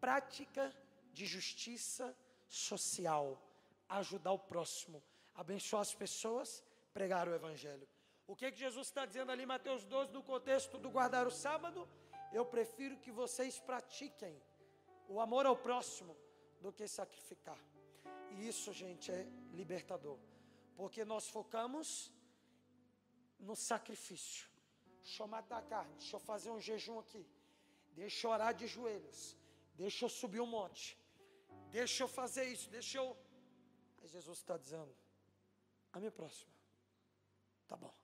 Prática 0.00 0.64
de 1.12 1.24
justiça 1.24 2.06
social. 2.48 3.40
Ajudar 3.88 4.32
o 4.32 4.38
próximo. 4.38 5.00
Abençoar 5.32 5.82
as 5.82 5.94
pessoas. 5.94 6.64
Pregar 6.92 7.28
o 7.28 7.34
Evangelho. 7.34 7.86
O 8.26 8.34
que, 8.34 8.50
que 8.50 8.58
Jesus 8.58 8.88
está 8.88 9.06
dizendo 9.06 9.30
ali 9.30 9.44
em 9.44 9.52
Mateus 9.54 9.84
12, 9.84 10.12
no 10.12 10.22
contexto 10.22 10.76
do 10.76 10.90
guardar 10.90 11.24
o 11.24 11.30
sábado? 11.30 11.88
Eu 12.32 12.44
prefiro 12.44 12.96
que 12.96 13.12
vocês 13.12 13.60
pratiquem 13.60 14.42
o 15.08 15.20
amor 15.20 15.46
ao 15.46 15.56
próximo 15.56 16.16
do 16.60 16.72
que 16.72 16.88
sacrificar. 16.88 17.60
E 18.32 18.48
isso, 18.48 18.72
gente, 18.72 19.12
é 19.12 19.24
libertador. 19.52 20.18
Porque 20.74 21.04
nós 21.04 21.28
focamos 21.28 22.12
no 23.44 23.54
sacrifício. 23.54 24.48
Deixa 25.02 25.22
eu 25.22 25.26
matar 25.26 25.58
a 25.58 25.62
carne, 25.62 25.94
deixa 25.94 26.16
eu 26.16 26.20
fazer 26.20 26.50
um 26.50 26.60
jejum 26.60 26.98
aqui. 26.98 27.24
Deixa 27.92 28.26
eu 28.26 28.30
orar 28.30 28.52
de 28.54 28.66
joelhos. 28.66 29.36
Deixa 29.74 30.04
eu 30.04 30.08
subir 30.08 30.40
um 30.40 30.46
monte. 30.46 30.98
Deixa 31.70 32.02
eu 32.04 32.08
fazer 32.08 32.44
isso, 32.44 32.70
deixa 32.70 32.98
eu. 32.98 33.16
Aí 34.00 34.08
Jesus 34.08 34.38
está 34.38 34.56
dizendo: 34.56 34.94
a 35.92 35.98
minha 35.98 36.10
próxima. 36.10 36.52
Tá 37.68 37.76
bom. 37.76 37.94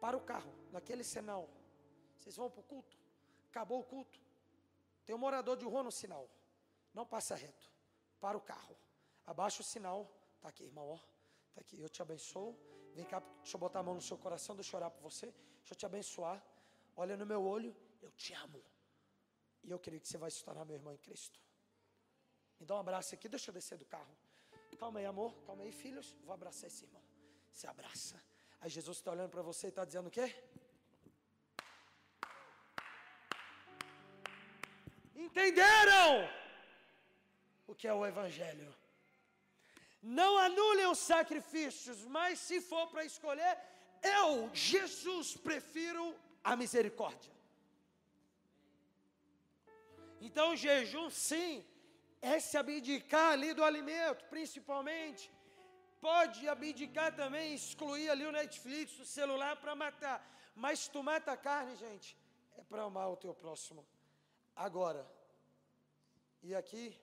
Para 0.00 0.16
o 0.16 0.20
carro, 0.20 0.52
naquele 0.70 1.02
sinal. 1.02 1.48
Vocês 2.16 2.36
vão 2.36 2.50
para 2.50 2.60
o 2.60 2.64
culto? 2.64 2.96
Acabou 3.50 3.80
o 3.80 3.84
culto. 3.84 4.20
Tem 5.04 5.14
um 5.14 5.18
morador 5.18 5.56
de 5.56 5.64
rua 5.64 5.82
no 5.82 5.90
sinal. 5.90 6.28
Não 6.94 7.06
passa 7.06 7.34
reto. 7.34 7.70
Para 8.20 8.36
o 8.36 8.40
carro. 8.40 8.76
Abaixa 9.26 9.62
o 9.62 9.64
sinal. 9.64 10.08
Está 10.36 10.48
aqui, 10.50 10.64
irmão. 10.64 10.88
Ó. 10.88 11.17
Está 11.58 11.60
aqui. 11.60 11.82
Eu 11.82 11.88
te 11.88 12.00
abençoo. 12.02 12.56
Vem 12.94 13.04
cá, 13.04 13.18
deixa 13.42 13.56
eu 13.56 13.60
botar 13.60 13.80
a 13.80 13.82
mão 13.82 13.94
no 13.94 14.00
seu 14.00 14.16
coração. 14.16 14.54
Deixa 14.54 14.74
eu 14.74 14.78
orar 14.78 14.90
por 14.90 15.02
você. 15.02 15.26
Deixa 15.58 15.72
eu 15.72 15.76
te 15.76 15.86
abençoar. 15.86 16.38
Olha 16.96 17.16
no 17.16 17.26
meu 17.26 17.42
olho. 17.42 17.74
Eu 18.00 18.10
te 18.12 18.32
amo. 18.32 18.62
E 19.64 19.70
eu 19.70 19.78
creio 19.78 20.00
que 20.00 20.08
você 20.08 20.18
vai 20.18 20.30
se 20.30 20.44
tornar 20.44 20.64
meu 20.64 20.76
irmão 20.76 20.92
em 20.92 20.98
Cristo. 20.98 21.40
Me 22.60 22.64
dá 22.66 22.76
um 22.76 22.78
abraço 22.78 23.14
aqui. 23.14 23.28
Deixa 23.28 23.50
eu 23.50 23.54
descer 23.54 23.76
do 23.76 23.84
carro. 23.84 24.16
Calma 24.78 25.00
aí, 25.00 25.06
amor. 25.06 25.34
Calma 25.46 25.64
aí, 25.64 25.72
filhos. 25.72 26.16
Vou 26.24 26.32
abraçar 26.32 26.68
esse 26.68 26.84
irmão. 26.84 27.02
Se 27.50 27.66
abraça. 27.66 28.22
Aí 28.60 28.70
Jesus 28.70 28.98
está 28.98 29.10
olhando 29.10 29.30
para 29.30 29.42
você 29.42 29.66
e 29.66 29.70
está 29.70 29.84
dizendo 29.84 30.06
o 30.06 30.10
quê? 30.10 30.26
Entenderam 35.16 36.28
o 37.66 37.74
que 37.74 37.88
é 37.88 37.92
o 37.92 38.06
Evangelho? 38.06 38.72
Não 40.02 40.38
anulem 40.38 40.86
os 40.86 40.98
sacrifícios, 40.98 42.04
mas 42.04 42.38
se 42.38 42.60
for 42.60 42.86
para 42.88 43.04
escolher, 43.04 43.58
eu, 44.02 44.48
Jesus, 44.52 45.36
prefiro 45.36 46.14
a 46.42 46.54
misericórdia. 46.54 47.32
Então, 50.20 50.56
jejum, 50.56 51.10
sim, 51.10 51.64
é 52.20 52.38
se 52.40 52.56
abdicar 52.56 53.32
ali 53.32 53.52
do 53.52 53.64
alimento, 53.64 54.24
principalmente. 54.26 55.30
Pode 56.00 56.48
abdicar 56.48 57.14
também, 57.14 57.54
excluir 57.54 58.08
ali 58.10 58.24
o 58.24 58.32
Netflix, 58.32 58.98
o 59.00 59.04
celular 59.04 59.56
para 59.56 59.74
matar. 59.74 60.24
Mas 60.54 60.88
tu 60.88 61.02
mata 61.02 61.32
a 61.32 61.36
carne, 61.36 61.76
gente, 61.76 62.16
é 62.56 62.62
para 62.62 62.82
amar 62.82 63.10
o 63.10 63.16
teu 63.16 63.34
próximo. 63.34 63.86
Agora, 64.54 65.06
e 66.42 66.54
aqui 66.54 66.96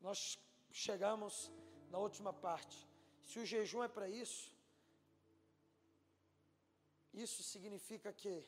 nós 0.00 0.38
chegamos 0.70 1.50
na 1.90 1.98
última 1.98 2.32
parte. 2.32 2.86
Se 3.22 3.38
o 3.38 3.46
jejum 3.46 3.82
é 3.82 3.88
para 3.88 4.08
isso, 4.08 4.52
isso 7.12 7.42
significa 7.42 8.12
que 8.12 8.46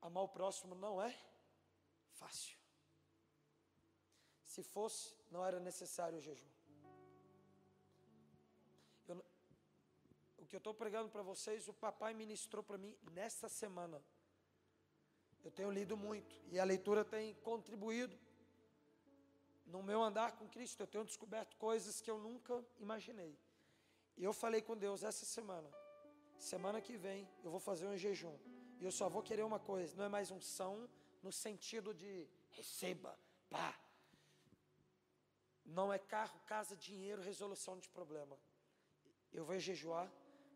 amar 0.00 0.24
o 0.24 0.28
próximo 0.28 0.74
não 0.74 1.00
é 1.02 1.16
fácil. 2.12 2.56
Se 4.44 4.62
fosse, 4.62 5.14
não 5.30 5.44
era 5.44 5.58
necessário 5.58 6.18
o 6.18 6.20
jejum. 6.20 6.50
Eu, 9.08 9.24
o 10.38 10.46
que 10.46 10.54
eu 10.54 10.58
estou 10.58 10.74
pregando 10.74 11.08
para 11.10 11.22
vocês, 11.22 11.68
o 11.68 11.72
papai 11.72 12.14
ministrou 12.14 12.62
para 12.62 12.78
mim 12.78 12.96
nesta 13.12 13.48
semana. 13.48 14.02
Eu 15.42 15.50
tenho 15.50 15.70
lido 15.70 15.96
muito 15.96 16.34
e 16.50 16.58
a 16.58 16.64
leitura 16.64 17.04
tem 17.04 17.34
contribuído 17.36 18.16
no 19.66 19.82
meu 19.82 20.02
andar 20.02 20.32
com 20.32 20.48
Cristo. 20.48 20.80
Eu 20.80 20.86
tenho 20.86 21.04
descoberto 21.04 21.56
coisas 21.56 22.00
que 22.00 22.10
eu 22.10 22.18
nunca 22.18 22.64
imaginei. 22.78 23.38
E 24.16 24.24
eu 24.24 24.32
falei 24.32 24.60
com 24.62 24.76
Deus 24.76 25.02
essa 25.02 25.24
semana. 25.24 25.70
Semana 26.36 26.80
que 26.80 26.96
vem 26.96 27.28
eu 27.44 27.50
vou 27.50 27.60
fazer 27.60 27.86
um 27.86 27.96
jejum. 27.96 28.36
E 28.80 28.84
eu 28.84 28.92
só 28.92 29.08
vou 29.08 29.22
querer 29.22 29.44
uma 29.44 29.58
coisa: 29.58 29.96
não 29.96 30.04
é 30.04 30.08
mais 30.08 30.30
unção 30.30 30.88
no 31.22 31.32
sentido 31.32 31.94
de 31.94 32.28
receba, 32.50 33.18
pá. 33.48 33.78
Não 35.64 35.92
é 35.92 35.98
carro, 35.98 36.38
casa, 36.46 36.76
dinheiro, 36.76 37.22
resolução 37.22 37.78
de 37.78 37.88
problema. 37.88 38.36
Eu 39.32 39.44
vou 39.44 39.58
jejuar 39.58 40.12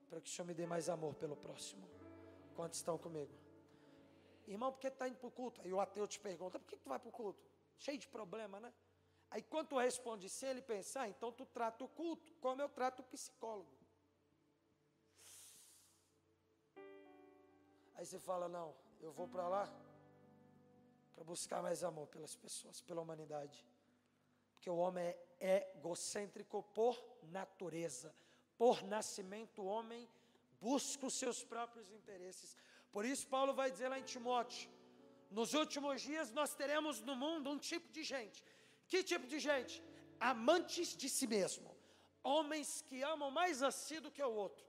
para 0.08 0.20
que 0.20 0.28
o 0.28 0.32
Senhor 0.32 0.46
me 0.46 0.54
dê 0.54 0.66
mais 0.66 0.88
amor 0.88 1.14
pelo 1.14 1.36
próximo. 1.36 1.88
Quantos 2.54 2.78
estão 2.78 2.98
comigo? 2.98 3.32
Irmão, 4.46 4.72
por 4.72 4.80
que 4.80 4.88
está 4.88 5.08
indo 5.08 5.18
para 5.18 5.28
o 5.28 5.30
culto? 5.30 5.60
Aí 5.62 5.72
o 5.72 5.80
ateu 5.80 6.06
te 6.06 6.18
pergunta, 6.20 6.58
por 6.58 6.68
que 6.68 6.76
tu 6.76 6.88
vai 6.88 6.98
para 6.98 7.08
o 7.08 7.12
culto? 7.12 7.44
Cheio 7.78 7.98
de 7.98 8.08
problema, 8.08 8.60
né? 8.60 8.72
Aí 9.36 9.42
quando 9.42 9.68
tu 9.68 9.76
responde 9.76 10.30
se 10.30 10.46
ele 10.46 10.62
pensar, 10.62 11.10
então 11.10 11.30
tu 11.30 11.44
trata 11.44 11.84
o 11.84 11.88
culto 11.88 12.32
como 12.40 12.62
eu 12.62 12.70
trato 12.70 13.00
o 13.00 13.02
psicólogo. 13.02 13.70
Aí 17.94 18.06
você 18.06 18.18
fala, 18.18 18.48
não, 18.48 18.74
eu 18.98 19.12
vou 19.12 19.28
para 19.28 19.46
lá 19.46 19.70
para 21.12 21.22
buscar 21.22 21.62
mais 21.62 21.84
amor 21.84 22.06
pelas 22.06 22.34
pessoas, 22.34 22.80
pela 22.80 23.02
humanidade. 23.02 23.62
Porque 24.54 24.70
o 24.70 24.78
homem 24.78 25.14
é 25.38 25.70
egocêntrico 25.76 26.62
por 26.72 26.96
natureza. 27.24 28.14
Por 28.56 28.82
nascimento, 28.84 29.60
o 29.60 29.66
homem 29.66 30.08
busca 30.58 31.04
os 31.04 31.12
seus 31.12 31.44
próprios 31.44 31.90
interesses. 31.90 32.56
Por 32.90 33.04
isso, 33.04 33.28
Paulo 33.28 33.52
vai 33.52 33.70
dizer 33.70 33.88
lá 33.88 33.98
em 33.98 34.02
Timóteo: 34.02 34.70
nos 35.30 35.52
últimos 35.52 36.00
dias 36.00 36.30
nós 36.30 36.54
teremos 36.54 37.02
no 37.02 37.14
mundo 37.14 37.50
um 37.50 37.58
tipo 37.58 37.92
de 37.92 38.02
gente. 38.02 38.42
Que 38.90 39.02
tipo 39.02 39.26
de 39.26 39.38
gente? 39.38 39.76
Amantes 40.18 40.96
de 40.96 41.08
si 41.08 41.26
mesmo. 41.26 41.70
Homens 42.22 42.82
que 42.88 43.02
amam 43.02 43.30
mais 43.30 43.62
a 43.62 43.70
si 43.70 43.98
do 44.00 44.10
que 44.10 44.22
o 44.22 44.32
outro. 44.44 44.64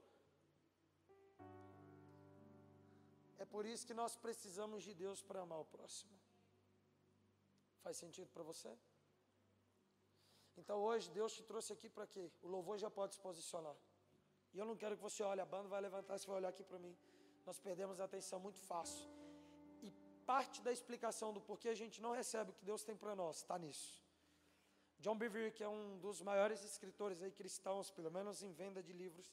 É 3.38 3.44
por 3.44 3.64
isso 3.72 3.86
que 3.88 3.94
nós 3.94 4.16
precisamos 4.16 4.82
de 4.82 4.94
Deus 4.94 5.22
para 5.22 5.40
amar 5.40 5.60
o 5.60 5.64
próximo. 5.64 6.14
Faz 7.84 7.96
sentido 7.96 8.28
para 8.34 8.42
você? 8.42 8.70
Então 10.56 10.78
hoje 10.88 11.10
Deus 11.10 11.32
te 11.32 11.42
trouxe 11.50 11.72
aqui 11.72 11.88
para 11.88 12.06
quê? 12.06 12.24
O 12.42 12.48
louvor 12.48 12.76
já 12.78 12.90
pode 12.90 13.14
se 13.14 13.20
posicionar. 13.20 13.76
E 14.52 14.58
eu 14.58 14.66
não 14.70 14.76
quero 14.76 14.96
que 14.96 15.02
você 15.02 15.22
olhe 15.22 15.40
a 15.40 15.46
banda, 15.46 15.68
vai 15.68 15.80
levantar, 15.80 16.18
você 16.18 16.26
vai 16.26 16.36
olhar 16.36 16.48
aqui 16.48 16.64
para 16.64 16.78
mim. 16.78 16.96
Nós 17.46 17.58
perdemos 17.60 18.00
a 18.00 18.04
atenção 18.04 18.40
muito 18.40 18.58
fácil. 18.58 19.06
E 19.80 19.90
parte 20.26 20.60
da 20.60 20.72
explicação 20.72 21.32
do 21.32 21.40
porquê 21.40 21.68
a 21.68 21.74
gente 21.74 22.02
não 22.02 22.12
recebe 22.12 22.50
o 22.50 22.54
que 22.54 22.64
Deus 22.64 22.82
tem 22.82 22.96
para 22.96 23.14
nós 23.14 23.36
está 23.36 23.56
nisso. 23.58 24.07
John 24.98 25.16
Bevere, 25.16 25.52
que 25.52 25.62
é 25.62 25.68
um 25.68 25.98
dos 25.98 26.20
maiores 26.22 26.62
escritores 26.64 27.22
aí 27.22 27.30
cristãos, 27.30 27.90
pelo 27.90 28.10
menos 28.10 28.42
em 28.42 28.52
venda 28.52 28.82
de 28.82 28.92
livros, 28.92 29.32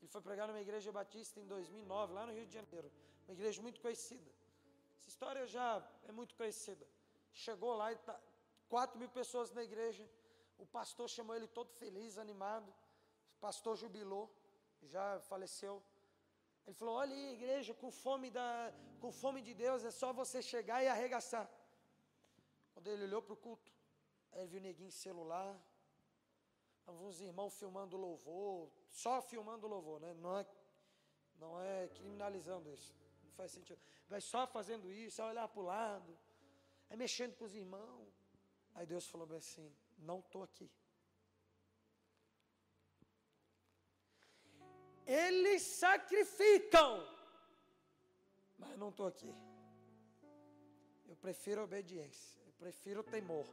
ele 0.00 0.08
foi 0.08 0.20
pregar 0.20 0.46
numa 0.48 0.60
igreja 0.60 0.90
batista 0.92 1.40
em 1.40 1.46
2009, 1.46 2.12
lá 2.12 2.26
no 2.26 2.32
Rio 2.32 2.46
de 2.46 2.54
Janeiro, 2.54 2.90
uma 3.26 3.34
igreja 3.34 3.60
muito 3.60 3.80
conhecida. 3.80 4.30
Essa 4.98 5.08
história 5.08 5.46
já 5.46 5.84
é 6.08 6.12
muito 6.12 6.34
conhecida. 6.34 6.86
Chegou 7.32 7.74
lá 7.74 7.92
e 7.92 7.96
tá, 7.96 8.18
4 8.68 8.98
mil 8.98 9.08
pessoas 9.08 9.50
na 9.52 9.62
igreja, 9.62 10.08
o 10.58 10.66
pastor 10.66 11.08
chamou 11.08 11.34
ele 11.34 11.48
todo 11.48 11.70
feliz, 11.72 12.18
animado. 12.18 12.68
O 13.36 13.40
pastor 13.40 13.76
jubilou, 13.76 14.30
já 14.82 15.18
faleceu. 15.20 15.82
Ele 16.66 16.74
falou: 16.74 16.94
Olha 16.96 17.14
aí, 17.14 17.32
igreja, 17.32 17.74
com 17.74 17.90
fome, 17.90 18.30
da, 18.30 18.72
com 19.00 19.10
fome 19.10 19.42
de 19.42 19.54
Deus, 19.54 19.84
é 19.84 19.90
só 19.90 20.12
você 20.12 20.40
chegar 20.40 20.82
e 20.84 20.88
arregaçar. 20.88 21.50
Quando 22.72 22.86
ele 22.88 23.04
olhou 23.04 23.22
para 23.22 23.34
o 23.34 23.36
culto, 23.36 23.72
aí 24.32 24.46
viu 24.46 24.60
neguinho 24.60 24.90
celular, 24.90 25.58
alguns 26.86 27.20
irmãos 27.20 27.54
filmando 27.54 27.96
louvor, 27.96 28.70
só 28.90 29.20
filmando 29.22 29.66
louvor, 29.66 30.00
né? 30.00 30.12
Não 30.14 30.38
é, 30.38 30.46
não 31.38 31.60
é 31.60 31.88
criminalizando 31.88 32.70
isso, 32.70 32.94
não 33.24 33.32
faz 33.32 33.52
sentido. 33.52 33.80
Mas 34.08 34.24
só 34.24 34.46
fazendo 34.46 34.90
isso, 34.92 35.20
é 35.20 35.24
olhar 35.24 35.48
para 35.48 35.60
o 35.60 35.64
lado, 35.64 36.18
é 36.88 36.96
mexendo 36.96 37.36
com 37.36 37.44
os 37.44 37.54
irmãos. 37.54 38.12
Aí 38.74 38.86
Deus 38.86 39.06
falou 39.06 39.26
bem 39.26 39.38
assim: 39.38 39.72
não 39.98 40.20
estou 40.20 40.42
aqui. 40.42 40.70
Eles 45.06 45.62
sacrificam, 45.62 47.04
mas 48.58 48.78
não 48.78 48.90
estou 48.90 49.06
aqui. 49.06 49.32
Eu 51.08 51.16
prefiro 51.16 51.62
obediência, 51.62 52.40
eu 52.46 52.52
prefiro 52.52 53.02
temor. 53.02 53.44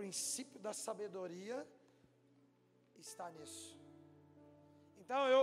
Princípio 0.00 0.58
da 0.66 0.72
sabedoria 0.72 1.66
está 3.04 3.26
nisso. 3.36 3.78
Então 5.02 5.22
eu 5.28 5.42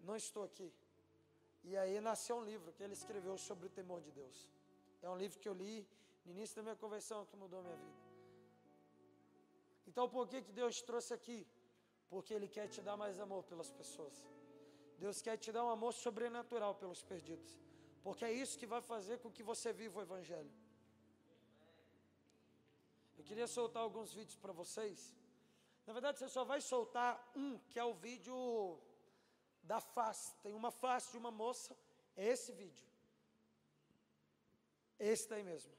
não 0.00 0.16
estou 0.16 0.44
aqui. 0.44 0.68
E 1.64 1.76
aí 1.76 2.00
nasceu 2.00 2.36
um 2.36 2.44
livro 2.44 2.72
que 2.72 2.82
ele 2.82 2.96
escreveu 3.00 3.36
sobre 3.48 3.66
o 3.66 3.70
temor 3.70 4.00
de 4.06 4.10
Deus. 4.20 4.36
É 5.00 5.08
um 5.14 5.18
livro 5.22 5.38
que 5.42 5.48
eu 5.48 5.54
li 5.54 5.76
no 6.24 6.32
início 6.32 6.56
da 6.56 6.62
minha 6.62 6.76
conversão 6.76 7.26
que 7.26 7.36
mudou 7.36 7.60
a 7.60 7.62
minha 7.62 7.76
vida. 7.76 8.00
Então 9.86 10.08
por 10.08 10.24
que, 10.28 10.42
que 10.42 10.52
Deus 10.52 10.80
trouxe 10.90 11.12
aqui? 11.18 11.46
Porque 12.08 12.32
Ele 12.34 12.48
quer 12.56 12.66
te 12.68 12.80
dar 12.88 12.96
mais 12.96 13.18
amor 13.26 13.42
pelas 13.44 13.70
pessoas. 13.70 14.16
Deus 14.98 15.20
quer 15.26 15.36
te 15.36 15.50
dar 15.50 15.64
um 15.64 15.70
amor 15.70 15.92
sobrenatural 15.92 16.74
pelos 16.74 17.02
perdidos. 17.02 17.52
Porque 18.04 18.24
é 18.24 18.32
isso 18.32 18.58
que 18.58 18.66
vai 18.66 18.80
fazer 18.80 19.18
com 19.18 19.30
que 19.30 19.42
você 19.42 19.72
viva 19.72 19.98
o 19.98 20.02
Evangelho. 20.02 20.52
Eu 23.18 23.24
queria 23.24 23.46
soltar 23.46 23.82
alguns 23.82 24.12
vídeos 24.12 24.36
para 24.36 24.52
vocês. 24.52 25.14
Na 25.86 25.92
verdade, 25.92 26.18
você 26.18 26.28
só 26.28 26.44
vai 26.44 26.60
soltar 26.60 27.32
um, 27.34 27.58
que 27.70 27.78
é 27.78 27.84
o 27.84 27.94
vídeo 27.94 28.78
da 29.62 29.80
face. 29.80 30.34
Tem 30.42 30.54
uma 30.54 30.70
face 30.70 31.10
de 31.12 31.18
uma 31.18 31.30
moça. 31.30 31.76
É 32.16 32.26
esse 32.26 32.52
vídeo. 32.52 32.86
Esse 34.98 35.28
daí 35.28 35.42
mesmo. 35.42 35.72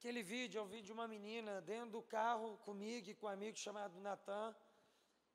Aquele 0.00 0.22
vídeo 0.22 0.58
é 0.58 0.62
um 0.62 0.66
vídeo 0.66 0.86
de 0.86 0.92
uma 0.92 1.06
menina 1.06 1.60
dentro 1.60 1.90
do 1.90 2.00
carro 2.00 2.56
comigo 2.64 3.10
e 3.10 3.14
com 3.14 3.26
um 3.26 3.28
amigo 3.28 3.58
chamado 3.58 4.00
Natan. 4.00 4.56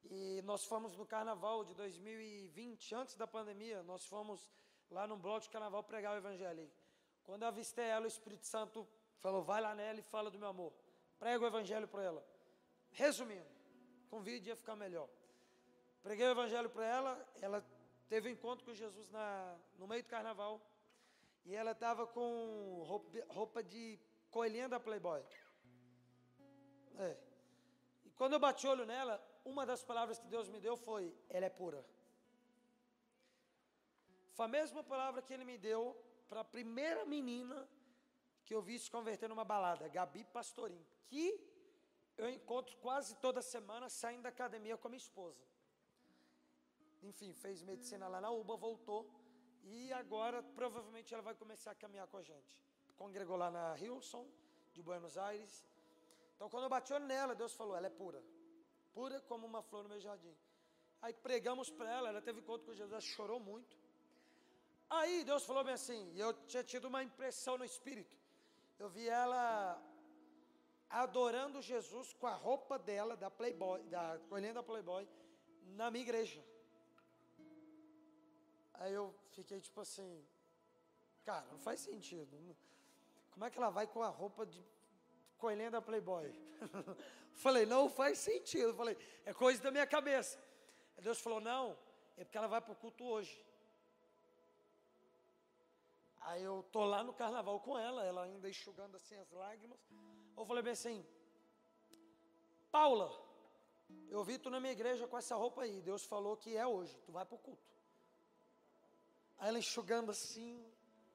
E 0.06 0.42
nós 0.42 0.66
fomos 0.66 0.98
no 0.98 1.06
carnaval 1.06 1.64
de 1.64 1.76
2020, 1.76 2.96
antes 2.96 3.16
da 3.16 3.28
pandemia, 3.28 3.84
nós 3.84 4.08
fomos 4.08 4.52
lá 4.90 5.06
no 5.06 5.18
bloco 5.18 5.42
de 5.42 5.52
carnaval 5.52 5.84
pregar 5.84 6.16
o 6.16 6.18
evangelho. 6.18 6.68
Quando 7.24 7.44
eu 7.44 7.48
avistei 7.48 7.86
ela, 7.86 8.06
o 8.06 8.08
Espírito 8.08 8.48
Santo 8.48 8.88
falou: 9.20 9.44
vai 9.44 9.62
lá 9.62 9.76
nela 9.76 10.00
e 10.00 10.02
fala 10.02 10.32
do 10.32 10.40
meu 10.40 10.48
amor. 10.48 10.74
Prega 11.20 11.44
o 11.44 11.48
evangelho 11.48 11.88
para 11.88 12.02
ela. 12.02 12.28
Resumindo, 12.90 13.46
com 14.10 14.20
vídeo 14.20 14.50
ia 14.50 14.56
ficar 14.56 14.76
melhor. 14.76 15.08
Preguei 16.02 16.26
o 16.26 16.32
evangelho 16.32 16.72
para 16.72 16.88
ela, 16.88 17.34
ela 17.40 17.64
teve 18.10 18.30
um 18.30 18.32
encontro 18.32 18.66
com 18.66 18.74
Jesus 18.74 19.12
na, 19.12 19.60
no 19.78 19.88
meio 19.88 20.02
do 20.02 20.10
carnaval. 20.10 20.60
E 21.46 21.54
ela 21.54 21.74
estava 21.74 22.08
com 22.08 22.84
roupa, 22.84 23.12
roupa 23.30 23.64
de 23.64 24.00
coelhinha 24.36 24.68
da 24.74 24.80
Playboy. 24.88 25.22
É. 27.08 27.12
E 28.06 28.10
quando 28.18 28.34
eu 28.34 28.42
bati 28.46 28.68
olho 28.74 28.86
nela, 28.94 29.16
uma 29.52 29.64
das 29.72 29.82
palavras 29.90 30.20
que 30.22 30.28
Deus 30.36 30.50
me 30.54 30.60
deu 30.66 30.76
foi: 30.88 31.04
ela 31.30 31.46
é 31.46 31.54
pura. 31.62 31.82
Foi 34.36 34.46
a 34.46 34.54
mesma 34.58 34.84
palavra 34.84 35.22
que 35.22 35.34
Ele 35.34 35.46
me 35.52 35.58
deu 35.70 35.82
para 36.30 36.42
a 36.42 36.50
primeira 36.56 37.06
menina 37.06 37.58
que 38.46 38.54
eu 38.54 38.62
vi 38.62 38.78
se 38.78 38.92
converter 38.96 39.30
numa 39.30 39.46
balada, 39.54 39.88
Gabi 39.88 40.24
Pastorim, 40.26 40.84
que 41.08 41.26
eu 42.18 42.30
encontro 42.30 42.76
quase 42.86 43.16
toda 43.26 43.42
semana 43.42 43.88
saindo 43.88 44.24
da 44.24 44.30
academia 44.30 44.78
com 44.78 44.88
a 44.88 44.92
minha 44.92 45.06
esposa. 45.08 45.42
Enfim, 47.02 47.32
fez 47.34 47.64
medicina 47.72 48.08
lá 48.14 48.20
na 48.26 48.32
UBA, 48.42 48.58
voltou, 48.58 49.02
E 49.64 49.92
agora, 49.94 50.44
provavelmente, 50.60 51.12
ela 51.14 51.24
vai 51.24 51.36
começar 51.44 51.72
a 51.72 51.82
caminhar 51.84 52.08
com 52.12 52.18
a 52.18 52.26
gente. 52.32 52.56
Congregou 52.98 53.38
lá 53.38 53.50
na 53.52 53.78
Hilson, 53.78 54.26
de 54.74 54.82
Buenos 54.82 55.18
Aires. 55.18 55.66
Então, 56.36 56.50
quando 56.50 56.64
eu 56.64 56.70
bati 56.70 56.94
nela, 57.00 57.34
Deus 57.36 57.54
falou: 57.54 57.76
ela 57.76 57.88
é 57.88 57.90
pura. 57.90 58.22
Pura 58.94 59.20
como 59.22 59.46
uma 59.46 59.62
flor 59.62 59.84
no 59.84 59.90
meu 59.90 60.00
jardim. 60.00 60.36
Aí 61.02 61.14
pregamos 61.14 61.70
para 61.70 61.92
ela, 61.92 62.10
ela 62.10 62.22
teve 62.22 62.42
conta 62.42 62.66
com 62.66 62.74
Jesus, 62.74 62.92
ela 62.92 63.02
chorou 63.02 63.40
muito. 63.40 63.78
Aí 64.90 65.24
Deus 65.24 65.44
falou 65.46 65.64
bem 65.64 65.74
assim, 65.74 66.12
e 66.14 66.20
eu 66.20 66.34
tinha 66.46 66.64
tido 66.64 66.86
uma 66.86 67.04
impressão 67.04 67.58
no 67.58 67.66
espírito. 67.66 68.16
Eu 68.80 68.90
vi 68.90 69.08
ela 69.08 69.82
adorando 70.90 71.62
Jesus 71.62 72.14
com 72.14 72.28
a 72.28 72.36
roupa 72.36 72.78
dela, 72.78 73.16
da 73.18 73.30
Playboy, 73.30 73.84
da 73.84 74.20
coelhinha 74.30 74.54
da 74.54 74.64
Playboy, 74.64 75.08
na 75.80 75.90
minha 75.92 76.04
igreja. 76.04 76.44
Aí 78.76 78.94
eu 78.94 79.14
fiquei 79.32 79.60
tipo 79.60 79.82
assim, 79.82 80.26
cara, 81.24 81.46
não 81.52 81.60
faz 81.60 81.80
sentido. 81.80 82.38
Como 83.36 83.44
é 83.44 83.50
que 83.52 83.58
ela 83.58 83.70
vai 83.70 83.86
com 83.86 84.02
a 84.02 84.08
roupa 84.08 84.46
de 84.46 84.66
coelhinha 85.38 85.70
da 85.70 85.82
Playboy? 85.82 86.34
Falei, 87.34 87.66
não 87.66 87.90
faz 87.90 88.18
sentido. 88.20 88.74
Falei, 88.74 88.98
é 89.26 89.34
coisa 89.34 89.62
da 89.62 89.72
minha 89.72 89.86
cabeça. 89.86 90.42
Aí 90.96 91.04
Deus 91.04 91.20
falou, 91.20 91.42
não, 91.42 91.78
é 92.16 92.24
porque 92.24 92.38
ela 92.38 92.48
vai 92.48 92.62
para 92.62 92.72
o 92.72 92.78
culto 92.78 93.04
hoje. 93.04 93.46
Aí 96.22 96.42
eu 96.42 96.64
tô 96.72 96.86
lá 96.86 97.04
no 97.04 97.14
carnaval 97.14 97.60
com 97.60 97.78
ela, 97.78 98.06
ela 98.06 98.24
ainda 98.24 98.50
enxugando 98.50 98.96
assim 98.96 99.18
as 99.18 99.30
lágrimas. 99.32 99.78
Eu 100.38 100.46
falei 100.46 100.64
bem 100.64 100.72
assim, 100.72 101.06
Paula, 102.72 103.12
eu 104.08 104.24
vi 104.24 104.38
tu 104.38 104.50
na 104.50 104.62
minha 104.62 104.72
igreja 104.72 105.06
com 105.10 105.18
essa 105.18 105.36
roupa 105.36 105.64
aí. 105.64 105.82
Deus 105.82 106.06
falou 106.06 106.38
que 106.38 106.56
é 106.56 106.66
hoje, 106.66 106.98
tu 107.06 107.12
vai 107.12 107.26
para 107.26 107.36
o 107.36 107.40
culto. 107.40 107.70
Aí 109.38 109.50
ela 109.50 109.60
enxugando 109.60 110.10
assim, 110.10 110.66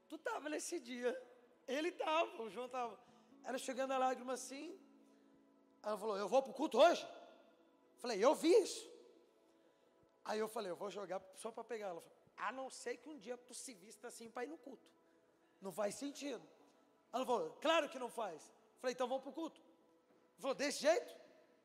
tu 0.07 0.16
estava 0.16 0.51
nesse 0.51 0.79
dia. 0.79 1.30
Ele 1.77 1.91
estava, 1.91 2.43
o 2.43 2.51
João 2.51 2.66
estava. 2.66 2.99
Ela 3.45 3.57
enxugando 3.57 3.93
a 3.93 3.99
lágrima 3.99 4.33
assim. 4.33 4.64
Ela 5.85 5.97
falou, 5.97 6.16
eu 6.16 6.29
vou 6.29 6.43
para 6.43 6.51
o 6.51 6.55
culto 6.55 6.79
hoje? 6.79 7.07
Falei, 7.99 8.18
eu 8.27 8.35
vi 8.35 8.53
isso. 8.64 8.83
Aí 10.25 10.39
eu 10.41 10.49
falei, 10.49 10.71
eu 10.73 10.77
vou 10.83 10.91
jogar 10.91 11.23
só 11.43 11.51
para 11.53 11.62
pegar 11.62 11.89
ela. 11.93 12.03
A 12.37 12.51
não 12.51 12.68
ser 12.68 12.97
que 12.97 13.09
um 13.09 13.18
dia 13.18 13.37
tu 13.37 13.55
se 13.55 13.73
vista 13.73 14.09
assim 14.09 14.29
para 14.29 14.45
ir 14.45 14.49
no 14.49 14.59
culto. 14.59 14.89
Não 15.61 15.71
faz 15.71 15.95
sentido. 15.95 16.43
Ela 17.12 17.25
falou, 17.25 17.51
claro 17.66 17.89
que 17.89 18.01
não 18.01 18.11
faz. 18.11 18.53
Falei, 18.81 18.95
então 18.95 19.07
vamos 19.07 19.23
para 19.23 19.31
o 19.31 19.39
culto. 19.41 19.61
Ela 19.61 20.41
falou, 20.41 20.55
desse 20.55 20.81
jeito? 20.81 21.14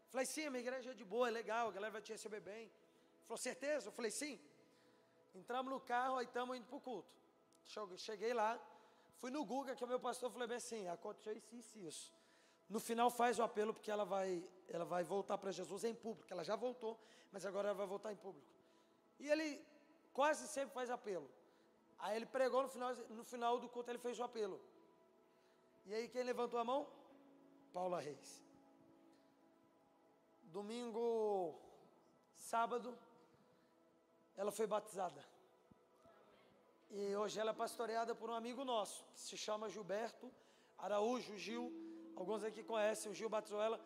Falei, 0.10 0.28
sim, 0.28 0.46
a 0.46 0.52
minha 0.52 0.62
igreja 0.62 0.92
é 0.92 0.94
de 0.94 1.04
boa, 1.04 1.28
é 1.28 1.32
legal, 1.32 1.70
a 1.70 1.72
galera 1.72 1.92
vai 1.92 2.02
te 2.02 2.12
receber 2.12 2.42
bem. 2.42 2.72
Falou, 3.26 3.38
certeza? 3.38 3.88
Eu 3.88 3.92
falei, 3.92 4.12
sim. 4.12 4.40
Entramos 5.34 5.72
no 5.74 5.80
carro, 5.80 6.18
aí 6.18 6.28
estamos 6.28 6.56
indo 6.56 6.68
para 6.68 6.78
o 6.78 6.82
culto. 6.82 7.12
Cheguei 7.98 8.34
lá, 8.34 8.52
fui 9.18 9.32
no 9.32 9.46
Guga, 9.46 9.76
que 9.76 9.84
é 9.84 9.86
o 9.86 9.90
meu 9.90 10.00
pastor, 10.00 10.32
falei 10.32 10.48
bem 10.48 10.58
assim, 10.58 10.88
aconteceu 10.88 11.34
isso, 11.36 11.56
isso, 11.56 11.80
isso. 11.80 12.14
No 12.70 12.80
final 12.80 13.10
faz 13.10 13.38
o 13.40 13.44
apelo, 13.44 13.74
porque 13.74 13.92
ela 13.92 14.06
vai, 14.06 14.44
ela 14.68 14.86
vai 14.86 15.04
voltar 15.04 15.38
para 15.38 15.52
Jesus 15.52 15.84
em 15.84 15.94
público. 15.94 16.32
Ela 16.32 16.44
já 16.44 16.56
voltou, 16.56 17.00
mas 17.32 17.46
agora 17.46 17.70
ela 17.70 17.78
vai 17.78 17.86
voltar 17.86 18.12
em 18.12 18.16
público. 18.16 18.48
E 19.20 19.30
ele 19.30 19.64
quase 20.14 20.48
sempre 20.48 20.74
faz 20.74 20.90
apelo. 20.90 21.30
Aí 22.00 22.16
ele 22.16 22.26
pregou 22.26 22.64
no 22.64 22.70
final, 22.70 22.94
no 23.10 23.24
final 23.24 23.60
do 23.60 23.70
culto, 23.70 23.92
ele 23.92 24.00
fez 24.00 24.20
o 24.20 24.24
apelo. 24.24 24.60
E 25.86 25.94
aí 25.94 26.08
quem 26.10 26.24
levantou 26.24 26.60
a 26.60 26.64
mão? 26.64 26.88
Paula 27.72 28.00
Reis. 28.00 28.44
Domingo, 30.46 31.60
sábado, 32.34 32.98
ela 34.36 34.52
foi 34.52 34.66
batizada. 34.66 35.24
E 36.90 37.16
hoje 37.16 37.40
ela 37.40 37.52
é 37.52 37.54
pastoreada 37.54 38.14
por 38.16 38.30
um 38.30 38.34
amigo 38.34 38.64
nosso, 38.64 39.04
que 39.14 39.20
se 39.20 39.38
chama 39.38 39.70
Gilberto 39.70 40.32
Araújo 40.78 41.38
Gil. 41.38 41.72
Alguns 42.16 42.44
aqui 42.44 42.64
conhecem, 42.64 43.12
o 43.12 43.16
Gil 43.16 43.30
batizou 43.30 43.62
ela. 43.62 43.80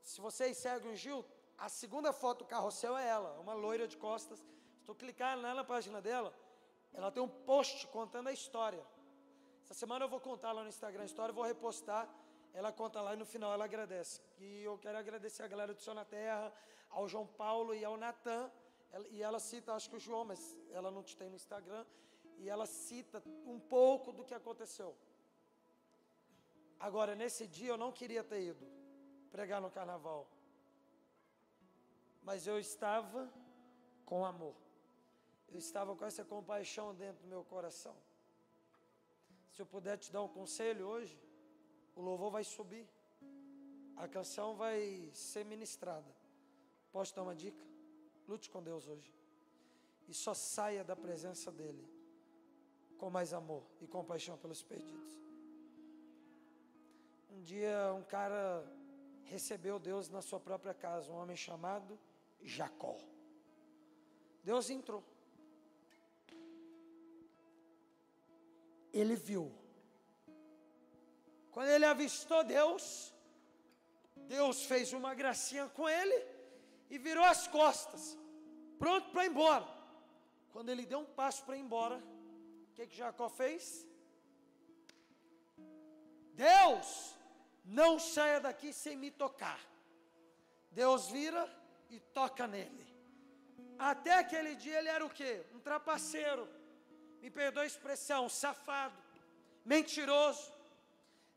Se 0.00 0.20
vocês 0.20 0.56
seguem 0.56 0.92
o 0.92 0.96
Gil, 0.96 1.24
a 1.56 1.68
segunda 1.68 2.12
foto 2.12 2.40
do 2.40 2.44
carrossel 2.46 2.96
é 2.96 3.06
ela, 3.08 3.38
uma 3.40 3.54
loira 3.54 3.86
de 3.86 3.96
costas. 3.96 4.44
Clicar 4.98 5.38
lá 5.38 5.54
na 5.54 5.64
página 5.64 6.00
dela, 6.02 6.34
ela 6.92 7.10
tem 7.10 7.22
um 7.22 7.28
post 7.28 7.86
contando 7.88 8.28
a 8.28 8.32
história. 8.32 8.84
Essa 9.64 9.72
semana 9.72 10.04
eu 10.04 10.08
vou 10.08 10.20
contar 10.20 10.52
lá 10.52 10.62
no 10.62 10.68
Instagram 10.68 11.02
a 11.02 11.06
história, 11.06 11.32
vou 11.32 11.44
repostar. 11.44 12.08
Ela 12.52 12.70
conta 12.70 13.00
lá 13.00 13.14
e 13.14 13.16
no 13.16 13.24
final 13.24 13.52
ela 13.52 13.64
agradece. 13.64 14.20
E 14.38 14.62
eu 14.62 14.78
quero 14.78 14.98
agradecer 14.98 15.42
a 15.42 15.48
galera 15.48 15.72
do 15.72 15.80
Céu 15.80 15.94
na 15.94 16.04
Terra, 16.04 16.52
ao 16.90 17.08
João 17.08 17.26
Paulo 17.26 17.74
e 17.74 17.84
ao 17.84 17.96
Natan. 17.96 18.50
E 19.10 19.22
ela 19.22 19.38
cita, 19.38 19.74
acho 19.74 19.90
que 19.90 19.96
o 19.96 20.00
João, 20.00 20.24
mas 20.24 20.56
ela 20.70 20.90
não 20.90 21.02
te 21.02 21.16
tem 21.16 21.28
no 21.28 21.36
Instagram. 21.36 21.84
E 22.38 22.48
ela 22.48 22.66
cita 22.66 23.22
um 23.46 23.58
pouco 23.58 24.12
do 24.12 24.24
que 24.24 24.34
aconteceu. 24.34 24.96
Agora, 26.78 27.14
nesse 27.14 27.46
dia 27.46 27.70
eu 27.70 27.78
não 27.78 27.92
queria 27.92 28.22
ter 28.22 28.42
ido 28.42 28.66
pregar 29.30 29.60
no 29.60 29.70
carnaval. 29.70 30.28
Mas 32.22 32.46
eu 32.46 32.58
estava 32.58 33.32
com 34.04 34.24
amor 34.24 34.54
eu 35.54 35.58
estava 35.58 35.94
com 35.94 36.04
essa 36.04 36.24
compaixão 36.24 36.92
dentro 36.94 37.22
do 37.22 37.28
meu 37.28 37.44
coração. 37.44 37.96
Se 39.52 39.62
eu 39.62 39.66
puder 39.66 39.96
te 39.96 40.10
dar 40.10 40.20
um 40.20 40.28
conselho 40.28 40.84
hoje, 40.84 41.16
o 41.94 42.00
louvor 42.02 42.30
vai 42.32 42.42
subir, 42.42 42.88
a 43.96 44.08
canção 44.08 44.56
vai 44.56 45.08
ser 45.12 45.44
ministrada. 45.44 46.12
Posso 46.90 47.14
dar 47.14 47.22
uma 47.22 47.36
dica? 47.36 47.64
Lute 48.28 48.50
com 48.50 48.62
Deus 48.62 48.86
hoje. 48.86 49.12
E 50.08 50.14
só 50.14 50.34
saia 50.34 50.84
da 50.84 50.94
presença 50.94 51.50
dEle 51.50 51.88
com 52.98 53.10
mais 53.10 53.32
amor 53.32 53.62
e 53.80 53.86
compaixão 53.86 54.36
pelos 54.38 54.62
perdidos. 54.62 55.12
Um 57.30 57.40
dia 57.42 57.92
um 57.94 58.02
cara 58.04 58.64
recebeu 59.24 59.78
Deus 59.78 60.08
na 60.08 60.22
sua 60.22 60.38
própria 60.38 60.74
casa, 60.74 61.10
um 61.10 61.16
homem 61.16 61.36
chamado 61.36 61.98
Jacó. 62.42 62.96
Deus 64.42 64.70
entrou. 64.70 65.02
ele 68.94 69.16
viu. 69.16 69.52
Quando 71.50 71.68
ele 71.68 71.84
avistou 71.84 72.44
Deus, 72.44 73.12
Deus 74.28 74.64
fez 74.64 74.92
uma 74.92 75.14
gracinha 75.14 75.68
com 75.68 75.88
ele 75.88 76.33
e 76.90 76.98
virou 76.98 77.24
as 77.24 77.46
costas, 77.46 78.18
pronto 78.78 79.10
para 79.10 79.24
ir 79.24 79.30
embora. 79.30 79.66
Quando 80.52 80.68
ele 80.68 80.86
deu 80.86 81.00
um 81.00 81.04
passo 81.04 81.44
para 81.44 81.56
ir 81.56 81.60
embora, 81.60 81.96
o 81.96 82.74
que, 82.74 82.86
que 82.86 82.96
Jacó 82.96 83.28
fez? 83.28 83.86
Deus, 86.34 87.14
não 87.64 87.98
saia 87.98 88.40
daqui 88.40 88.72
sem 88.72 88.96
me 88.96 89.10
tocar. 89.10 89.60
Deus 90.70 91.08
vira 91.08 91.42
e 91.90 91.98
toca 92.00 92.46
nele. 92.46 92.86
Até 93.78 94.14
aquele 94.18 94.54
dia 94.54 94.78
ele 94.78 94.88
era 94.88 95.04
o 95.04 95.10
quê? 95.10 95.44
Um 95.54 95.60
trapaceiro 95.60 96.48
me 97.20 97.30
perdoa 97.30 97.62
a 97.62 97.66
expressão, 97.66 98.28
safado, 98.28 98.98
mentiroso. 99.64 100.52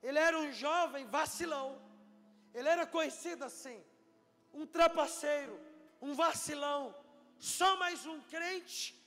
Ele 0.01 0.19
era 0.19 0.37
um 0.37 0.51
jovem 0.51 1.05
vacilão. 1.05 1.81
Ele 2.53 2.67
era 2.67 2.85
conhecido 2.85 3.45
assim, 3.45 3.83
um 4.57 4.65
trapaceiro, 4.65 5.59
um 6.01 6.13
vacilão, 6.15 6.93
só 7.37 7.77
mais 7.77 8.05
um 8.07 8.19
crente, 8.21 8.99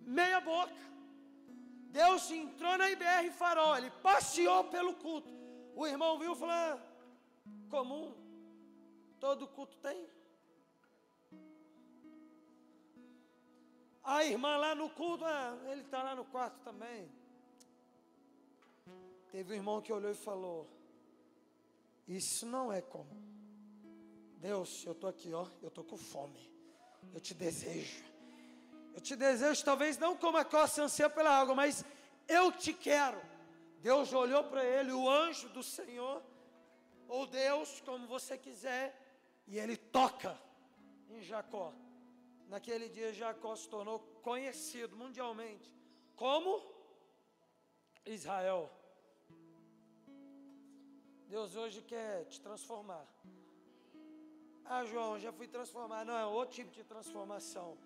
meia 0.00 0.40
boca. 0.40 0.72
Deus 1.90 2.30
entrou 2.30 2.76
na 2.78 2.90
IBR 2.90 3.30
Farol, 3.30 3.76
ele 3.76 3.90
passeou 3.90 4.64
pelo 4.64 4.94
culto. 4.94 5.28
O 5.74 5.86
irmão 5.86 6.18
viu 6.18 6.32
e 6.32 6.36
falou: 6.36 6.54
ah, 6.54 6.80
comum, 7.68 8.14
todo 9.20 9.46
culto 9.46 9.76
tem. 9.78 10.08
A 14.02 14.24
irmã 14.24 14.56
lá 14.56 14.74
no 14.74 14.88
culto, 14.88 15.24
ah, 15.26 15.58
ele 15.66 15.82
está 15.82 16.02
lá 16.02 16.14
no 16.14 16.24
quarto 16.24 16.58
também. 16.60 17.10
Teve 19.30 19.52
um 19.52 19.56
irmão 19.56 19.82
que 19.82 19.92
olhou 19.92 20.10
e 20.10 20.14
falou: 20.14 20.66
Isso 22.06 22.46
não 22.46 22.72
é 22.72 22.80
como. 22.80 23.37
Deus, 24.38 24.84
eu 24.86 24.92
estou 24.92 25.10
aqui, 25.10 25.32
ó, 25.34 25.46
eu 25.60 25.68
estou 25.68 25.84
com 25.84 25.96
fome. 25.96 26.48
Eu 27.12 27.20
te 27.20 27.34
desejo. 27.34 28.04
Eu 28.94 29.00
te 29.00 29.16
desejo, 29.16 29.64
talvez 29.64 29.98
não 29.98 30.16
como 30.16 30.38
a 30.38 30.44
costa 30.44 30.82
anseia 30.82 31.10
pela 31.10 31.30
água, 31.30 31.54
mas 31.54 31.84
eu 32.26 32.52
te 32.52 32.72
quero. 32.72 33.20
Deus 33.80 34.12
olhou 34.12 34.44
para 34.44 34.64
ele, 34.64 34.92
o 34.92 35.08
anjo 35.08 35.48
do 35.50 35.62
Senhor, 35.62 36.22
ou 37.08 37.26
Deus, 37.26 37.80
como 37.80 38.06
você 38.06 38.36
quiser, 38.36 38.96
e 39.46 39.58
ele 39.58 39.76
toca 39.76 40.40
em 41.10 41.22
Jacó. 41.22 41.72
Naquele 42.48 42.88
dia 42.88 43.12
Jacó 43.12 43.54
se 43.56 43.68
tornou 43.68 44.00
conhecido 44.22 44.96
mundialmente 44.96 45.72
como 46.16 46.50
Israel. 48.04 48.70
Deus 51.26 51.54
hoje 51.56 51.82
quer 51.82 52.24
te 52.26 52.40
transformar. 52.40 53.06
Ah, 54.70 54.84
João, 54.84 55.18
já 55.18 55.32
fui 55.32 55.48
transformado. 55.48 56.06
Não, 56.08 56.18
é 56.18 56.26
outro 56.26 56.56
tipo 56.56 56.70
de 56.70 56.84
transformação. 56.84 57.78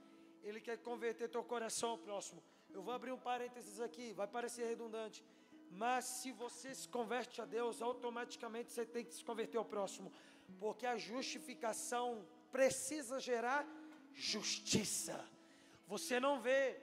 Ele 0.43 0.61
quer 0.61 0.77
converter 0.79 1.29
teu 1.29 1.45
coração 1.45 1.91
ao 1.91 1.99
próximo. 1.99 2.43
Eu 2.75 2.83
vou 2.83 2.93
abrir 2.93 3.13
um 3.13 3.19
parênteses 3.19 3.79
aqui, 3.81 4.13
vai 4.13 4.27
parecer 4.27 4.67
redundante. 4.67 5.25
Mas 5.71 6.05
se 6.05 6.33
você 6.33 6.75
se 6.75 6.89
converte 6.89 7.41
a 7.41 7.45
Deus, 7.45 7.81
automaticamente 7.81 8.73
você 8.73 8.85
tem 8.85 9.05
que 9.05 9.15
se 9.15 9.25
converter 9.25 9.59
ao 9.59 9.65
próximo. 9.65 10.13
Porque 10.59 10.85
a 10.85 10.97
justificação 10.97 12.27
precisa 12.51 13.21
gerar 13.21 13.65
justiça. 14.13 15.25
Você 15.87 16.19
não 16.19 16.41
vê 16.41 16.81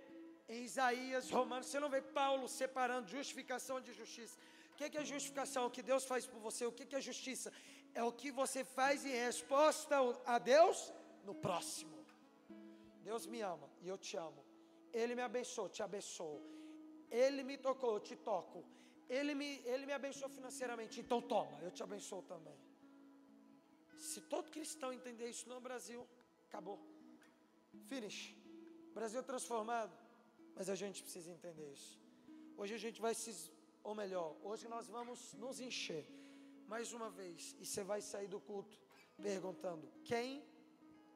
em 0.47 0.63
Isaías, 0.63 1.29
Romanos, 1.29 1.67
você 1.67 1.77
não 1.77 1.89
vê 1.89 2.01
Paulo 2.01 2.47
separando 2.47 3.09
justificação 3.09 3.81
de 3.81 3.91
justiça. 3.91 4.37
O 4.71 4.75
que 4.77 4.97
é 4.97 5.03
justificação? 5.03 5.65
O 5.65 5.69
que 5.69 5.83
Deus 5.83 6.05
faz 6.05 6.25
por 6.25 6.39
você. 6.39 6.65
O 6.65 6.71
que 6.71 6.95
é 6.95 7.01
justiça? 7.01 7.51
É 7.93 8.03
o 8.03 8.11
que 8.11 8.31
você 8.31 8.63
faz 8.63 9.05
em 9.05 9.15
resposta 9.27 9.95
a 10.25 10.37
Deus 10.37 10.93
no 11.23 11.33
próximo. 11.33 11.97
Deus 13.03 13.25
me 13.25 13.41
ama 13.41 13.69
e 13.81 13.87
eu 13.87 13.97
te 13.97 14.15
amo. 14.17 14.43
Ele 14.93 15.15
me 15.15 15.21
abençoou, 15.21 15.69
te 15.69 15.81
abençoo. 15.81 16.41
Ele 17.09 17.43
me 17.43 17.57
tocou, 17.57 17.93
eu 17.93 17.99
te 17.99 18.15
toco. 18.15 18.63
Ele 19.09 19.33
me, 19.33 19.61
ele 19.65 19.85
me 19.85 19.93
abençoou 19.93 20.29
financeiramente, 20.29 20.99
então 20.99 21.19
toma, 21.21 21.57
eu 21.61 21.71
te 21.71 21.81
abençoo 21.81 22.21
também. 22.23 22.57
Se 23.97 24.21
todo 24.21 24.51
cristão 24.51 24.93
entender 24.93 25.27
isso 25.29 25.49
no 25.49 25.59
Brasil, 25.59 26.07
acabou. 26.47 26.79
Finish. 27.87 28.35
Brasil 28.93 29.21
transformado. 29.23 29.91
Mas 30.55 30.69
a 30.69 30.75
gente 30.75 31.01
precisa 31.01 31.31
entender 31.31 31.71
isso. 31.71 31.99
Hoje 32.57 32.73
a 32.73 32.77
gente 32.77 32.99
vai 33.01 33.13
se, 33.15 33.51
ou 33.83 33.95
melhor, 33.95 34.35
hoje 34.43 34.67
nós 34.67 34.87
vamos 34.87 35.33
nos 35.33 35.59
encher 35.59 36.05
mais 36.69 36.93
uma 36.93 37.09
vez. 37.09 37.55
E 37.59 37.65
você 37.65 37.83
vai 37.83 37.99
sair 37.99 38.27
do 38.27 38.39
culto 38.39 38.79
perguntando: 39.21 39.91
quem, 40.03 40.43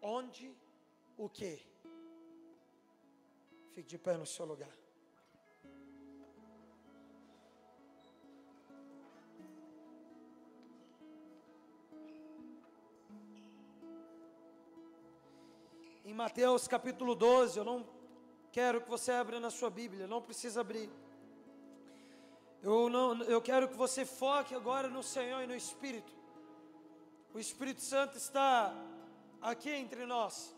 onde, 0.01 0.51
o 1.15 1.29
que. 1.29 1.53
Fique 3.73 3.87
de 3.87 3.97
pé 3.97 4.17
no 4.17 4.25
seu 4.25 4.45
lugar. 4.45 4.75
Em 16.03 16.13
Mateus 16.13 16.67
capítulo 16.67 17.15
12, 17.15 17.57
eu 17.57 17.63
não 17.63 17.87
quero 18.51 18.81
que 18.81 18.89
você 18.89 19.11
abra 19.11 19.39
na 19.39 19.49
sua 19.49 19.69
Bíblia, 19.69 20.07
não 20.07 20.21
precisa 20.21 20.61
abrir. 20.61 20.89
Eu, 22.63 22.89
não, 22.89 23.21
eu 23.23 23.41
quero 23.41 23.67
que 23.67 23.75
você 23.75 24.05
foque 24.05 24.55
agora 24.55 24.87
no 24.87 25.03
Senhor 25.03 25.41
e 25.41 25.47
no 25.47 25.53
Espírito. 25.53 26.13
O 27.33 27.37
Espírito 27.37 27.81
Santo 27.81 28.15
está 28.17 28.73
aqui 29.41 29.69
entre 29.69 30.05
nós. 30.05 30.55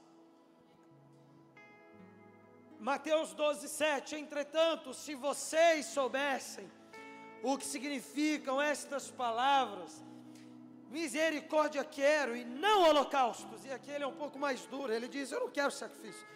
Mateus 2.80 3.34
12, 3.34 3.68
7. 3.68 4.16
Entretanto, 4.18 4.93
se 4.93 5.16
vocês 5.16 5.88
soubessem 5.88 6.72
o 7.41 7.58
que 7.58 7.66
significam 7.66 8.62
estas 8.62 9.10
palavras, 9.10 10.06
misericórdia 10.91 11.84
quero 11.84 12.36
e 12.36 12.45
não 12.45 12.84
holocaustos. 12.84 13.66
E 13.66 13.72
aqui 13.72 13.89
ele 13.89 14.03
é 14.03 14.08
um 14.08 14.16
pouco 14.16 14.38
mais 14.38 14.64
duro, 14.68 14.93
ele 14.93 15.08
diz: 15.08 15.32
Eu 15.32 15.39
não 15.39 15.49
quero 15.49 15.72
sacrifício. 15.72 16.28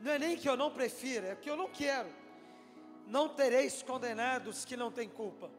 Não 0.00 0.12
é 0.12 0.18
nem 0.18 0.34
que 0.34 0.48
eu 0.48 0.56
não 0.56 0.70
prefira, 0.70 1.28
é 1.28 1.36
que 1.36 1.50
eu 1.50 1.56
não 1.56 1.68
quero. 1.68 2.23
Não 3.06 3.28
tereis 3.28 3.82
condenados 3.82 4.64
que 4.64 4.76
não 4.76 4.90
têm 4.90 5.08
culpa. 5.08 5.50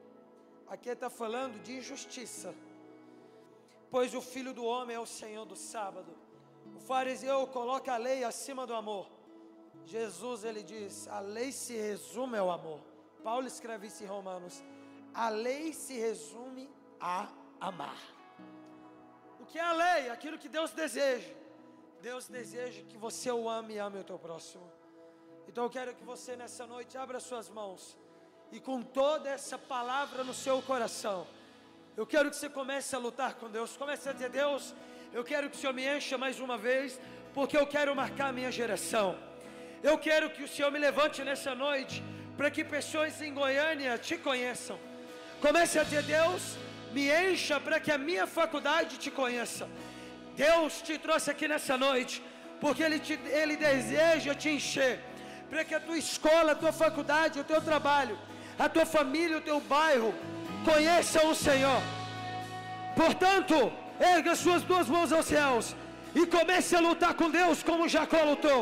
Aqui 0.68 0.90
está 0.90 1.10
falando 1.10 1.62
de 1.62 1.78
injustiça. 1.78 2.54
Pois 3.90 4.14
o 4.14 4.22
filho 4.22 4.54
do 4.54 4.66
homem 4.66 4.96
é 4.96 5.00
o 5.00 5.06
Senhor 5.06 5.46
do 5.46 5.56
sábado. 5.56 6.12
O 6.76 6.80
fariseu 6.80 7.46
coloca 7.48 7.94
a 7.94 7.98
lei 7.98 8.24
acima 8.24 8.66
do 8.66 8.74
amor. 8.74 9.08
Jesus 9.86 10.44
ele 10.44 10.64
diz: 10.64 11.08
a 11.08 11.20
lei 11.20 11.52
se 11.52 11.76
resume 11.76 12.38
ao 12.38 12.50
amor. 12.50 12.82
Paulo 13.24 13.48
escreve 13.48 13.88
isso 13.88 14.04
em 14.04 14.08
Romanos: 14.08 14.64
a 15.14 15.30
lei 15.30 15.72
se 15.72 15.94
resume 15.94 16.70
a 17.00 17.30
amar. 17.60 18.02
O 19.40 19.46
que 19.46 19.60
é 19.60 19.62
a 19.62 19.74
lei? 19.74 20.10
Aquilo 20.10 20.40
que 20.40 20.50
Deus 20.50 20.72
deseja. 20.72 21.32
Deus 22.02 22.28
deseja 22.28 22.84
que 22.84 22.98
você 22.98 23.32
o 23.32 23.48
ame 23.48 23.76
e 23.76 23.78
ame 23.78 24.00
o 24.00 24.04
teu 24.04 24.18
próximo. 24.18 24.70
Então 25.48 25.64
eu 25.66 25.70
quero 25.70 25.94
que 25.96 26.04
você 26.04 26.36
nessa 26.36 26.66
noite 26.66 26.98
abra 26.98 27.20
suas 27.20 27.50
mãos 27.50 27.98
e 28.52 28.60
com 28.60 28.82
toda 28.82 29.30
essa 29.30 29.58
palavra 29.58 30.24
no 30.24 30.34
seu 30.34 30.62
coração, 30.62 31.28
eu 31.98 32.06
quero 32.06 32.30
que 32.30 32.36
você 32.36 32.50
comece 32.50 32.96
a 32.96 33.00
lutar 33.00 33.36
com 33.36 33.50
Deus. 33.50 33.78
Comece 33.78 34.10
a 34.10 34.14
dizer: 34.14 34.30
Deus, 34.30 34.74
eu 35.14 35.24
quero 35.24 35.50
que 35.50 35.58
o 35.58 35.60
Senhor 35.60 35.74
me 35.74 35.86
encha 35.86 36.18
mais 36.18 36.40
uma 36.40 36.58
vez, 36.58 37.00
porque 37.34 37.58
eu 37.58 37.66
quero 37.66 37.96
marcar 37.96 38.28
a 38.30 38.34
minha 38.34 38.52
geração. 38.52 39.18
Eu 39.82 39.98
quero 39.98 40.30
que 40.30 40.44
o 40.44 40.48
Senhor 40.48 40.72
me 40.72 40.80
levante 40.80 41.24
nessa 41.24 41.56
noite, 41.56 42.04
para 42.36 42.52
que 42.52 42.64
pessoas 42.64 43.22
em 43.22 43.34
Goiânia 43.34 43.98
te 43.98 44.18
conheçam. 44.18 44.78
Comece 45.42 45.80
a 45.80 45.84
dizer: 45.84 46.04
Deus, 46.04 46.58
me 46.92 47.10
encha 47.10 47.60
para 47.60 47.80
que 47.80 47.92
a 47.92 47.98
minha 47.98 48.28
faculdade 48.28 48.98
te 48.98 49.10
conheça. 49.10 49.68
Deus 50.36 50.82
te 50.82 50.98
trouxe 50.98 51.32
aqui 51.32 51.48
nessa 51.48 51.78
noite, 51.78 52.22
porque 52.60 52.84
Ele, 52.84 53.00
te, 53.00 53.14
Ele 53.42 53.56
deseja 53.56 54.36
te 54.36 54.50
encher, 54.50 55.00
para 55.50 55.64
que 55.64 55.76
a 55.76 55.80
tua 55.80 55.98
escola, 55.98 56.52
a 56.52 56.56
tua 56.56 56.74
faculdade, 56.84 57.40
o 57.40 57.44
teu 57.44 57.62
trabalho, 57.62 58.18
a 58.58 58.68
tua 58.68 58.86
família, 58.86 59.38
o 59.38 59.42
teu 59.50 59.60
bairro, 59.60 60.14
conheçam 60.70 61.30
o 61.30 61.36
Senhor. 61.36 61.82
Portanto, 62.96 63.56
erga 64.00 64.36
suas 64.36 64.64
duas 64.64 64.88
mãos 64.88 65.12
aos 65.12 65.28
céus 65.34 65.76
e 66.14 66.26
comece 66.26 66.76
a 66.76 66.80
lutar 66.88 67.14
com 67.14 67.30
Deus 67.30 67.62
como 67.70 67.90
Jacó 67.96 68.22
lutou. 68.32 68.62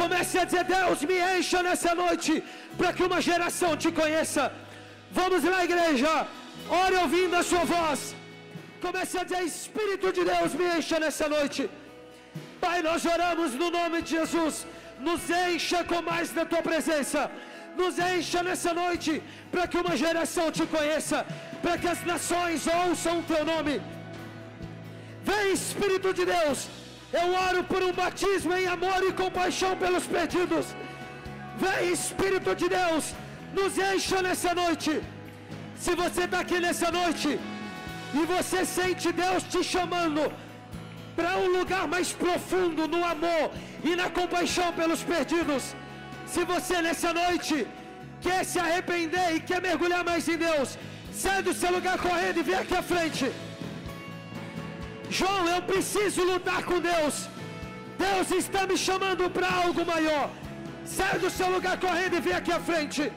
Comece 0.00 0.38
a 0.38 0.44
dizer: 0.44 0.64
Deus, 0.64 1.02
me 1.10 1.18
encha 1.36 1.62
nessa 1.62 1.94
noite, 1.94 2.42
para 2.78 2.92
que 2.92 3.04
uma 3.08 3.20
geração 3.30 3.76
te 3.76 3.90
conheça. 4.00 4.52
Vamos 5.10 5.42
lá, 5.44 5.64
igreja, 5.64 6.12
ore 6.82 6.96
ouvindo 7.04 7.36
a 7.36 7.44
sua 7.50 7.64
voz. 7.76 8.14
Comece 8.84 9.16
a 9.18 9.24
dizer: 9.24 9.42
Espírito 9.42 10.12
de 10.16 10.24
Deus, 10.32 10.54
me 10.60 10.66
encha 10.76 10.98
nessa 11.04 11.28
noite. 11.36 11.62
Pai, 12.60 12.78
nós 12.88 13.04
oramos 13.14 13.52
no 13.54 13.70
nome 13.78 14.02
de 14.02 14.10
Jesus. 14.18 14.66
Nos 15.08 15.22
encha 15.46 15.80
com 15.90 16.00
mais 16.10 16.28
da 16.36 16.44
tua 16.50 16.62
presença. 16.70 17.20
Nos 17.80 17.94
encha 18.12 18.40
nessa 18.48 18.72
noite, 18.82 19.12
para 19.52 19.66
que 19.70 19.78
uma 19.82 19.96
geração 20.04 20.46
te 20.56 20.64
conheça, 20.74 21.18
para 21.62 21.76
que 21.80 21.88
as 21.94 22.02
nações 22.12 22.66
ouçam 22.82 23.14
o 23.20 23.26
teu 23.32 23.42
nome. 23.52 23.74
Vem, 25.28 25.46
Espírito 25.60 26.12
de 26.18 26.24
Deus. 26.36 26.60
Eu 27.20 27.26
oro 27.46 27.60
por 27.72 27.82
um 27.88 27.92
batismo 28.02 28.52
em 28.60 28.66
amor 28.76 29.00
e 29.08 29.12
compaixão 29.24 29.72
pelos 29.82 30.06
perdidos. 30.14 30.66
Vem, 31.64 31.92
Espírito 31.98 32.52
de 32.60 32.68
Deus, 32.78 33.04
nos 33.58 33.74
encha 33.92 34.20
nessa 34.26 34.52
noite. 34.62 34.92
Se 35.84 35.92
você 36.02 36.22
está 36.26 36.40
aqui 36.44 36.58
nessa 36.66 36.90
noite 37.00 37.30
e 38.18 38.22
você 38.34 38.60
sente 38.78 39.12
Deus 39.24 39.42
te 39.52 39.60
chamando 39.74 40.22
para 41.16 41.32
um 41.38 41.48
lugar 41.58 41.86
mais 41.94 42.12
profundo 42.24 42.88
no 42.94 43.04
amor 43.04 43.44
e 43.88 43.94
na 44.00 44.08
compaixão 44.18 44.72
pelos 44.72 45.02
perdidos, 45.02 45.64
se 46.26 46.44
você 46.44 46.76
nessa 46.86 47.12
noite 47.22 47.66
quer 48.20 48.44
se 48.44 48.58
arrepender 48.58 49.36
e 49.36 49.40
quer 49.48 49.60
mergulhar 49.68 50.02
mais 50.10 50.28
em 50.28 50.38
Deus, 50.48 50.78
sai 51.12 51.40
do 51.42 51.54
seu 51.60 51.70
lugar 51.76 51.96
correndo 51.98 52.38
e 52.40 52.46
vem 52.48 52.58
aqui 52.62 52.76
à 52.82 52.82
frente. 52.82 53.26
João, 55.10 55.46
eu 55.54 55.60
preciso 55.62 56.22
lutar 56.32 56.60
com 56.64 56.80
Deus. 56.80 57.28
Deus 58.06 58.30
está 58.42 58.66
me 58.66 58.76
chamando 58.76 59.30
para 59.30 59.48
algo 59.64 59.84
maior. 59.94 60.30
Sai 60.84 61.18
do 61.18 61.30
seu 61.30 61.48
lugar 61.50 61.76
correndo 61.78 62.16
e 62.16 62.24
vem 62.26 62.34
aqui 62.40 62.52
à 62.52 62.60
frente. 62.70 63.12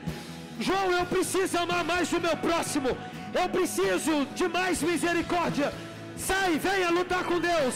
João, 0.59 0.91
eu 0.91 1.05
preciso 1.05 1.57
amar 1.57 1.83
mais 1.83 2.11
o 2.11 2.19
meu 2.19 2.35
próximo. 2.37 2.89
Eu 3.33 3.47
preciso 3.49 4.25
de 4.35 4.47
mais 4.47 4.81
misericórdia. 4.81 5.73
Sai, 6.17 6.57
venha 6.57 6.89
lutar 6.89 7.23
com 7.23 7.39
Deus. 7.39 7.75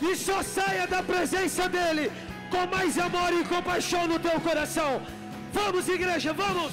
E 0.00 0.16
só 0.16 0.42
saia 0.42 0.86
da 0.86 1.02
presença 1.02 1.68
dEle 1.68 2.10
com 2.50 2.66
mais 2.66 2.98
amor 2.98 3.32
e 3.32 3.44
compaixão 3.44 4.06
no 4.06 4.18
teu 4.18 4.40
coração. 4.40 5.02
Vamos, 5.52 5.88
igreja, 5.88 6.32
vamos! 6.32 6.72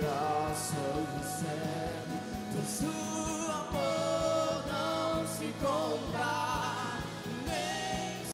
graça. 0.00 1.19